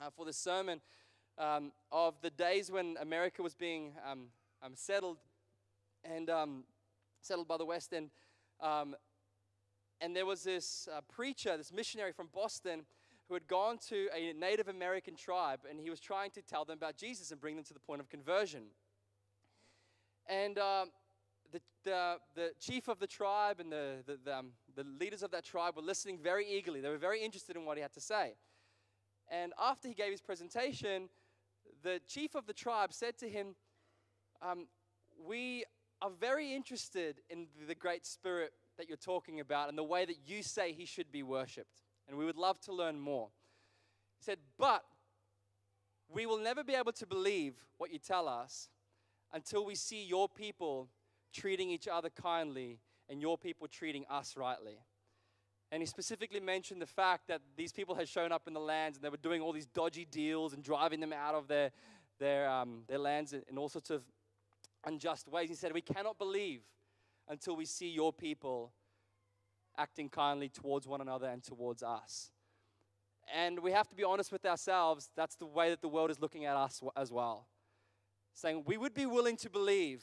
uh, 0.00 0.10
for 0.10 0.24
this 0.24 0.36
sermon 0.36 0.80
um, 1.38 1.72
of 1.92 2.14
the 2.22 2.30
days 2.30 2.70
when 2.70 2.96
America 3.00 3.42
was 3.42 3.54
being 3.54 3.92
um, 4.10 4.26
um, 4.62 4.72
settled 4.74 5.18
and 6.04 6.30
um, 6.30 6.64
settled 7.20 7.48
by 7.48 7.56
the 7.56 7.64
West. 7.64 7.92
And, 7.92 8.10
um, 8.60 8.94
and 10.00 10.14
there 10.14 10.26
was 10.26 10.42
this 10.42 10.88
uh, 10.94 11.00
preacher, 11.12 11.56
this 11.56 11.72
missionary 11.72 12.12
from 12.12 12.28
Boston 12.32 12.84
who 13.28 13.34
had 13.34 13.46
gone 13.46 13.78
to 13.88 14.08
a 14.14 14.32
Native 14.32 14.68
American 14.68 15.14
tribe 15.14 15.60
and 15.68 15.78
he 15.78 15.90
was 15.90 16.00
trying 16.00 16.30
to 16.32 16.42
tell 16.42 16.64
them 16.64 16.78
about 16.78 16.96
Jesus 16.96 17.30
and 17.30 17.40
bring 17.40 17.54
them 17.54 17.64
to 17.64 17.74
the 17.74 17.80
point 17.80 18.00
of 18.00 18.08
conversion. 18.08 18.64
And 20.26 20.58
um, 20.58 20.90
the, 21.52 21.60
the, 21.84 22.16
the, 22.34 22.50
chief 22.60 22.88
of 22.88 22.98
the 22.98 23.06
tribe 23.06 23.60
and 23.60 23.72
the, 23.72 23.96
the, 24.06 24.18
the, 24.24 24.38
um, 24.38 24.50
the 24.74 24.84
leaders 24.84 25.22
of 25.22 25.30
that 25.32 25.44
tribe 25.44 25.76
were 25.76 25.82
listening 25.82 26.18
very 26.18 26.46
eagerly. 26.46 26.80
They 26.80 26.88
were 26.88 26.98
very 26.98 27.22
interested 27.22 27.56
in 27.56 27.64
what 27.64 27.76
he 27.76 27.82
had 27.82 27.92
to 27.94 28.00
say. 28.00 28.34
And 29.30 29.52
after 29.60 29.88
he 29.88 29.94
gave 29.94 30.10
his 30.10 30.20
presentation, 30.20 31.08
the 31.82 32.00
chief 32.06 32.34
of 32.34 32.46
the 32.46 32.52
tribe 32.52 32.92
said 32.92 33.18
to 33.18 33.28
him, 33.28 33.54
um, 34.42 34.66
We 35.26 35.64
are 36.02 36.10
very 36.10 36.54
interested 36.54 37.20
in 37.28 37.46
the 37.68 37.74
Great 37.74 38.06
Spirit 38.06 38.52
that 38.78 38.88
you're 38.88 38.96
talking 38.96 39.40
about 39.40 39.68
and 39.68 39.76
the 39.76 39.84
way 39.84 40.04
that 40.04 40.16
you 40.26 40.42
say 40.42 40.72
he 40.72 40.86
should 40.86 41.12
be 41.12 41.22
worshiped 41.22 41.82
and 42.08 42.18
we 42.18 42.24
would 42.24 42.36
love 42.36 42.60
to 42.62 42.72
learn 42.72 42.98
more. 42.98 43.28
He 44.18 44.24
said, 44.24 44.38
But 44.58 44.84
we 46.12 46.26
will 46.26 46.38
never 46.38 46.64
be 46.64 46.74
able 46.74 46.92
to 46.92 47.06
believe 47.06 47.54
what 47.78 47.92
you 47.92 47.98
tell 47.98 48.26
us 48.26 48.68
until 49.32 49.64
we 49.64 49.76
see 49.76 50.04
your 50.04 50.28
people 50.28 50.88
treating 51.32 51.70
each 51.70 51.86
other 51.86 52.10
kindly 52.10 52.80
and 53.10 53.20
your 53.20 53.36
people 53.36 53.66
treating 53.68 54.06
us 54.08 54.36
rightly. 54.36 54.78
And 55.72 55.82
he 55.82 55.86
specifically 55.86 56.40
mentioned 56.40 56.80
the 56.80 56.86
fact 56.86 57.28
that 57.28 57.42
these 57.56 57.72
people 57.72 57.94
had 57.94 58.08
shown 58.08 58.32
up 58.32 58.42
in 58.46 58.54
the 58.54 58.60
lands 58.60 58.96
and 58.96 59.04
they 59.04 59.08
were 59.08 59.16
doing 59.16 59.42
all 59.42 59.52
these 59.52 59.66
dodgy 59.66 60.06
deals 60.10 60.54
and 60.54 60.62
driving 60.62 61.00
them 61.00 61.12
out 61.12 61.34
of 61.34 61.46
their, 61.48 61.70
their, 62.18 62.48
um, 62.48 62.82
their 62.88 62.98
lands 62.98 63.32
in 63.32 63.58
all 63.58 63.68
sorts 63.68 63.90
of 63.90 64.02
unjust 64.86 65.28
ways. 65.28 65.48
He 65.48 65.54
said, 65.54 65.72
We 65.72 65.82
cannot 65.82 66.18
believe 66.18 66.62
until 67.28 67.56
we 67.56 67.66
see 67.66 67.88
your 67.88 68.12
people 68.12 68.72
acting 69.76 70.08
kindly 70.08 70.48
towards 70.48 70.86
one 70.86 71.00
another 71.00 71.28
and 71.28 71.42
towards 71.42 71.82
us. 71.82 72.30
And 73.32 73.60
we 73.60 73.70
have 73.70 73.88
to 73.88 73.94
be 73.94 74.02
honest 74.02 74.32
with 74.32 74.44
ourselves, 74.44 75.10
that's 75.16 75.36
the 75.36 75.46
way 75.46 75.70
that 75.70 75.80
the 75.80 75.88
world 75.88 76.10
is 76.10 76.20
looking 76.20 76.46
at 76.46 76.56
us 76.56 76.82
as 76.96 77.12
well. 77.12 77.46
Saying 78.34 78.64
we 78.66 78.76
would 78.76 78.94
be 78.94 79.06
willing 79.06 79.36
to 79.38 79.50
believe 79.50 80.02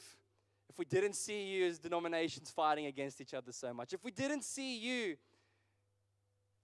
if 0.69 0.77
we 0.77 0.85
didn't 0.85 1.13
see 1.13 1.45
you 1.45 1.65
as 1.65 1.79
denominations 1.79 2.49
fighting 2.51 2.85
against 2.85 3.21
each 3.21 3.33
other 3.33 3.51
so 3.51 3.73
much, 3.73 3.93
if 3.93 4.03
we 4.03 4.11
didn't 4.11 4.43
see 4.43 4.77
you, 4.77 5.17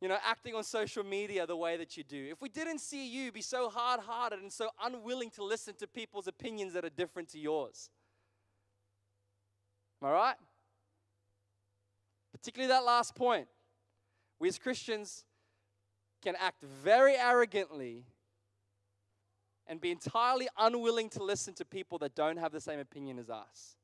you 0.01 0.07
know, 0.09 0.17
acting 0.25 0.55
on 0.55 0.63
social 0.63 1.03
media 1.03 1.47
the 1.47 1.55
way 1.55 1.77
that 1.77 1.95
you 1.95 2.03
do, 2.03 2.27
if 2.31 2.41
we 2.41 2.49
didn't 2.49 2.79
see 2.79 3.07
you 3.07 3.31
be 3.31 3.41
so 3.41 3.69
hard 3.69 4.01
hearted 4.01 4.39
and 4.39 4.51
so 4.51 4.69
unwilling 4.83 5.29
to 5.31 5.43
listen 5.43 5.73
to 5.75 5.87
people's 5.87 6.27
opinions 6.27 6.73
that 6.73 6.83
are 6.83 6.89
different 6.89 7.29
to 7.29 7.39
yours. 7.39 7.89
Am 10.01 10.09
I 10.09 10.11
right? 10.11 10.35
particularly 12.43 12.67
that 12.67 12.83
last 12.83 13.15
point. 13.15 13.47
We 14.37 14.49
as 14.49 14.59
Christians 14.59 15.23
can 16.21 16.35
act 16.37 16.61
very 16.61 17.15
arrogantly 17.15 18.05
and 19.65 19.79
be 19.79 19.91
entirely 19.91 20.49
unwilling 20.57 21.09
to 21.11 21.23
listen 21.23 21.53
to 21.53 21.63
people 21.63 21.97
that 21.99 22.15
don't 22.15 22.35
have 22.35 22.51
the 22.51 22.59
same 22.59 22.79
opinion 22.79 23.17
as 23.17 23.29
us. 23.29 23.77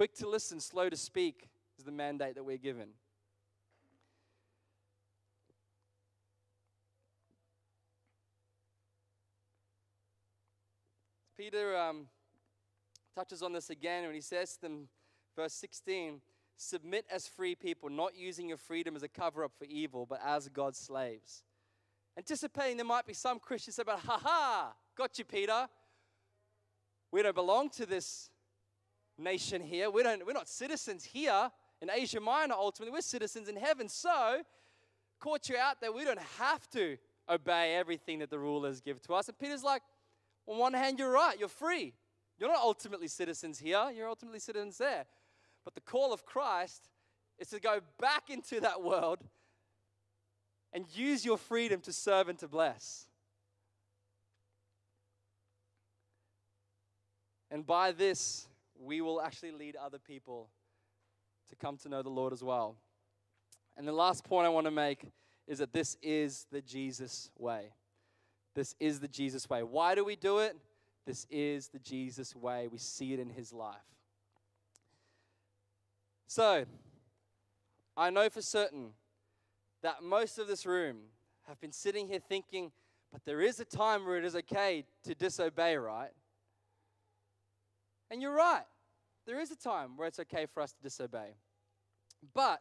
Quick 0.00 0.14
to 0.14 0.26
listen, 0.26 0.60
slow 0.60 0.88
to 0.88 0.96
speak 0.96 1.50
is 1.78 1.84
the 1.84 1.92
mandate 1.92 2.34
that 2.36 2.42
we're 2.42 2.56
given. 2.56 2.88
Peter 11.36 11.76
um, 11.76 12.06
touches 13.14 13.42
on 13.42 13.52
this 13.52 13.68
again 13.68 14.06
when 14.06 14.14
he 14.14 14.22
says 14.22 14.54
to 14.54 14.62
them, 14.62 14.88
Verse 15.36 15.52
16 15.52 16.22
Submit 16.56 17.04
as 17.12 17.28
free 17.28 17.54
people, 17.54 17.90
not 17.90 18.16
using 18.16 18.48
your 18.48 18.56
freedom 18.56 18.96
as 18.96 19.02
a 19.02 19.08
cover 19.08 19.44
up 19.44 19.52
for 19.58 19.66
evil, 19.66 20.06
but 20.06 20.20
as 20.24 20.48
God's 20.48 20.78
slaves. 20.78 21.42
Anticipating 22.16 22.78
there 22.78 22.86
might 22.86 23.04
be 23.04 23.12
some 23.12 23.38
Christians 23.38 23.78
about, 23.78 23.98
ha 23.98 24.18
ha, 24.18 24.72
got 24.96 25.18
you, 25.18 25.26
Peter. 25.26 25.68
We 27.12 27.22
don't 27.22 27.34
belong 27.34 27.68
to 27.72 27.84
this 27.84 28.29
nation 29.20 29.62
here. 29.62 29.90
We 29.90 30.02
don't, 30.02 30.26
we're 30.26 30.32
not 30.32 30.48
citizens 30.48 31.04
here 31.04 31.50
in 31.80 31.90
Asia 31.90 32.20
Minor, 32.20 32.54
ultimately. 32.54 32.92
We're 32.92 33.02
citizens 33.02 33.48
in 33.48 33.56
heaven. 33.56 33.88
So, 33.88 34.42
caught 35.20 35.48
you 35.48 35.56
out 35.56 35.80
there. 35.80 35.92
We 35.92 36.04
don't 36.04 36.20
have 36.38 36.68
to 36.70 36.96
obey 37.28 37.74
everything 37.76 38.18
that 38.18 38.30
the 38.30 38.38
rulers 38.38 38.80
give 38.80 39.00
to 39.02 39.14
us. 39.14 39.28
And 39.28 39.38
Peter's 39.38 39.62
like, 39.62 39.82
on 40.46 40.58
one 40.58 40.72
hand, 40.72 40.98
you're 40.98 41.12
right, 41.12 41.38
you're 41.38 41.48
free. 41.48 41.94
You're 42.38 42.48
not 42.48 42.62
ultimately 42.62 43.08
citizens 43.08 43.58
here, 43.58 43.92
you're 43.94 44.08
ultimately 44.08 44.40
citizens 44.40 44.78
there. 44.78 45.04
But 45.64 45.74
the 45.74 45.80
call 45.80 46.12
of 46.12 46.24
Christ 46.24 46.88
is 47.38 47.48
to 47.50 47.60
go 47.60 47.80
back 48.00 48.30
into 48.30 48.60
that 48.60 48.82
world 48.82 49.18
and 50.72 50.86
use 50.94 51.24
your 51.24 51.36
freedom 51.36 51.80
to 51.82 51.92
serve 51.92 52.28
and 52.28 52.38
to 52.38 52.48
bless. 52.48 53.06
And 57.50 57.66
by 57.66 57.92
this, 57.92 58.46
we 58.80 59.00
will 59.00 59.20
actually 59.20 59.52
lead 59.52 59.76
other 59.76 59.98
people 59.98 60.48
to 61.50 61.56
come 61.56 61.76
to 61.78 61.88
know 61.88 62.02
the 62.02 62.08
Lord 62.08 62.32
as 62.32 62.42
well. 62.42 62.76
And 63.76 63.86
the 63.86 63.92
last 63.92 64.24
point 64.24 64.46
I 64.46 64.48
want 64.48 64.66
to 64.66 64.70
make 64.70 65.04
is 65.46 65.58
that 65.58 65.72
this 65.72 65.96
is 66.02 66.46
the 66.50 66.62
Jesus 66.62 67.30
way. 67.38 67.72
This 68.54 68.74
is 68.80 69.00
the 69.00 69.08
Jesus 69.08 69.48
way. 69.48 69.62
Why 69.62 69.94
do 69.94 70.04
we 70.04 70.16
do 70.16 70.38
it? 70.38 70.56
This 71.06 71.26
is 71.30 71.68
the 71.68 71.78
Jesus 71.78 72.34
way. 72.34 72.68
We 72.68 72.78
see 72.78 73.12
it 73.12 73.20
in 73.20 73.30
his 73.30 73.52
life. 73.52 73.76
So, 76.26 76.64
I 77.96 78.10
know 78.10 78.28
for 78.28 78.42
certain 78.42 78.90
that 79.82 80.02
most 80.02 80.38
of 80.38 80.46
this 80.46 80.64
room 80.64 80.98
have 81.48 81.60
been 81.60 81.72
sitting 81.72 82.06
here 82.06 82.20
thinking, 82.20 82.70
but 83.12 83.24
there 83.24 83.40
is 83.40 83.58
a 83.60 83.64
time 83.64 84.06
where 84.06 84.16
it 84.16 84.24
is 84.24 84.36
okay 84.36 84.84
to 85.04 85.14
disobey, 85.14 85.76
right? 85.76 86.10
And 88.10 88.20
you're 88.20 88.34
right. 88.34 88.64
There 89.26 89.40
is 89.40 89.50
a 89.50 89.56
time 89.56 89.96
where 89.96 90.08
it's 90.08 90.18
okay 90.18 90.46
for 90.46 90.62
us 90.62 90.72
to 90.72 90.82
disobey. 90.82 91.36
But 92.34 92.60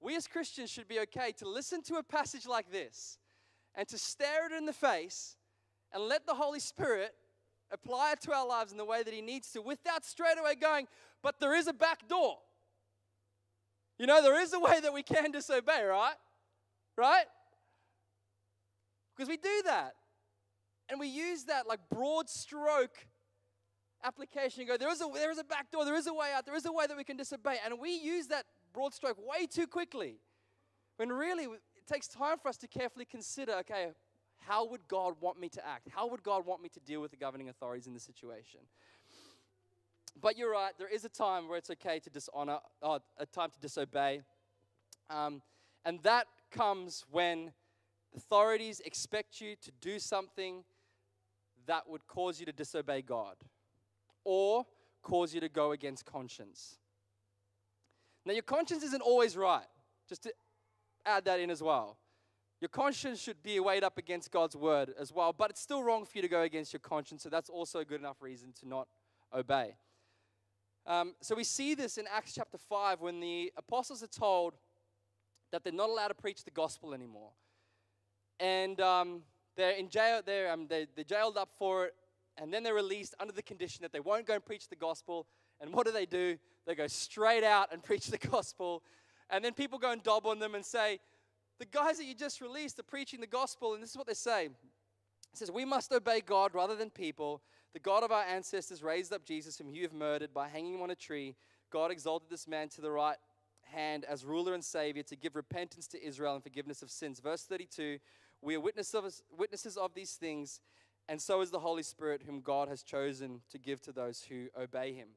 we 0.00 0.16
as 0.16 0.26
Christians 0.26 0.70
should 0.70 0.88
be 0.88 1.00
okay 1.00 1.32
to 1.38 1.48
listen 1.48 1.82
to 1.84 1.96
a 1.96 2.02
passage 2.02 2.46
like 2.46 2.70
this 2.72 3.18
and 3.74 3.86
to 3.88 3.98
stare 3.98 4.46
it 4.46 4.52
in 4.52 4.66
the 4.66 4.72
face 4.72 5.36
and 5.92 6.02
let 6.04 6.26
the 6.26 6.34
Holy 6.34 6.60
Spirit 6.60 7.12
apply 7.70 8.12
it 8.12 8.20
to 8.22 8.32
our 8.32 8.46
lives 8.46 8.72
in 8.72 8.78
the 8.78 8.84
way 8.84 9.02
that 9.02 9.14
He 9.14 9.20
needs 9.20 9.52
to 9.52 9.62
without 9.62 10.04
straight 10.04 10.38
away 10.38 10.54
going, 10.54 10.88
but 11.22 11.38
there 11.38 11.54
is 11.54 11.68
a 11.68 11.72
back 11.72 12.08
door. 12.08 12.38
You 13.98 14.06
know, 14.06 14.22
there 14.22 14.40
is 14.40 14.52
a 14.52 14.58
way 14.58 14.80
that 14.80 14.94
we 14.94 15.02
can 15.02 15.30
disobey, 15.30 15.84
right? 15.84 16.14
Right? 16.96 17.26
Because 19.14 19.28
we 19.28 19.36
do 19.36 19.62
that. 19.66 19.94
And 20.88 20.98
we 20.98 21.06
use 21.06 21.44
that 21.44 21.68
like 21.68 21.80
broad 21.90 22.28
stroke 22.28 23.06
application. 24.04 24.62
You 24.62 24.66
go, 24.66 24.76
there 24.76 24.90
is, 24.90 25.00
a, 25.00 25.06
there 25.12 25.30
is 25.30 25.38
a 25.38 25.44
back 25.44 25.70
door, 25.70 25.84
there 25.84 25.96
is 25.96 26.06
a 26.06 26.14
way 26.14 26.28
out, 26.34 26.46
there 26.46 26.54
is 26.54 26.66
a 26.66 26.72
way 26.72 26.86
that 26.86 26.96
we 26.96 27.04
can 27.04 27.16
disobey. 27.16 27.56
And 27.64 27.78
we 27.78 27.90
use 27.92 28.26
that 28.28 28.44
broad 28.72 28.94
stroke 28.94 29.18
way 29.18 29.46
too 29.46 29.66
quickly. 29.66 30.16
When 30.96 31.10
really, 31.10 31.44
it 31.44 31.86
takes 31.86 32.08
time 32.08 32.38
for 32.38 32.48
us 32.48 32.56
to 32.58 32.68
carefully 32.68 33.04
consider 33.04 33.52
okay, 33.60 33.88
how 34.40 34.66
would 34.66 34.86
God 34.88 35.14
want 35.20 35.38
me 35.38 35.48
to 35.50 35.66
act? 35.66 35.88
How 35.90 36.08
would 36.08 36.22
God 36.22 36.46
want 36.46 36.62
me 36.62 36.68
to 36.70 36.80
deal 36.80 37.00
with 37.00 37.10
the 37.10 37.16
governing 37.16 37.48
authorities 37.48 37.86
in 37.86 37.94
this 37.94 38.02
situation? 38.02 38.60
But 40.20 40.36
you're 40.36 40.52
right, 40.52 40.72
there 40.78 40.92
is 40.92 41.04
a 41.04 41.08
time 41.08 41.48
where 41.48 41.56
it's 41.56 41.70
okay 41.70 42.00
to 42.00 42.10
dishonor, 42.10 42.58
or 42.82 42.96
uh, 42.96 42.98
a 43.18 43.26
time 43.26 43.50
to 43.50 43.60
disobey. 43.60 44.22
Um, 45.08 45.40
and 45.84 46.02
that 46.02 46.26
comes 46.50 47.04
when 47.10 47.52
authorities 48.16 48.80
expect 48.84 49.40
you 49.40 49.54
to 49.62 49.70
do 49.80 49.98
something 49.98 50.64
that 51.66 51.88
would 51.88 52.06
cause 52.06 52.40
you 52.40 52.46
to 52.46 52.52
disobey 52.52 53.02
God 53.02 53.36
or 54.24 54.66
cause 55.02 55.34
you 55.34 55.40
to 55.40 55.48
go 55.48 55.72
against 55.72 56.04
conscience. 56.04 56.78
Now, 58.24 58.32
your 58.32 58.42
conscience 58.42 58.82
isn't 58.82 59.02
always 59.02 59.36
right, 59.36 59.66
just 60.08 60.22
to 60.24 60.32
add 61.06 61.24
that 61.24 61.40
in 61.40 61.50
as 61.50 61.62
well. 61.62 61.96
Your 62.60 62.68
conscience 62.68 63.20
should 63.20 63.42
be 63.42 63.58
weighed 63.58 63.82
up 63.82 63.96
against 63.96 64.30
God's 64.30 64.54
word 64.54 64.92
as 64.98 65.12
well, 65.12 65.32
but 65.32 65.50
it's 65.50 65.60
still 65.60 65.82
wrong 65.82 66.04
for 66.04 66.18
you 66.18 66.22
to 66.22 66.28
go 66.28 66.42
against 66.42 66.72
your 66.72 66.80
conscience, 66.80 67.22
so 67.22 67.30
that's 67.30 67.48
also 67.48 67.78
a 67.78 67.84
good 67.84 68.00
enough 68.00 68.20
reason 68.20 68.52
to 68.60 68.68
not 68.68 68.86
obey. 69.34 69.76
Um, 70.86 71.14
so 71.22 71.34
we 71.34 71.44
see 71.44 71.74
this 71.74 71.96
in 71.96 72.06
Acts 72.12 72.34
chapter 72.34 72.58
5 72.58 73.00
when 73.00 73.20
the 73.20 73.52
apostles 73.56 74.02
are 74.02 74.08
told 74.08 74.54
that 75.52 75.64
they're 75.64 75.72
not 75.72 75.88
allowed 75.88 76.08
to 76.08 76.14
preach 76.14 76.44
the 76.44 76.50
gospel 76.50 76.92
anymore. 76.92 77.30
And 78.38 78.80
um, 78.80 79.22
they're 79.56 79.72
in 79.72 79.88
jail, 79.88 80.20
they're, 80.24 80.50
um, 80.50 80.66
they're, 80.68 80.86
they're 80.94 81.04
jailed 81.04 81.36
up 81.36 81.50
for 81.58 81.86
it, 81.86 81.94
and 82.40 82.52
then 82.52 82.62
they're 82.62 82.74
released 82.74 83.14
under 83.20 83.32
the 83.32 83.42
condition 83.42 83.82
that 83.82 83.92
they 83.92 84.00
won't 84.00 84.26
go 84.26 84.34
and 84.34 84.44
preach 84.44 84.68
the 84.68 84.76
gospel. 84.76 85.26
And 85.60 85.74
what 85.74 85.84
do 85.86 85.92
they 85.92 86.06
do? 86.06 86.38
They 86.66 86.74
go 86.74 86.86
straight 86.86 87.44
out 87.44 87.72
and 87.72 87.82
preach 87.82 88.06
the 88.06 88.18
gospel. 88.18 88.82
And 89.28 89.44
then 89.44 89.52
people 89.52 89.78
go 89.78 89.92
and 89.92 90.02
dob 90.02 90.26
on 90.26 90.38
them 90.38 90.54
and 90.54 90.64
say, 90.64 91.00
The 91.58 91.66
guys 91.66 91.98
that 91.98 92.06
you 92.06 92.14
just 92.14 92.40
released 92.40 92.78
are 92.78 92.84
preaching 92.84 93.20
the 93.20 93.26
gospel. 93.26 93.74
And 93.74 93.82
this 93.82 93.90
is 93.90 93.96
what 93.96 94.06
they 94.06 94.14
say 94.14 94.46
It 94.46 94.52
says, 95.34 95.50
We 95.50 95.66
must 95.66 95.92
obey 95.92 96.22
God 96.22 96.54
rather 96.54 96.74
than 96.74 96.90
people. 96.90 97.42
The 97.74 97.78
God 97.78 98.02
of 98.02 98.10
our 98.10 98.24
ancestors 98.24 98.82
raised 98.82 99.12
up 99.12 99.24
Jesus, 99.24 99.58
whom 99.58 99.68
you 99.68 99.82
have 99.82 99.92
murdered 99.92 100.34
by 100.34 100.48
hanging 100.48 100.74
him 100.74 100.82
on 100.82 100.90
a 100.90 100.96
tree. 100.96 101.36
God 101.70 101.92
exalted 101.92 102.28
this 102.28 102.48
man 102.48 102.68
to 102.70 102.80
the 102.80 102.90
right 102.90 103.16
hand 103.62 104.04
as 104.06 104.24
ruler 104.24 104.54
and 104.54 104.64
savior 104.64 105.04
to 105.04 105.14
give 105.14 105.36
repentance 105.36 105.86
to 105.88 106.04
Israel 106.04 106.34
and 106.34 106.42
forgiveness 106.42 106.82
of 106.82 106.90
sins. 106.90 107.20
Verse 107.20 107.44
32 107.44 107.98
We 108.42 108.56
are 108.56 108.60
witnesses 108.60 108.94
of, 108.94 109.04
witnesses 109.38 109.76
of 109.76 109.94
these 109.94 110.14
things, 110.14 110.60
and 111.08 111.20
so 111.20 111.40
is 111.40 111.50
the 111.50 111.58
Holy 111.58 111.82
Spirit, 111.82 112.22
whom 112.24 112.40
God 112.40 112.68
has 112.68 112.82
chosen 112.82 113.40
to 113.50 113.58
give 113.58 113.80
to 113.82 113.92
those 113.92 114.22
who 114.28 114.46
obey 114.58 114.92
him. 114.92 115.08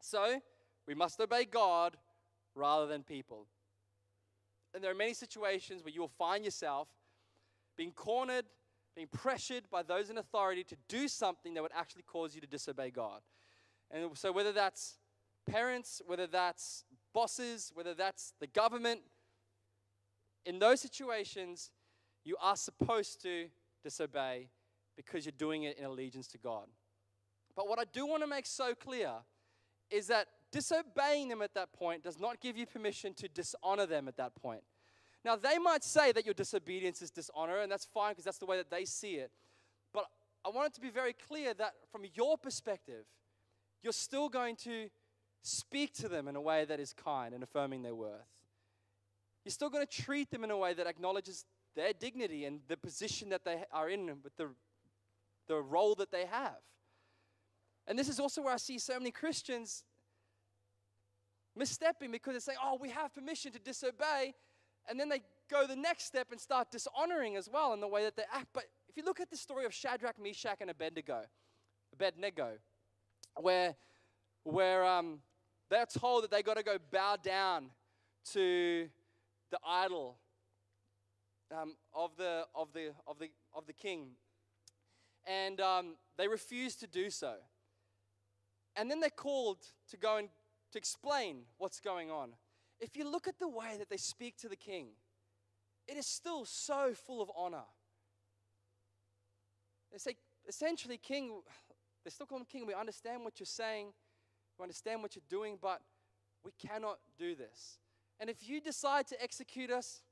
So, 0.00 0.40
we 0.86 0.94
must 0.94 1.20
obey 1.20 1.44
God 1.44 1.96
rather 2.54 2.86
than 2.86 3.02
people. 3.02 3.46
And 4.74 4.84
there 4.84 4.90
are 4.90 4.94
many 4.94 5.14
situations 5.14 5.82
where 5.82 5.92
you 5.92 6.00
will 6.00 6.08
find 6.08 6.44
yourself 6.44 6.88
being 7.76 7.92
cornered, 7.92 8.44
being 8.94 9.08
pressured 9.08 9.64
by 9.70 9.82
those 9.82 10.10
in 10.10 10.18
authority 10.18 10.64
to 10.64 10.76
do 10.88 11.08
something 11.08 11.54
that 11.54 11.62
would 11.62 11.72
actually 11.74 12.02
cause 12.02 12.34
you 12.34 12.40
to 12.40 12.46
disobey 12.46 12.90
God. 12.90 13.20
And 13.90 14.16
so, 14.16 14.32
whether 14.32 14.52
that's 14.52 14.98
parents, 15.48 16.02
whether 16.06 16.26
that's 16.26 16.84
bosses, 17.14 17.70
whether 17.74 17.94
that's 17.94 18.34
the 18.40 18.46
government, 18.46 19.00
in 20.44 20.58
those 20.58 20.80
situations, 20.80 21.70
you 22.24 22.36
are 22.40 22.56
supposed 22.56 23.22
to 23.22 23.46
disobey 23.82 24.48
because 24.96 25.24
you're 25.24 25.32
doing 25.36 25.64
it 25.64 25.78
in 25.78 25.84
allegiance 25.84 26.26
to 26.28 26.38
God. 26.38 26.66
But 27.54 27.68
what 27.68 27.78
I 27.78 27.84
do 27.92 28.06
want 28.06 28.22
to 28.22 28.26
make 28.26 28.46
so 28.46 28.74
clear 28.74 29.12
is 29.90 30.06
that 30.08 30.26
disobeying 30.52 31.28
them 31.28 31.42
at 31.42 31.54
that 31.54 31.72
point 31.72 32.02
does 32.02 32.18
not 32.18 32.40
give 32.40 32.56
you 32.56 32.66
permission 32.66 33.14
to 33.14 33.28
dishonor 33.28 33.86
them 33.86 34.08
at 34.08 34.16
that 34.16 34.34
point. 34.34 34.62
Now, 35.24 35.36
they 35.36 35.58
might 35.58 35.82
say 35.82 36.12
that 36.12 36.24
your 36.24 36.34
disobedience 36.34 37.02
is 37.02 37.10
dishonor, 37.10 37.58
and 37.58 37.70
that's 37.70 37.84
fine 37.84 38.12
because 38.12 38.24
that's 38.24 38.38
the 38.38 38.46
way 38.46 38.56
that 38.58 38.70
they 38.70 38.84
see 38.84 39.14
it. 39.14 39.30
But 39.92 40.06
I 40.44 40.50
want 40.50 40.68
it 40.68 40.74
to 40.74 40.80
be 40.80 40.90
very 40.90 41.12
clear 41.12 41.52
that 41.54 41.72
from 41.90 42.02
your 42.14 42.38
perspective, 42.38 43.04
you're 43.82 43.92
still 43.92 44.28
going 44.28 44.56
to 44.56 44.88
speak 45.42 45.94
to 45.94 46.08
them 46.08 46.28
in 46.28 46.36
a 46.36 46.40
way 46.40 46.64
that 46.64 46.78
is 46.78 46.92
kind 46.92 47.34
and 47.34 47.42
affirming 47.42 47.82
their 47.82 47.94
worth. 47.94 48.28
You're 49.44 49.52
still 49.52 49.70
going 49.70 49.86
to 49.86 50.02
treat 50.02 50.30
them 50.30 50.44
in 50.44 50.50
a 50.50 50.56
way 50.56 50.74
that 50.74 50.86
acknowledges 50.86 51.44
their 51.74 51.92
dignity 51.92 52.44
and 52.44 52.60
the 52.68 52.76
position 52.76 53.28
that 53.28 53.44
they 53.44 53.64
are 53.72 53.88
in 53.88 54.06
with 54.24 54.36
the, 54.36 54.48
the 55.48 55.56
role 55.56 55.94
that 55.96 56.10
they 56.10 56.26
have. 56.26 56.58
And 57.86 57.98
this 57.98 58.08
is 58.08 58.18
also 58.18 58.42
where 58.42 58.54
I 58.54 58.56
see 58.56 58.78
so 58.78 58.94
many 58.94 59.10
Christians 59.10 59.84
misstepping 61.58 62.10
because 62.10 62.34
they 62.34 62.52
say, 62.52 62.58
oh, 62.62 62.78
we 62.80 62.90
have 62.90 63.14
permission 63.14 63.52
to 63.52 63.58
disobey. 63.58 64.34
And 64.88 64.98
then 64.98 65.08
they 65.08 65.22
go 65.50 65.66
the 65.66 65.76
next 65.76 66.04
step 66.04 66.28
and 66.30 66.40
start 66.40 66.70
dishonoring 66.70 67.36
as 67.36 67.48
well 67.52 67.72
in 67.72 67.80
the 67.80 67.88
way 67.88 68.02
that 68.04 68.16
they 68.16 68.24
act. 68.32 68.48
But 68.52 68.64
if 68.88 68.96
you 68.96 69.04
look 69.04 69.20
at 69.20 69.30
the 69.30 69.36
story 69.36 69.64
of 69.64 69.74
Shadrach, 69.74 70.20
Meshach, 70.22 70.58
and 70.60 70.70
Abednego, 70.70 71.22
Abednego, 71.92 72.52
where, 73.36 73.76
where 74.44 74.84
um, 74.84 75.20
they're 75.70 75.86
told 75.86 76.24
that 76.24 76.30
they 76.30 76.42
got 76.42 76.56
to 76.56 76.62
go 76.62 76.76
bow 76.92 77.16
down 77.22 77.70
to 78.32 78.88
the 79.50 79.58
idol 79.66 80.18
um, 81.56 81.74
of, 81.94 82.10
the, 82.16 82.44
of, 82.54 82.72
the, 82.72 82.92
of, 83.06 83.18
the, 83.18 83.28
of 83.54 83.66
the 83.66 83.72
king. 83.72 84.10
And 85.26 85.60
um, 85.60 85.96
they 86.16 86.28
refused 86.28 86.80
to 86.80 86.86
do 86.86 87.10
so. 87.10 87.34
And 88.76 88.90
then 88.90 89.00
they're 89.00 89.10
called 89.10 89.58
to 89.90 89.96
go 89.96 90.18
and 90.18 90.28
to 90.72 90.78
explain 90.78 91.42
what's 91.58 91.80
going 91.80 92.10
on. 92.10 92.30
If 92.78 92.96
you 92.96 93.10
look 93.10 93.26
at 93.26 93.38
the 93.38 93.48
way 93.48 93.76
that 93.78 93.88
they 93.88 93.96
speak 93.96 94.36
to 94.38 94.48
the 94.48 94.56
king, 94.56 94.88
it 95.88 95.96
is 95.96 96.06
still 96.06 96.44
so 96.44 96.92
full 96.94 97.22
of 97.22 97.30
honor. 97.36 97.64
They 99.92 99.98
say, 99.98 100.16
essentially, 100.46 100.98
king, 100.98 101.40
they 102.04 102.10
still 102.10 102.26
call 102.26 102.38
him 102.38 102.44
king. 102.44 102.66
We 102.66 102.74
understand 102.74 103.24
what 103.24 103.40
you're 103.40 103.46
saying, 103.46 103.88
we 104.58 104.62
understand 104.62 105.02
what 105.02 105.16
you're 105.16 105.22
doing, 105.28 105.58
but 105.60 105.80
we 106.44 106.52
cannot 106.58 106.98
do 107.18 107.34
this. 107.34 107.78
And 108.20 108.28
if 108.28 108.48
you 108.48 108.60
decide 108.60 109.06
to 109.08 109.22
execute 109.22 109.70
us, 109.70 110.02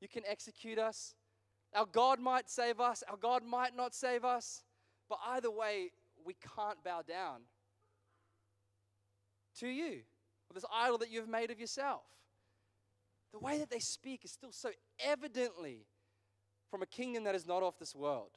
you 0.00 0.08
can 0.08 0.22
execute 0.26 0.78
us. 0.78 1.14
Our 1.74 1.86
God 1.86 2.18
might 2.18 2.48
save 2.48 2.80
us, 2.80 3.02
our 3.08 3.16
God 3.16 3.44
might 3.44 3.76
not 3.76 3.94
save 3.94 4.24
us, 4.24 4.62
but 5.08 5.18
either 5.28 5.50
way, 5.50 5.90
we 6.24 6.34
can't 6.56 6.82
bow 6.84 7.02
down 7.06 7.42
to 9.60 9.68
you, 9.68 10.00
or 10.48 10.54
this 10.54 10.64
idol 10.72 10.98
that 10.98 11.10
you've 11.10 11.28
made 11.28 11.50
of 11.50 11.60
yourself. 11.60 12.02
The 13.32 13.38
way 13.38 13.58
that 13.58 13.70
they 13.70 13.78
speak 13.78 14.24
is 14.24 14.32
still 14.32 14.52
so 14.52 14.70
evidently 14.98 15.86
from 16.70 16.82
a 16.82 16.86
kingdom 16.86 17.24
that 17.24 17.34
is 17.34 17.46
not 17.46 17.62
of 17.62 17.78
this 17.78 17.94
world. 17.94 18.30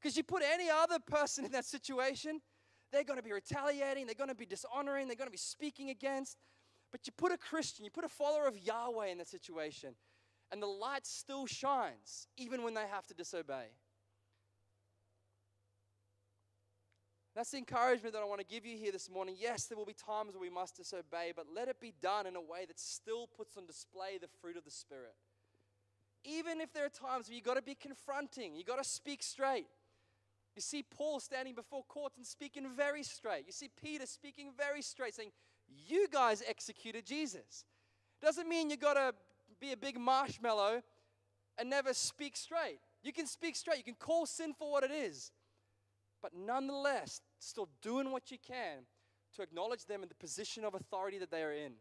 Because 0.00 0.16
you 0.16 0.22
put 0.22 0.42
any 0.42 0.70
other 0.70 0.98
person 0.98 1.44
in 1.44 1.52
that 1.52 1.64
situation, 1.64 2.40
they're 2.92 3.04
going 3.04 3.18
to 3.18 3.24
be 3.24 3.32
retaliating, 3.32 4.06
they're 4.06 4.14
going 4.14 4.28
to 4.28 4.34
be 4.34 4.46
dishonoring, 4.46 5.08
they're 5.08 5.16
going 5.16 5.28
to 5.28 5.32
be 5.32 5.36
speaking 5.36 5.90
against. 5.90 6.36
But 6.90 7.06
you 7.06 7.12
put 7.16 7.32
a 7.32 7.36
Christian, 7.36 7.84
you 7.84 7.90
put 7.90 8.04
a 8.04 8.08
follower 8.08 8.46
of 8.46 8.56
Yahweh 8.58 9.08
in 9.08 9.18
that 9.18 9.28
situation, 9.28 9.94
and 10.50 10.62
the 10.62 10.66
light 10.66 11.06
still 11.06 11.46
shines 11.46 12.26
even 12.36 12.62
when 12.62 12.74
they 12.74 12.86
have 12.90 13.06
to 13.08 13.14
disobey. 13.14 13.68
That's 17.34 17.52
the 17.52 17.58
encouragement 17.58 18.14
that 18.14 18.22
I 18.22 18.24
want 18.24 18.40
to 18.40 18.46
give 18.46 18.66
you 18.66 18.76
here 18.76 18.90
this 18.90 19.08
morning. 19.08 19.36
Yes, 19.38 19.66
there 19.66 19.78
will 19.78 19.86
be 19.86 19.94
times 19.94 20.34
where 20.34 20.40
we 20.40 20.50
must 20.50 20.76
disobey, 20.76 21.32
but 21.36 21.46
let 21.54 21.68
it 21.68 21.80
be 21.80 21.94
done 22.02 22.26
in 22.26 22.34
a 22.34 22.40
way 22.40 22.64
that 22.66 22.80
still 22.80 23.28
puts 23.28 23.56
on 23.56 23.64
display 23.64 24.18
the 24.20 24.26
fruit 24.40 24.56
of 24.56 24.64
the 24.64 24.72
Spirit. 24.72 25.14
Even 26.24 26.60
if 26.60 26.72
there 26.72 26.84
are 26.84 26.88
times 26.88 27.28
where 27.28 27.36
you've 27.36 27.44
got 27.44 27.54
to 27.54 27.62
be 27.62 27.76
confronting, 27.76 28.56
you've 28.56 28.66
got 28.66 28.82
to 28.82 28.88
speak 28.88 29.22
straight. 29.22 29.68
You 30.56 30.62
see 30.62 30.82
Paul 30.82 31.20
standing 31.20 31.54
before 31.54 31.84
courts 31.84 32.16
and 32.16 32.26
speaking 32.26 32.66
very 32.76 33.04
straight. 33.04 33.44
You 33.46 33.52
see 33.52 33.70
Peter 33.80 34.06
speaking 34.06 34.50
very 34.56 34.82
straight, 34.82 35.14
saying, 35.14 35.30
You 35.68 36.08
guys 36.08 36.42
executed 36.44 37.06
Jesus. 37.06 37.64
Doesn't 38.20 38.48
mean 38.48 38.68
you 38.68 38.76
got 38.76 38.94
to 38.94 39.14
be 39.68 39.72
a 39.72 39.76
big 39.76 39.98
marshmallow 39.98 40.82
and 41.58 41.68
never 41.68 41.92
speak 41.92 42.36
straight. 42.36 42.78
You 43.02 43.12
can 43.12 43.26
speak 43.26 43.56
straight, 43.56 43.78
you 43.78 43.84
can 43.84 43.94
call 43.94 44.26
sin 44.26 44.54
for 44.58 44.70
what 44.70 44.82
it 44.82 44.90
is. 44.90 45.30
But 46.22 46.32
nonetheless, 46.34 47.20
still 47.38 47.68
doing 47.82 48.10
what 48.10 48.30
you 48.30 48.38
can 48.38 48.86
to 49.36 49.42
acknowledge 49.42 49.84
them 49.84 50.02
in 50.02 50.08
the 50.08 50.14
position 50.14 50.64
of 50.64 50.74
authority 50.74 51.18
that 51.18 51.30
they 51.30 51.42
are 51.42 51.52
in 51.52 51.72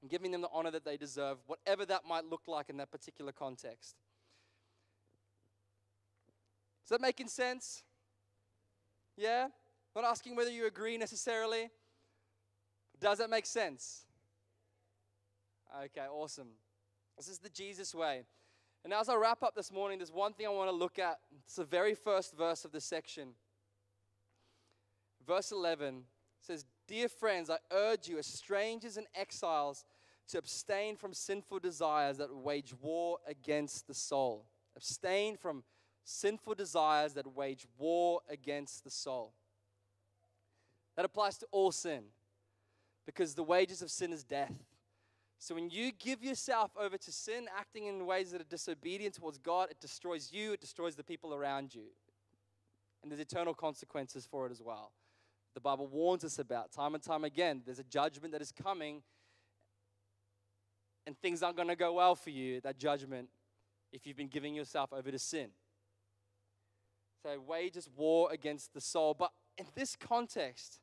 and 0.00 0.10
giving 0.10 0.30
them 0.30 0.42
the 0.42 0.48
honor 0.52 0.70
that 0.70 0.84
they 0.84 0.96
deserve, 0.96 1.38
whatever 1.46 1.84
that 1.86 2.02
might 2.06 2.24
look 2.24 2.42
like 2.46 2.68
in 2.68 2.76
that 2.76 2.90
particular 2.90 3.32
context. 3.32 3.96
Is 6.84 6.90
that 6.90 7.00
making 7.00 7.28
sense? 7.28 7.82
Yeah? 9.16 9.48
Not 9.96 10.04
asking 10.04 10.36
whether 10.36 10.50
you 10.50 10.66
agree 10.66 10.96
necessarily. 10.96 11.70
Does 13.00 13.18
that 13.18 13.30
make 13.30 13.46
sense? 13.46 14.04
Okay, 15.84 16.06
awesome. 16.10 16.48
This 17.16 17.28
is 17.28 17.38
the 17.38 17.48
Jesus 17.48 17.94
way. 17.94 18.22
And 18.84 18.92
as 18.92 19.08
I 19.08 19.16
wrap 19.16 19.42
up 19.42 19.54
this 19.54 19.72
morning, 19.72 19.98
there's 19.98 20.12
one 20.12 20.32
thing 20.32 20.46
I 20.46 20.50
want 20.50 20.70
to 20.70 20.76
look 20.76 20.98
at. 20.98 21.18
It's 21.44 21.56
the 21.56 21.64
very 21.64 21.94
first 21.94 22.36
verse 22.36 22.64
of 22.64 22.72
this 22.72 22.84
section. 22.84 23.30
Verse 25.26 25.52
11 25.52 26.04
says, 26.40 26.64
Dear 26.86 27.08
friends, 27.08 27.50
I 27.50 27.58
urge 27.70 28.08
you, 28.08 28.18
as 28.18 28.26
strangers 28.26 28.96
and 28.96 29.06
exiles, 29.14 29.84
to 30.28 30.38
abstain 30.38 30.96
from 30.96 31.12
sinful 31.12 31.58
desires 31.58 32.18
that 32.18 32.34
wage 32.34 32.72
war 32.80 33.18
against 33.26 33.86
the 33.86 33.94
soul. 33.94 34.46
Abstain 34.76 35.36
from 35.36 35.64
sinful 36.04 36.54
desires 36.54 37.14
that 37.14 37.34
wage 37.34 37.66
war 37.76 38.20
against 38.30 38.84
the 38.84 38.90
soul. 38.90 39.34
That 40.96 41.04
applies 41.04 41.36
to 41.38 41.46
all 41.50 41.72
sin 41.72 42.04
because 43.06 43.34
the 43.34 43.42
wages 43.42 43.82
of 43.82 43.90
sin 43.90 44.12
is 44.12 44.24
death. 44.24 44.52
So 45.38 45.54
when 45.54 45.70
you 45.70 45.92
give 45.92 46.22
yourself 46.22 46.72
over 46.78 46.98
to 46.98 47.12
sin, 47.12 47.46
acting 47.56 47.86
in 47.86 48.06
ways 48.06 48.32
that 48.32 48.40
are 48.40 48.44
disobedient 48.44 49.14
towards 49.14 49.38
God, 49.38 49.70
it 49.70 49.80
destroys 49.80 50.32
you, 50.32 50.52
it 50.52 50.60
destroys 50.60 50.96
the 50.96 51.04
people 51.04 51.32
around 51.32 51.74
you. 51.74 51.86
And 53.02 53.10
there's 53.10 53.20
eternal 53.20 53.54
consequences 53.54 54.26
for 54.28 54.46
it 54.46 54.50
as 54.50 54.60
well. 54.60 54.92
The 55.54 55.60
Bible 55.60 55.86
warns 55.86 56.24
us 56.24 56.40
about 56.40 56.72
time 56.72 56.94
and 56.94 57.02
time 57.02 57.24
again. 57.24 57.62
There's 57.64 57.78
a 57.78 57.84
judgment 57.84 58.32
that 58.32 58.42
is 58.42 58.52
coming, 58.52 59.02
and 61.06 61.16
things 61.18 61.42
aren't 61.42 61.56
going 61.56 61.68
to 61.68 61.76
go 61.76 61.94
well 61.94 62.16
for 62.16 62.30
you, 62.30 62.60
that 62.62 62.78
judgment, 62.78 63.28
if 63.92 64.06
you've 64.06 64.16
been 64.16 64.28
giving 64.28 64.54
yourself 64.54 64.92
over 64.92 65.10
to 65.10 65.18
sin. 65.18 65.50
So, 67.22 67.40
wages 67.40 67.88
war 67.96 68.30
against 68.32 68.74
the 68.74 68.80
soul. 68.80 69.14
But 69.14 69.30
in 69.56 69.66
this 69.74 69.96
context, 69.96 70.80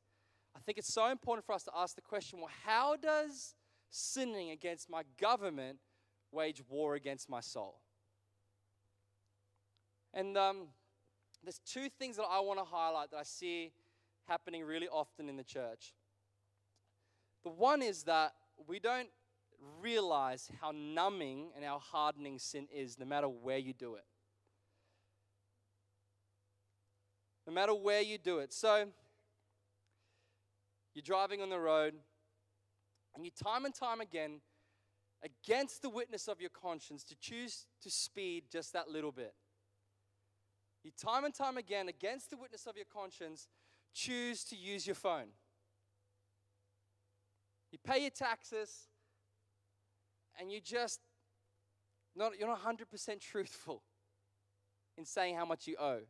I 0.55 0.59
think 0.59 0.77
it's 0.77 0.93
so 0.93 1.09
important 1.09 1.45
for 1.45 1.53
us 1.53 1.63
to 1.63 1.71
ask 1.75 1.95
the 1.95 2.01
question 2.01 2.39
well, 2.39 2.51
how 2.65 2.95
does 2.95 3.53
sinning 3.95 4.51
against 4.51 4.89
my 4.89 5.03
government 5.19 5.79
wage 6.31 6.61
war 6.69 6.95
against 6.95 7.29
my 7.29 7.39
soul? 7.39 7.79
And 10.13 10.37
um, 10.37 10.67
there's 11.43 11.59
two 11.59 11.89
things 11.89 12.17
that 12.17 12.25
I 12.29 12.39
want 12.39 12.59
to 12.59 12.65
highlight 12.65 13.11
that 13.11 13.17
I 13.17 13.23
see 13.23 13.71
happening 14.27 14.63
really 14.63 14.87
often 14.87 15.29
in 15.29 15.37
the 15.37 15.43
church. 15.43 15.93
The 17.43 17.49
one 17.49 17.81
is 17.81 18.03
that 18.03 18.33
we 18.67 18.79
don't 18.79 19.09
realize 19.81 20.49
how 20.61 20.71
numbing 20.71 21.49
and 21.55 21.63
how 21.63 21.79
hardening 21.79 22.39
sin 22.39 22.67
is, 22.73 22.97
no 22.99 23.05
matter 23.05 23.27
where 23.27 23.57
you 23.57 23.73
do 23.73 23.95
it. 23.95 24.05
No 27.45 27.53
matter 27.53 27.75
where 27.75 28.01
you 28.01 28.17
do 28.17 28.39
it. 28.39 28.51
So, 28.51 28.87
you're 30.95 31.03
driving 31.03 31.41
on 31.41 31.49
the 31.49 31.59
road, 31.59 31.93
and 33.15 33.25
you 33.25 33.31
time 33.31 33.65
and 33.65 33.73
time 33.73 34.01
again, 34.01 34.41
against 35.23 35.81
the 35.81 35.89
witness 35.89 36.27
of 36.27 36.41
your 36.41 36.49
conscience, 36.49 37.03
to 37.05 37.15
choose 37.15 37.65
to 37.81 37.89
speed 37.89 38.45
just 38.51 38.73
that 38.73 38.89
little 38.89 39.11
bit. 39.11 39.33
You 40.83 40.91
time 40.91 41.25
and 41.25 41.33
time 41.33 41.57
again, 41.57 41.89
against 41.89 42.29
the 42.29 42.37
witness 42.37 42.67
of 42.67 42.75
your 42.75 42.85
conscience, 42.85 43.47
choose 43.93 44.43
to 44.45 44.55
use 44.55 44.85
your 44.85 44.95
phone. 44.95 45.29
You 47.71 47.79
pay 47.83 48.01
your 48.01 48.11
taxes, 48.11 48.87
and 50.39 50.51
you 50.51 50.61
just 50.61 50.99
not 52.15 52.33
you're 52.39 52.47
not 52.47 52.61
100% 52.61 53.19
truthful 53.19 53.81
in 54.97 55.05
saying 55.05 55.35
how 55.35 55.45
much 55.45 55.67
you 55.67 55.75
owe 55.79 56.01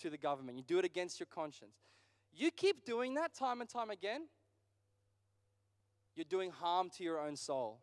to 0.00 0.10
the 0.10 0.18
government. 0.18 0.58
You 0.58 0.64
do 0.64 0.78
it 0.78 0.84
against 0.84 1.20
your 1.20 1.26
conscience. 1.26 1.76
You 2.32 2.50
keep 2.50 2.84
doing 2.84 3.14
that 3.14 3.34
time 3.34 3.60
and 3.60 3.68
time 3.68 3.90
again, 3.90 4.28
you're 6.18 6.24
doing 6.28 6.50
harm 6.50 6.90
to 6.90 7.04
your 7.04 7.20
own 7.20 7.36
soul. 7.36 7.78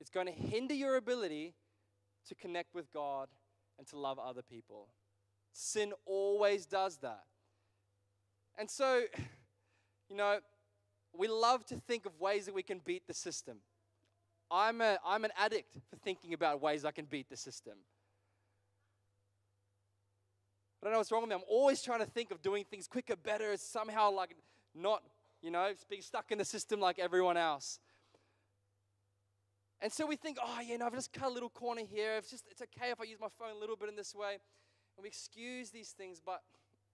It's 0.00 0.10
going 0.10 0.26
to 0.26 0.32
hinder 0.32 0.74
your 0.74 0.96
ability 0.96 1.54
to 2.26 2.34
connect 2.34 2.74
with 2.74 2.92
God 2.92 3.28
and 3.78 3.86
to 3.88 3.98
love 3.98 4.18
other 4.18 4.42
people. 4.42 4.88
Sin 5.52 5.92
always 6.04 6.66
does 6.66 6.96
that. 6.98 7.22
And 8.58 8.68
so, 8.68 9.02
you 10.08 10.16
know, 10.16 10.40
we 11.16 11.28
love 11.28 11.64
to 11.66 11.76
think 11.76 12.04
of 12.04 12.18
ways 12.18 12.46
that 12.46 12.54
we 12.54 12.64
can 12.64 12.80
beat 12.84 13.06
the 13.06 13.14
system. 13.14 13.58
I'm, 14.50 14.80
a, 14.80 14.98
I'm 15.06 15.24
an 15.24 15.30
addict 15.38 15.78
for 15.88 15.96
thinking 15.96 16.34
about 16.34 16.60
ways 16.60 16.84
I 16.84 16.90
can 16.90 17.04
beat 17.04 17.30
the 17.30 17.36
system. 17.36 17.74
I 20.82 20.86
don't 20.86 20.94
know 20.94 20.98
what's 20.98 21.12
wrong 21.12 21.22
with 21.22 21.30
me. 21.30 21.36
I'm 21.36 21.42
always 21.48 21.80
trying 21.80 22.00
to 22.00 22.06
think 22.06 22.32
of 22.32 22.42
doing 22.42 22.64
things 22.68 22.88
quicker, 22.88 23.14
better, 23.14 23.56
somehow 23.56 24.10
like 24.10 24.34
not, 24.74 25.02
you 25.42 25.50
know, 25.50 25.72
being 25.90 26.02
stuck 26.02 26.30
in 26.30 26.38
the 26.38 26.44
system 26.44 26.80
like 26.80 26.98
everyone 26.98 27.36
else. 27.36 27.80
And 29.80 29.92
so 29.92 30.06
we 30.06 30.14
think, 30.14 30.38
oh, 30.40 30.60
yeah, 30.64 30.76
no, 30.76 30.86
I've 30.86 30.94
just 30.94 31.12
cut 31.12 31.28
a 31.28 31.32
little 31.32 31.50
corner 31.50 31.82
here. 31.84 32.16
It's 32.16 32.30
just, 32.30 32.46
it's 32.48 32.62
okay 32.62 32.92
if 32.92 33.00
I 33.00 33.04
use 33.04 33.18
my 33.20 33.28
phone 33.36 33.56
a 33.56 33.58
little 33.58 33.74
bit 33.74 33.88
in 33.88 33.96
this 33.96 34.14
way. 34.14 34.38
And 34.96 35.02
we 35.02 35.08
excuse 35.08 35.70
these 35.70 35.90
things, 35.90 36.20
but 36.24 36.42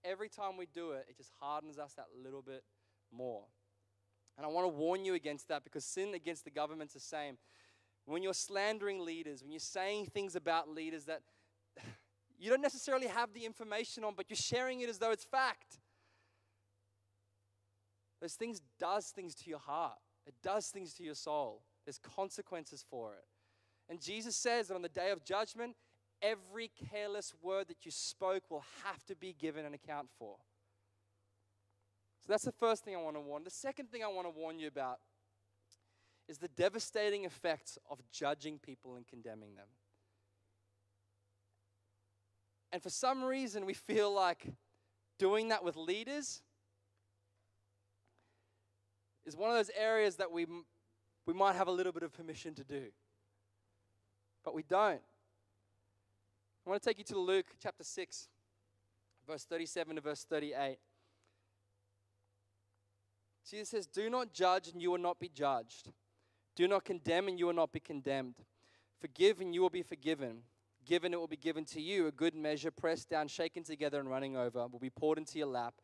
every 0.04 0.30
time 0.30 0.56
we 0.56 0.66
do 0.72 0.92
it, 0.92 1.04
it 1.08 1.16
just 1.16 1.30
hardens 1.38 1.78
us 1.78 1.92
that 1.94 2.06
little 2.22 2.40
bit 2.40 2.64
more. 3.12 3.44
And 4.38 4.46
I 4.46 4.48
want 4.48 4.64
to 4.64 4.68
warn 4.68 5.04
you 5.04 5.14
against 5.14 5.48
that 5.48 5.64
because 5.64 5.84
sin 5.84 6.14
against 6.14 6.44
the 6.44 6.50
government's 6.50 6.94
the 6.94 7.00
same. 7.00 7.36
When 8.06 8.22
you're 8.22 8.32
slandering 8.32 9.04
leaders, 9.04 9.42
when 9.42 9.52
you're 9.52 9.60
saying 9.60 10.06
things 10.06 10.34
about 10.34 10.70
leaders 10.70 11.04
that 11.04 11.20
you 12.38 12.48
don't 12.48 12.62
necessarily 12.62 13.08
have 13.08 13.34
the 13.34 13.44
information 13.44 14.02
on, 14.02 14.14
but 14.16 14.30
you're 14.30 14.36
sharing 14.36 14.80
it 14.80 14.88
as 14.88 14.98
though 14.98 15.10
it's 15.10 15.24
fact. 15.24 15.78
Those 18.20 18.34
things 18.34 18.60
does 18.78 19.06
things 19.06 19.34
to 19.36 19.50
your 19.50 19.58
heart. 19.58 19.98
It 20.26 20.34
does 20.42 20.68
things 20.68 20.92
to 20.94 21.02
your 21.02 21.14
soul. 21.14 21.62
There's 21.84 21.98
consequences 21.98 22.84
for 22.88 23.14
it. 23.14 23.24
And 23.88 24.00
Jesus 24.00 24.36
says 24.36 24.68
that 24.68 24.74
on 24.74 24.82
the 24.82 24.88
day 24.88 25.10
of 25.10 25.24
judgment, 25.24 25.76
every 26.20 26.70
careless 26.90 27.32
word 27.40 27.68
that 27.68 27.84
you 27.84 27.90
spoke 27.90 28.50
will 28.50 28.64
have 28.84 29.04
to 29.06 29.16
be 29.16 29.32
given 29.32 29.64
an 29.64 29.74
account 29.74 30.08
for. 30.18 30.36
So 32.20 32.32
that's 32.32 32.44
the 32.44 32.52
first 32.52 32.84
thing 32.84 32.94
I 32.94 33.00
want 33.00 33.16
to 33.16 33.20
warn. 33.20 33.44
The 33.44 33.50
second 33.50 33.90
thing 33.90 34.02
I 34.02 34.08
want 34.08 34.26
to 34.26 34.38
warn 34.38 34.58
you 34.58 34.68
about 34.68 34.98
is 36.28 36.38
the 36.38 36.48
devastating 36.48 37.24
effects 37.24 37.78
of 37.90 38.00
judging 38.12 38.58
people 38.58 38.96
and 38.96 39.06
condemning 39.06 39.54
them. 39.54 39.68
And 42.70 42.82
for 42.82 42.90
some 42.90 43.24
reason, 43.24 43.64
we 43.64 43.72
feel 43.72 44.12
like 44.12 44.52
doing 45.18 45.48
that 45.48 45.64
with 45.64 45.76
leaders 45.76 46.42
is 49.28 49.36
one 49.36 49.50
of 49.50 49.56
those 49.56 49.70
areas 49.78 50.16
that 50.16 50.32
we, 50.32 50.46
we 51.26 51.34
might 51.34 51.54
have 51.54 51.68
a 51.68 51.72
little 51.72 51.92
bit 51.92 52.02
of 52.02 52.12
permission 52.12 52.54
to 52.54 52.64
do. 52.64 52.86
But 54.42 54.54
we 54.54 54.62
don't. 54.62 55.02
I 56.66 56.70
want 56.70 56.82
to 56.82 56.88
take 56.88 56.98
you 56.98 57.04
to 57.04 57.18
Luke 57.18 57.46
chapter 57.62 57.84
6, 57.84 58.28
verse 59.26 59.44
37 59.44 59.96
to 59.96 60.00
verse 60.00 60.24
38. 60.28 60.78
Jesus 63.48 63.68
says, 63.68 63.86
Do 63.86 64.08
not 64.08 64.32
judge, 64.32 64.68
and 64.68 64.80
you 64.80 64.90
will 64.90 64.98
not 64.98 65.20
be 65.20 65.28
judged. 65.28 65.92
Do 66.56 66.66
not 66.66 66.84
condemn, 66.84 67.28
and 67.28 67.38
you 67.38 67.46
will 67.46 67.54
not 67.54 67.72
be 67.72 67.80
condemned. 67.80 68.36
Forgive, 68.98 69.40
and 69.40 69.54
you 69.54 69.60
will 69.60 69.70
be 69.70 69.82
forgiven. 69.82 70.38
given, 70.86 71.12
it 71.12 71.20
will 71.20 71.26
be 71.26 71.36
given 71.36 71.66
to 71.66 71.80
you. 71.82 72.06
A 72.06 72.12
good 72.12 72.34
measure, 72.34 72.70
pressed 72.70 73.10
down, 73.10 73.28
shaken 73.28 73.62
together, 73.62 74.00
and 74.00 74.08
running 74.08 74.36
over, 74.36 74.66
will 74.66 74.78
be 74.78 74.90
poured 74.90 75.18
into 75.18 75.38
your 75.38 75.48
lap. 75.48 75.74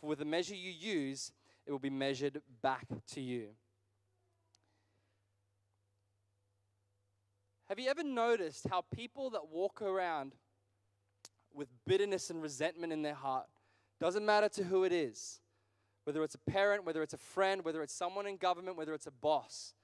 For 0.00 0.06
with 0.06 0.20
the 0.20 0.24
measure 0.24 0.54
you 0.54 0.70
use, 0.70 1.32
it 1.66 1.72
will 1.72 1.78
be 1.78 1.90
measured 1.90 2.40
back 2.62 2.86
to 3.12 3.20
you. 3.20 3.48
Have 7.68 7.78
you 7.78 7.88
ever 7.88 8.04
noticed 8.04 8.66
how 8.68 8.84
people 8.94 9.30
that 9.30 9.48
walk 9.50 9.80
around 9.80 10.34
with 11.54 11.68
bitterness 11.86 12.30
and 12.30 12.42
resentment 12.42 12.92
in 12.92 13.02
their 13.02 13.14
heart, 13.14 13.46
doesn't 14.00 14.26
matter 14.26 14.48
to 14.50 14.64
who 14.64 14.84
it 14.84 14.92
is, 14.92 15.40
whether 16.04 16.22
it's 16.22 16.34
a 16.34 16.50
parent, 16.50 16.84
whether 16.84 17.02
it's 17.02 17.14
a 17.14 17.18
friend, 17.18 17.64
whether 17.64 17.82
it's 17.82 17.94
someone 17.94 18.26
in 18.26 18.36
government, 18.36 18.76
whether 18.76 18.92
it's 18.92 19.06
a 19.06 19.12
boss, 19.12 19.74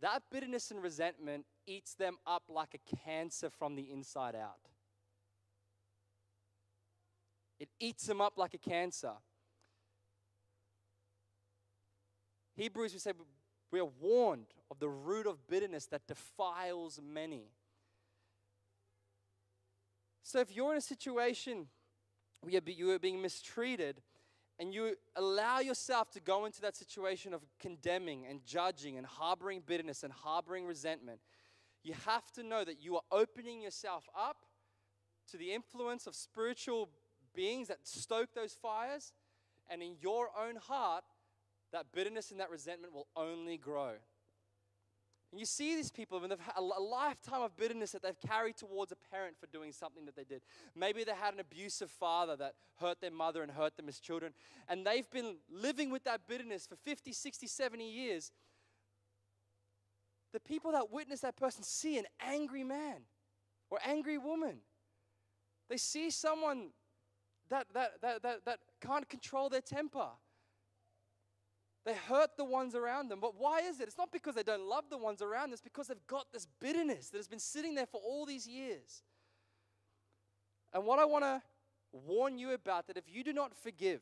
that 0.00 0.22
bitterness 0.30 0.70
and 0.70 0.82
resentment 0.82 1.44
eats 1.66 1.94
them 1.94 2.16
up 2.26 2.44
like 2.48 2.74
a 2.74 2.96
cancer 3.04 3.50
from 3.50 3.76
the 3.76 3.90
inside 3.90 4.34
out. 4.34 4.58
It 7.60 7.68
eats 7.78 8.06
them 8.06 8.20
up 8.20 8.32
like 8.36 8.54
a 8.54 8.58
cancer. 8.58 9.12
Hebrews, 12.54 12.92
we 12.92 12.98
say, 12.98 13.12
we 13.70 13.80
are 13.80 13.88
warned 14.00 14.46
of 14.70 14.78
the 14.78 14.88
root 14.88 15.26
of 15.26 15.46
bitterness 15.48 15.86
that 15.86 16.06
defiles 16.06 17.00
many. 17.02 17.50
So 20.22 20.40
if 20.40 20.54
you're 20.54 20.72
in 20.72 20.78
a 20.78 20.82
situation 20.82 21.66
where 22.42 22.60
you 22.64 22.90
are 22.90 22.98
being 22.98 23.20
mistreated 23.20 24.02
and 24.58 24.72
you 24.72 24.96
allow 25.16 25.60
yourself 25.60 26.10
to 26.12 26.20
go 26.20 26.44
into 26.44 26.60
that 26.60 26.76
situation 26.76 27.34
of 27.34 27.42
condemning 27.58 28.26
and 28.28 28.44
judging 28.44 28.98
and 28.98 29.06
harboring 29.06 29.62
bitterness 29.64 30.02
and 30.02 30.12
harboring 30.12 30.66
resentment, 30.66 31.20
you 31.82 31.94
have 32.06 32.30
to 32.32 32.42
know 32.42 32.64
that 32.64 32.80
you 32.80 32.96
are 32.96 33.02
opening 33.10 33.62
yourself 33.62 34.08
up 34.18 34.44
to 35.30 35.36
the 35.36 35.52
influence 35.52 36.06
of 36.06 36.14
spiritual 36.14 36.88
beings 37.34 37.68
that 37.68 37.78
stoke 37.86 38.34
those 38.34 38.52
fires, 38.52 39.12
and 39.70 39.82
in 39.82 39.96
your 40.00 40.28
own 40.38 40.56
heart, 40.56 41.04
that 41.72 41.86
bitterness 41.92 42.30
and 42.30 42.40
that 42.40 42.50
resentment 42.50 42.92
will 42.92 43.08
only 43.16 43.56
grow. 43.56 43.92
And 45.32 45.40
you 45.40 45.46
see 45.46 45.74
these 45.74 45.90
people, 45.90 46.22
and 46.22 46.30
they've 46.30 46.38
had 46.38 46.52
a 46.58 46.60
lifetime 46.60 47.40
of 47.40 47.56
bitterness 47.56 47.92
that 47.92 48.02
they've 48.02 48.20
carried 48.20 48.58
towards 48.58 48.92
a 48.92 48.96
parent 49.10 49.36
for 49.40 49.46
doing 49.46 49.72
something 49.72 50.04
that 50.04 50.14
they 50.14 50.24
did. 50.24 50.42
Maybe 50.76 51.04
they 51.04 51.12
had 51.12 51.32
an 51.32 51.40
abusive 51.40 51.90
father 51.90 52.36
that 52.36 52.52
hurt 52.78 53.00
their 53.00 53.10
mother 53.10 53.42
and 53.42 53.50
hurt 53.50 53.78
them 53.78 53.88
as 53.88 53.98
children. 53.98 54.34
And 54.68 54.86
they've 54.86 55.10
been 55.10 55.36
living 55.50 55.90
with 55.90 56.04
that 56.04 56.28
bitterness 56.28 56.66
for 56.66 56.76
50, 56.76 57.14
60, 57.14 57.46
70 57.46 57.90
years. 57.90 58.30
The 60.34 60.40
people 60.40 60.72
that 60.72 60.92
witness 60.92 61.20
that 61.20 61.36
person 61.36 61.62
see 61.62 61.96
an 61.96 62.04
angry 62.20 62.62
man 62.62 63.00
or 63.70 63.78
angry 63.86 64.18
woman. 64.18 64.58
They 65.70 65.78
see 65.78 66.10
someone 66.10 66.72
that, 67.48 67.68
that, 67.72 68.02
that, 68.02 68.22
that, 68.22 68.44
that 68.44 68.58
can't 68.82 69.08
control 69.08 69.48
their 69.48 69.62
temper. 69.62 70.08
They 71.84 71.94
hurt 71.94 72.36
the 72.36 72.44
ones 72.44 72.74
around 72.74 73.08
them. 73.08 73.18
But 73.20 73.34
why 73.36 73.60
is 73.60 73.80
it? 73.80 73.88
It's 73.88 73.98
not 73.98 74.12
because 74.12 74.34
they 74.34 74.44
don't 74.44 74.68
love 74.68 74.84
the 74.88 74.98
ones 74.98 75.20
around 75.20 75.44
them, 75.44 75.54
it's 75.54 75.62
because 75.62 75.88
they've 75.88 76.06
got 76.06 76.26
this 76.32 76.46
bitterness 76.60 77.08
that 77.08 77.18
has 77.18 77.28
been 77.28 77.40
sitting 77.40 77.74
there 77.74 77.86
for 77.86 78.00
all 78.00 78.24
these 78.24 78.46
years. 78.46 79.02
And 80.72 80.84
what 80.84 80.98
I 80.98 81.04
want 81.04 81.24
to 81.24 81.42
warn 81.92 82.38
you 82.38 82.52
about 82.52 82.86
that 82.86 82.96
if 82.96 83.04
you 83.08 83.24
do 83.24 83.32
not 83.32 83.54
forgive, 83.54 84.00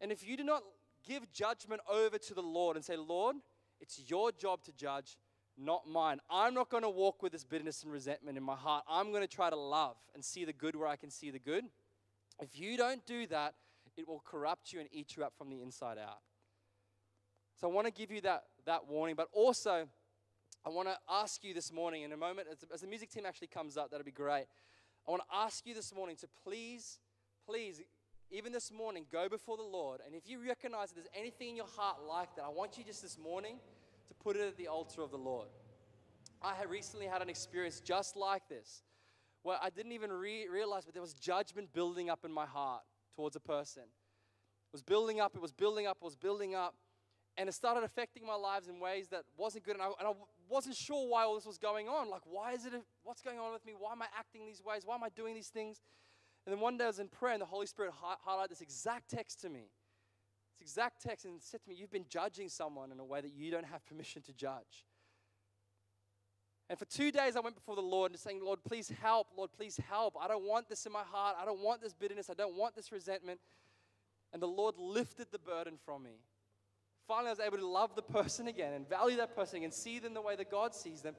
and 0.00 0.12
if 0.12 0.26
you 0.26 0.36
do 0.36 0.44
not 0.44 0.62
give 1.06 1.30
judgment 1.32 1.80
over 1.90 2.18
to 2.18 2.34
the 2.34 2.42
Lord 2.42 2.76
and 2.76 2.84
say, 2.84 2.96
Lord, 2.96 3.36
it's 3.80 4.00
your 4.06 4.32
job 4.32 4.62
to 4.64 4.72
judge, 4.72 5.18
not 5.58 5.88
mine. 5.88 6.20
I'm 6.30 6.54
not 6.54 6.70
going 6.70 6.82
to 6.82 6.90
walk 6.90 7.22
with 7.22 7.32
this 7.32 7.44
bitterness 7.44 7.82
and 7.82 7.92
resentment 7.92 8.36
in 8.36 8.44
my 8.44 8.56
heart. 8.56 8.84
I'm 8.88 9.10
going 9.10 9.22
to 9.22 9.28
try 9.28 9.50
to 9.50 9.56
love 9.56 9.96
and 10.14 10.24
see 10.24 10.44
the 10.44 10.52
good 10.52 10.76
where 10.76 10.88
I 10.88 10.96
can 10.96 11.10
see 11.10 11.30
the 11.30 11.38
good. 11.38 11.64
If 12.40 12.58
you 12.58 12.76
don't 12.76 13.04
do 13.06 13.26
that, 13.28 13.54
it 13.96 14.06
will 14.06 14.22
corrupt 14.24 14.72
you 14.72 14.80
and 14.80 14.88
eat 14.92 15.16
you 15.16 15.24
up 15.24 15.32
from 15.36 15.50
the 15.50 15.62
inside 15.62 15.98
out. 15.98 16.18
So 17.56 17.68
I 17.68 17.72
want 17.72 17.86
to 17.86 17.92
give 17.92 18.10
you 18.10 18.20
that, 18.20 18.44
that 18.66 18.86
warning, 18.86 19.14
but 19.16 19.28
also 19.32 19.88
I 20.64 20.68
want 20.68 20.88
to 20.88 20.96
ask 21.08 21.42
you 21.42 21.54
this 21.54 21.72
morning 21.72 22.02
in 22.02 22.12
a 22.12 22.16
moment, 22.16 22.48
as, 22.50 22.58
as 22.72 22.82
the 22.82 22.86
music 22.86 23.10
team 23.10 23.24
actually 23.26 23.46
comes 23.46 23.76
up, 23.78 23.90
that'll 23.90 24.04
be 24.04 24.10
great. 24.10 24.44
I 25.08 25.10
want 25.10 25.22
to 25.30 25.36
ask 25.36 25.66
you 25.66 25.74
this 25.74 25.94
morning 25.94 26.16
to 26.16 26.28
please, 26.44 26.98
please, 27.46 27.80
even 28.30 28.52
this 28.52 28.70
morning, 28.70 29.06
go 29.10 29.28
before 29.28 29.56
the 29.56 29.62
Lord. 29.62 30.00
And 30.04 30.14
if 30.14 30.28
you 30.28 30.46
recognize 30.46 30.90
that 30.90 30.96
there's 30.96 31.06
anything 31.18 31.50
in 31.50 31.56
your 31.56 31.68
heart 31.76 31.98
like 32.06 32.34
that, 32.36 32.44
I 32.44 32.50
want 32.50 32.76
you 32.76 32.84
just 32.84 33.00
this 33.00 33.18
morning 33.18 33.56
to 34.08 34.14
put 34.14 34.36
it 34.36 34.42
at 34.42 34.56
the 34.58 34.68
altar 34.68 35.00
of 35.00 35.10
the 35.10 35.16
Lord. 35.16 35.48
I 36.42 36.54
had 36.54 36.68
recently 36.68 37.06
had 37.06 37.22
an 37.22 37.30
experience 37.30 37.80
just 37.80 38.16
like 38.16 38.48
this, 38.50 38.82
where 39.44 39.56
I 39.62 39.70
didn't 39.70 39.92
even 39.92 40.12
re- 40.12 40.48
realize, 40.48 40.84
but 40.84 40.92
there 40.92 41.02
was 41.02 41.14
judgment 41.14 41.72
building 41.72 42.10
up 42.10 42.24
in 42.24 42.32
my 42.32 42.44
heart 42.44 42.82
towards 43.14 43.34
a 43.34 43.40
person. 43.40 43.84
It 43.84 44.72
was 44.72 44.82
building 44.82 45.20
up, 45.20 45.34
it 45.34 45.40
was 45.40 45.52
building 45.52 45.86
up, 45.86 45.98
it 46.02 46.04
was 46.04 46.16
building 46.16 46.54
up 46.54 46.74
and 47.38 47.48
it 47.48 47.52
started 47.52 47.84
affecting 47.84 48.26
my 48.26 48.34
lives 48.34 48.68
in 48.68 48.80
ways 48.80 49.08
that 49.08 49.24
wasn't 49.36 49.64
good 49.64 49.74
and 49.74 49.82
I, 49.82 49.86
and 49.98 50.08
I, 50.08 50.12
wasn't 50.48 50.76
sure 50.76 51.08
why 51.08 51.24
all 51.24 51.34
this 51.34 51.44
was 51.44 51.58
going 51.58 51.88
on. 51.88 52.08
Like 52.08 52.22
why 52.24 52.52
is 52.52 52.64
it 52.66 52.72
what's 53.02 53.20
going 53.20 53.38
on 53.38 53.52
with 53.52 53.66
me? 53.66 53.72
Why 53.76 53.90
am 53.92 54.00
i 54.00 54.06
acting 54.16 54.46
these 54.46 54.62
ways? 54.64 54.82
Why 54.84 54.94
am 54.94 55.02
i 55.02 55.08
doing 55.08 55.34
these 55.34 55.48
things? 55.48 55.82
And 56.46 56.54
then 56.54 56.60
one 56.60 56.78
day 56.78 56.84
i 56.84 56.86
was 56.86 57.00
in 57.00 57.08
prayer 57.08 57.32
and 57.32 57.42
the 57.42 57.46
holy 57.46 57.66
spirit 57.66 57.92
hi- 58.00 58.14
highlighted 58.26 58.50
this 58.50 58.60
exact 58.60 59.10
text 59.10 59.40
to 59.40 59.48
me. 59.48 59.70
This 60.52 60.68
exact 60.68 61.02
text 61.02 61.24
and 61.24 61.42
said 61.42 61.62
to 61.64 61.68
me 61.68 61.74
you've 61.74 61.90
been 61.90 62.06
judging 62.08 62.48
someone 62.48 62.92
in 62.92 63.00
a 63.00 63.04
way 63.04 63.20
that 63.20 63.32
you 63.34 63.50
don't 63.50 63.66
have 63.66 63.84
permission 63.86 64.22
to 64.22 64.32
judge. 64.32 64.86
And 66.70 66.78
for 66.78 66.84
two 66.84 67.10
days 67.10 67.34
i 67.34 67.40
went 67.40 67.56
before 67.56 67.74
the 67.74 67.82
lord 67.82 68.12
and 68.12 68.20
saying 68.20 68.40
lord 68.40 68.60
please 68.64 68.92
help. 69.02 69.26
Lord 69.36 69.50
please 69.56 69.80
help. 69.90 70.14
I 70.20 70.28
don't 70.28 70.44
want 70.44 70.68
this 70.68 70.86
in 70.86 70.92
my 70.92 71.02
heart. 71.02 71.36
I 71.40 71.44
don't 71.44 71.60
want 71.60 71.82
this 71.82 71.92
bitterness. 71.92 72.30
I 72.30 72.34
don't 72.34 72.56
want 72.56 72.76
this 72.76 72.92
resentment. 72.92 73.40
And 74.32 74.40
the 74.40 74.46
lord 74.46 74.76
lifted 74.78 75.26
the 75.32 75.40
burden 75.40 75.74
from 75.84 76.04
me 76.04 76.20
Finally, 77.06 77.28
I 77.28 77.30
was 77.30 77.40
able 77.40 77.58
to 77.58 77.66
love 77.66 77.94
the 77.94 78.02
person 78.02 78.48
again 78.48 78.72
and 78.72 78.88
value 78.88 79.16
that 79.18 79.36
person 79.36 79.62
and 79.62 79.72
see 79.72 79.98
them 79.98 80.14
the 80.14 80.20
way 80.20 80.34
that 80.36 80.50
God 80.50 80.74
sees 80.74 81.02
them. 81.02 81.14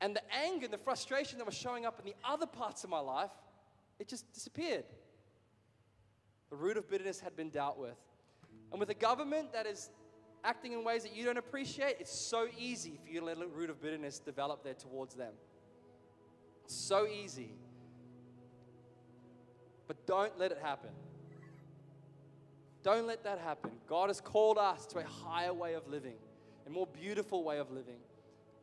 And 0.00 0.16
the 0.16 0.22
anger 0.34 0.64
and 0.64 0.72
the 0.72 0.78
frustration 0.78 1.38
that 1.38 1.44
was 1.44 1.54
showing 1.54 1.84
up 1.84 1.98
in 1.98 2.04
the 2.04 2.14
other 2.24 2.46
parts 2.46 2.82
of 2.82 2.90
my 2.90 2.98
life, 2.98 3.30
it 3.98 4.08
just 4.08 4.32
disappeared. 4.32 4.84
The 6.50 6.56
root 6.56 6.76
of 6.76 6.88
bitterness 6.88 7.20
had 7.20 7.36
been 7.36 7.50
dealt 7.50 7.78
with. 7.78 7.96
And 8.70 8.80
with 8.80 8.90
a 8.90 8.94
government 8.94 9.52
that 9.52 9.66
is 9.66 9.90
acting 10.44 10.72
in 10.72 10.82
ways 10.82 11.02
that 11.02 11.14
you 11.14 11.24
don't 11.24 11.38
appreciate, 11.38 11.96
it's 12.00 12.12
so 12.12 12.48
easy 12.58 12.98
for 13.04 13.10
you 13.10 13.20
to 13.20 13.26
let 13.26 13.38
a 13.38 13.46
root 13.46 13.70
of 13.70 13.80
bitterness 13.80 14.18
develop 14.18 14.64
there 14.64 14.74
towards 14.74 15.14
them. 15.14 15.32
It's 16.64 16.74
so 16.74 17.06
easy. 17.06 17.54
But 19.86 20.06
don't 20.06 20.36
let 20.38 20.52
it 20.52 20.58
happen. 20.62 20.90
Don't 22.82 23.06
let 23.06 23.22
that 23.24 23.38
happen. 23.38 23.70
God 23.86 24.08
has 24.08 24.20
called 24.20 24.58
us 24.58 24.86
to 24.86 24.98
a 24.98 25.04
higher 25.04 25.54
way 25.54 25.74
of 25.74 25.86
living, 25.86 26.16
a 26.66 26.70
more 26.70 26.86
beautiful 26.86 27.44
way 27.44 27.58
of 27.58 27.70
living, 27.70 27.98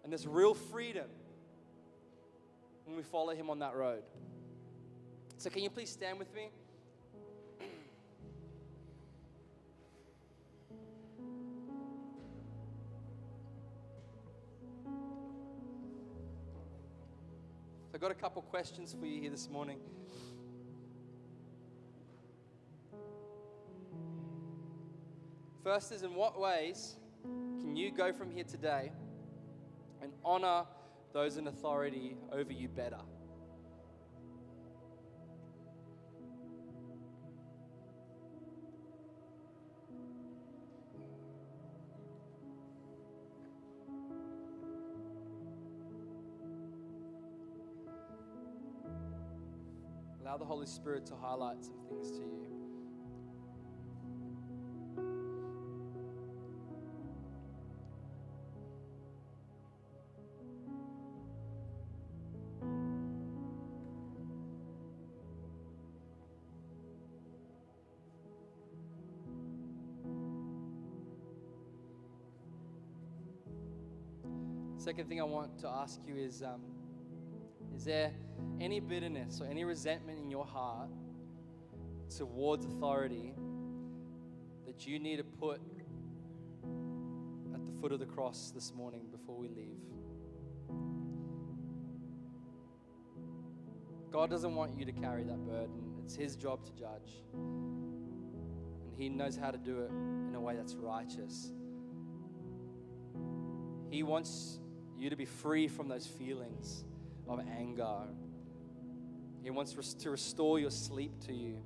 and 0.03 0.11
there's 0.11 0.27
real 0.27 0.53
freedom 0.53 1.07
when 2.85 2.97
we 2.97 3.03
follow 3.03 3.33
Him 3.33 3.49
on 3.49 3.59
that 3.59 3.75
road. 3.75 4.03
So, 5.37 5.49
can 5.49 5.63
you 5.63 5.69
please 5.69 5.89
stand 5.89 6.19
with 6.19 6.33
me? 6.35 6.49
So 17.89 17.95
I've 17.95 18.01
got 18.01 18.11
a 18.11 18.15
couple 18.15 18.41
questions 18.43 18.95
for 18.99 19.05
you 19.07 19.19
here 19.19 19.31
this 19.31 19.49
morning. 19.49 19.79
First 25.69 25.91
is, 25.91 26.01
in 26.01 26.15
what 26.15 26.39
ways 26.39 26.95
can 27.21 27.75
you 27.75 27.91
go 27.91 28.11
from 28.11 28.31
here 28.31 28.43
today 28.43 28.91
and 30.01 30.11
honor 30.25 30.63
those 31.13 31.37
in 31.37 31.45
authority 31.45 32.17
over 32.31 32.51
you 32.51 32.67
better? 32.67 32.97
Allow 50.19 50.37
the 50.37 50.45
Holy 50.45 50.65
Spirit 50.65 51.05
to 51.05 51.15
highlight 51.15 51.63
some 51.63 51.77
things 51.87 52.09
to 52.09 52.23
you. 52.23 52.48
Second 74.99 75.11
thing 75.11 75.21
I 75.21 75.23
want 75.23 75.57
to 75.59 75.69
ask 75.69 76.01
you 76.05 76.17
is 76.17 76.43
um, 76.43 76.59
Is 77.73 77.85
there 77.85 78.11
any 78.59 78.81
bitterness 78.81 79.39
or 79.39 79.45
any 79.45 79.63
resentment 79.63 80.19
in 80.19 80.29
your 80.29 80.45
heart 80.45 80.89
towards 82.17 82.65
authority 82.65 83.33
that 84.65 84.85
you 84.85 84.99
need 84.99 85.15
to 85.15 85.23
put 85.23 85.61
at 87.53 87.65
the 87.65 87.71
foot 87.79 87.93
of 87.93 87.99
the 88.01 88.05
cross 88.05 88.51
this 88.53 88.73
morning 88.73 89.03
before 89.09 89.37
we 89.37 89.47
leave? 89.47 89.79
God 94.11 94.29
doesn't 94.29 94.53
want 94.53 94.77
you 94.77 94.83
to 94.83 94.91
carry 94.91 95.23
that 95.23 95.45
burden. 95.45 95.93
It's 96.03 96.17
His 96.17 96.35
job 96.35 96.65
to 96.65 96.73
judge. 96.73 97.23
And 97.35 98.93
He 98.97 99.07
knows 99.07 99.37
how 99.37 99.51
to 99.51 99.57
do 99.57 99.79
it 99.79 99.91
in 99.91 100.35
a 100.35 100.41
way 100.41 100.57
that's 100.57 100.75
righteous. 100.75 101.53
He 103.89 104.03
wants 104.03 104.59
you 104.99 105.09
to 105.09 105.15
be 105.15 105.25
free 105.25 105.67
from 105.67 105.87
those 105.87 106.05
feelings 106.05 106.83
of 107.27 107.39
anger. 107.57 108.01
He 109.41 109.49
wants 109.49 109.73
to 109.73 110.11
restore 110.11 110.59
your 110.59 110.71
sleep 110.71 111.13
to 111.27 111.33
you. 111.33 111.57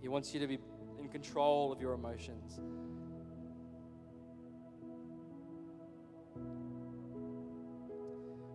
He 0.00 0.08
wants 0.08 0.32
you 0.32 0.40
to 0.40 0.46
be 0.46 0.58
in 1.00 1.08
control 1.08 1.72
of 1.72 1.80
your 1.80 1.94
emotions. 1.94 2.60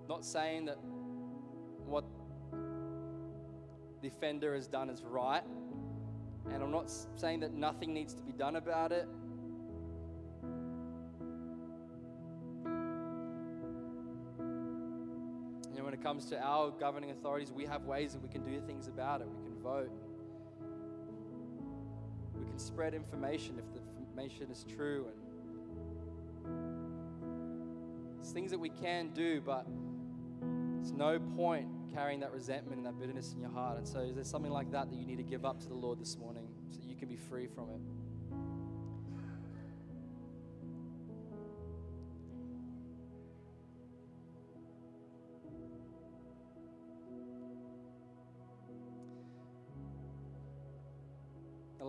Not 0.07 0.23
saying 0.23 0.65
that 0.65 0.77
what 1.85 2.05
the 4.01 4.07
offender 4.07 4.55
has 4.55 4.67
done 4.67 4.89
is 4.89 5.03
right, 5.03 5.43
and 6.51 6.63
I'm 6.63 6.71
not 6.71 6.91
saying 7.15 7.41
that 7.41 7.53
nothing 7.53 7.93
needs 7.93 8.13
to 8.13 8.21
be 8.21 8.31
done 8.31 8.55
about 8.55 8.91
it. 8.91 9.07
It 16.01 16.03
comes 16.03 16.25
to 16.25 16.43
our 16.43 16.71
governing 16.71 17.11
authorities, 17.11 17.51
we 17.51 17.65
have 17.65 17.83
ways 17.85 18.13
that 18.13 18.21
we 18.21 18.29
can 18.29 18.43
do 18.43 18.59
things 18.61 18.87
about 18.87 19.21
it. 19.21 19.27
We 19.27 19.43
can 19.43 19.61
vote. 19.61 19.91
We 22.39 22.45
can 22.45 22.57
spread 22.57 22.93
information 22.93 23.59
if 23.59 23.65
the 23.73 23.81
information 23.99 24.49
is 24.51 24.65
true. 24.75 25.05
And 26.45 26.59
it's 28.19 28.31
things 28.31 28.49
that 28.51 28.59
we 28.59 28.69
can 28.69 29.09
do, 29.13 29.41
but 29.41 29.67
it's 30.79 30.91
no 30.91 31.19
point 31.19 31.67
carrying 31.93 32.21
that 32.21 32.31
resentment 32.31 32.77
and 32.77 32.85
that 32.85 32.99
bitterness 32.99 33.33
in 33.33 33.41
your 33.41 33.51
heart. 33.51 33.77
And 33.77 33.87
so, 33.87 33.99
is 33.99 34.15
there 34.15 34.23
something 34.23 34.51
like 34.51 34.71
that 34.71 34.89
that 34.89 34.95
you 34.95 35.05
need 35.05 35.17
to 35.17 35.23
give 35.23 35.45
up 35.45 35.59
to 35.61 35.67
the 35.67 35.75
Lord 35.75 35.99
this 35.99 36.17
morning 36.17 36.47
so 36.71 36.79
you 36.87 36.95
can 36.95 37.09
be 37.09 37.17
free 37.17 37.47
from 37.47 37.69
it? 37.69 38.00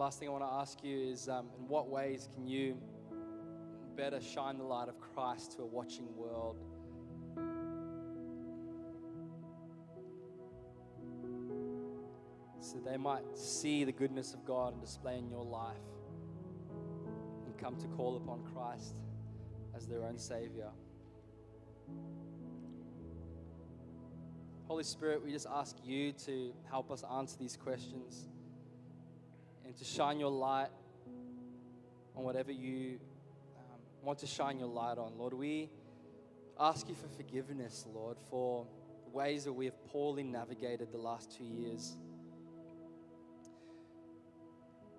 Last 0.02 0.18
thing 0.18 0.26
I 0.26 0.32
want 0.32 0.42
to 0.42 0.52
ask 0.54 0.82
you 0.82 0.98
is 0.98 1.28
um, 1.28 1.46
in 1.56 1.68
what 1.68 1.88
ways 1.88 2.28
can 2.34 2.44
you 2.44 2.76
better 3.94 4.20
shine 4.20 4.58
the 4.58 4.64
light 4.64 4.88
of 4.88 4.98
Christ 4.98 5.52
to 5.52 5.62
a 5.62 5.64
watching 5.64 6.08
world? 6.16 6.56
So 12.58 12.78
they 12.84 12.96
might 12.96 13.22
see 13.38 13.84
the 13.84 13.92
goodness 13.92 14.34
of 14.34 14.44
God 14.44 14.72
and 14.72 14.82
display 14.82 15.18
in 15.18 15.30
your 15.30 15.44
life 15.44 15.76
and 17.46 17.56
come 17.56 17.76
to 17.76 17.86
call 17.86 18.16
upon 18.16 18.42
Christ 18.52 18.96
as 19.76 19.86
their 19.86 20.02
own 20.02 20.18
Savior. 20.18 20.70
Holy 24.66 24.82
Spirit, 24.82 25.22
we 25.22 25.30
just 25.30 25.46
ask 25.48 25.76
you 25.84 26.10
to 26.26 26.52
help 26.68 26.90
us 26.90 27.04
answer 27.08 27.36
these 27.38 27.56
questions 27.56 28.31
and 29.72 29.78
to 29.78 29.86
shine 29.86 30.20
your 30.20 30.30
light 30.30 30.68
on 32.14 32.24
whatever 32.24 32.52
you 32.52 32.98
um, 33.56 33.80
want 34.02 34.18
to 34.18 34.26
shine 34.26 34.58
your 34.58 34.68
light 34.68 34.98
on. 34.98 35.16
Lord, 35.16 35.32
we 35.32 35.70
ask 36.60 36.90
you 36.90 36.94
for 36.94 37.08
forgiveness, 37.16 37.86
Lord, 37.90 38.18
for 38.28 38.66
the 39.04 39.10
ways 39.16 39.44
that 39.44 39.52
we 39.54 39.64
have 39.64 39.86
poorly 39.86 40.24
navigated 40.24 40.92
the 40.92 40.98
last 40.98 41.34
two 41.34 41.44
years. 41.44 41.96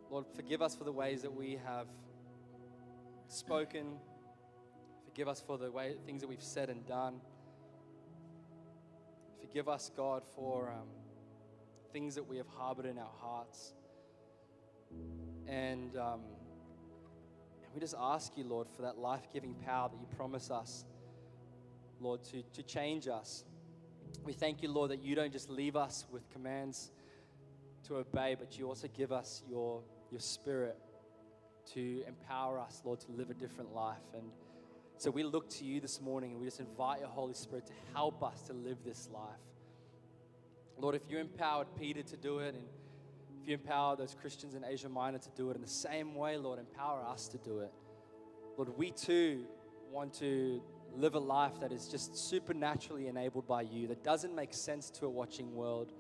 Lord, 0.10 0.26
forgive 0.36 0.64
us 0.64 0.76
for 0.76 0.86
the 0.86 0.92
ways 0.92 1.22
that 1.22 1.36
we 1.36 1.60
have 1.64 1.86
spoken. 3.28 4.00
Forgive 5.06 5.28
us 5.28 5.40
for 5.40 5.60
the 5.60 5.72
way 5.72 5.98
things 6.08 6.22
that 6.22 6.28
we've 6.28 6.42
said 6.42 6.72
and 6.72 6.84
done. 6.88 7.22
Forgive 9.40 9.70
us, 9.70 9.92
God, 9.96 10.24
for 10.36 10.72
um, 10.72 10.88
things 11.92 12.16
that 12.16 12.28
we 12.28 12.38
have 12.38 12.48
harbored 12.48 12.88
in 12.88 12.98
our 12.98 13.14
hearts. 13.22 13.76
And 15.48 15.96
um, 15.98 16.22
we 17.74 17.80
just 17.80 17.96
ask 18.00 18.38
you, 18.38 18.44
Lord, 18.44 18.68
for 18.76 18.84
that 18.84 18.98
life 18.98 19.28
giving 19.32 19.54
power 19.56 19.90
that 19.90 20.00
you 20.00 20.08
promise 20.16 20.52
us, 20.52 20.86
Lord, 22.00 22.24
to, 22.26 22.44
to 22.54 22.64
change 22.64 23.08
us. 23.08 23.44
We 24.24 24.34
thank 24.34 24.62
you, 24.62 24.72
Lord, 24.72 24.92
that 24.92 25.04
you 25.04 25.16
don't 25.16 25.32
just 25.32 25.50
leave 25.50 25.76
us 25.76 26.06
with 26.12 26.30
commands 26.30 26.92
to 27.88 27.98
obey, 27.98 28.36
but 28.40 28.58
you 28.58 28.68
also 28.68 28.88
give 28.96 29.12
us 29.12 29.44
your, 29.50 29.82
your 30.12 30.22
spirit 30.22 30.78
to 31.74 32.04
empower 32.08 32.60
us, 32.60 32.82
Lord, 32.84 33.00
to 33.02 33.12
live 33.12 33.30
a 33.30 33.34
different 33.34 33.74
life. 33.74 34.04
And 34.14 34.24
so 34.98 35.12
we 35.12 35.24
look 35.24 35.50
to 35.52 35.66
you 35.66 35.82
this 35.82 36.00
morning 36.00 36.32
and 36.32 36.40
we 36.40 36.48
just 36.48 36.60
invite 36.60 37.00
your 37.00 37.10
Holy 37.10 37.34
Spirit 37.34 37.66
to 37.68 37.74
help 37.94 38.24
us 38.24 38.42
to 38.44 38.54
live 38.54 38.78
this 38.86 39.10
life. 39.14 39.40
Lord, 40.78 40.96
if 40.96 41.04
you 41.10 41.18
empowered 41.18 41.68
Peter 41.80 42.04
to 42.04 42.18
do 42.18 42.40
it 42.40 42.56
and 42.56 42.64
if 43.44 43.50
you 43.50 43.56
empower 43.56 43.98
those 43.98 44.16
Christians 44.22 44.56
in 44.56 44.64
Asia 44.64 44.88
Minor 44.88 45.18
to 45.18 45.30
do 45.36 45.50
it 45.50 45.56
in 45.56 45.62
the 45.62 45.68
same 45.68 46.16
way, 46.16 46.38
Lord, 46.38 46.60
empower 46.60 47.04
us 47.04 47.28
to 47.28 47.38
do 47.38 47.60
it. 47.60 47.74
Lord, 48.58 48.70
we 48.78 48.92
too 48.92 49.46
want 49.92 50.14
to 50.20 50.62
live 50.96 51.16
a 51.16 51.20
life 51.20 51.60
that 51.60 51.74
is 51.74 51.90
just 51.90 52.16
supernaturally 52.16 53.08
enabled 53.08 53.46
by 53.46 53.64
you, 53.64 53.88
that 53.88 54.02
doesn't 54.02 54.34
make 54.34 54.54
sense 54.54 54.90
to 54.92 55.08
a 55.08 55.10
watching 55.10 55.54
world. 55.54 55.92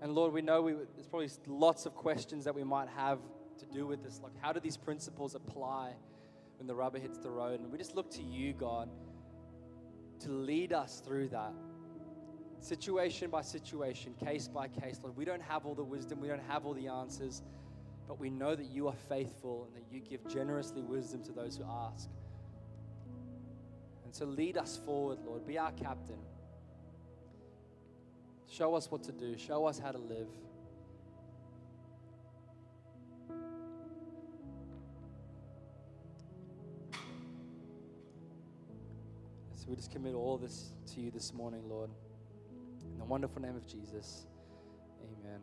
And 0.00 0.14
Lord, 0.14 0.32
we 0.32 0.42
know 0.42 0.62
we, 0.62 0.74
there's 0.94 1.08
probably 1.08 1.30
lots 1.48 1.84
of 1.84 1.96
questions 1.96 2.44
that 2.44 2.54
we 2.54 2.62
might 2.62 2.90
have 2.90 3.18
to 3.58 3.66
do 3.66 3.88
with 3.88 4.04
this. 4.04 4.20
Like, 4.22 4.34
how 4.40 4.52
do 4.52 4.60
these 4.60 4.76
principles 4.76 5.34
apply 5.34 5.94
when 6.58 6.68
the 6.68 6.74
rubber 6.76 7.00
hits 7.00 7.18
the 7.18 7.30
road? 7.30 7.58
And 7.58 7.72
we 7.72 7.78
just 7.78 7.96
look 7.96 8.08
to 8.12 8.22
you, 8.22 8.52
God, 8.52 8.88
to 10.20 10.30
lead 10.30 10.72
us 10.72 11.02
through 11.04 11.30
that 11.30 11.54
situation 12.64 13.28
by 13.28 13.42
situation, 13.42 14.14
case 14.24 14.48
by 14.48 14.68
case. 14.68 14.98
Lord, 15.02 15.16
we 15.16 15.24
don't 15.24 15.42
have 15.42 15.66
all 15.66 15.74
the 15.74 15.84
wisdom, 15.84 16.20
we 16.20 16.28
don't 16.28 16.42
have 16.48 16.64
all 16.64 16.72
the 16.72 16.88
answers, 16.88 17.42
but 18.08 18.18
we 18.18 18.30
know 18.30 18.54
that 18.54 18.66
you 18.66 18.88
are 18.88 18.94
faithful 19.08 19.66
and 19.66 19.76
that 19.76 19.92
you 19.92 20.00
give 20.00 20.26
generously 20.26 20.82
wisdom 20.82 21.22
to 21.24 21.32
those 21.32 21.58
who 21.58 21.64
ask. 21.64 22.08
And 24.04 24.14
so 24.14 24.24
lead 24.24 24.56
us 24.56 24.80
forward, 24.84 25.18
Lord. 25.24 25.46
Be 25.46 25.58
our 25.58 25.72
captain. 25.72 26.18
Show 28.48 28.74
us 28.74 28.90
what 28.90 29.02
to 29.04 29.12
do, 29.12 29.36
show 29.36 29.66
us 29.66 29.78
how 29.78 29.92
to 29.92 29.98
live. 29.98 30.28
So 39.54 39.70
we 39.70 39.76
just 39.76 39.90
commit 39.90 40.14
all 40.14 40.38
this 40.38 40.72
to 40.94 41.00
you 41.00 41.10
this 41.10 41.32
morning, 41.32 41.62
Lord. 41.68 41.90
In 42.92 42.98
the 42.98 43.04
wonderful 43.04 43.42
name 43.42 43.56
of 43.56 43.66
Jesus, 43.66 44.26
amen. 45.02 45.40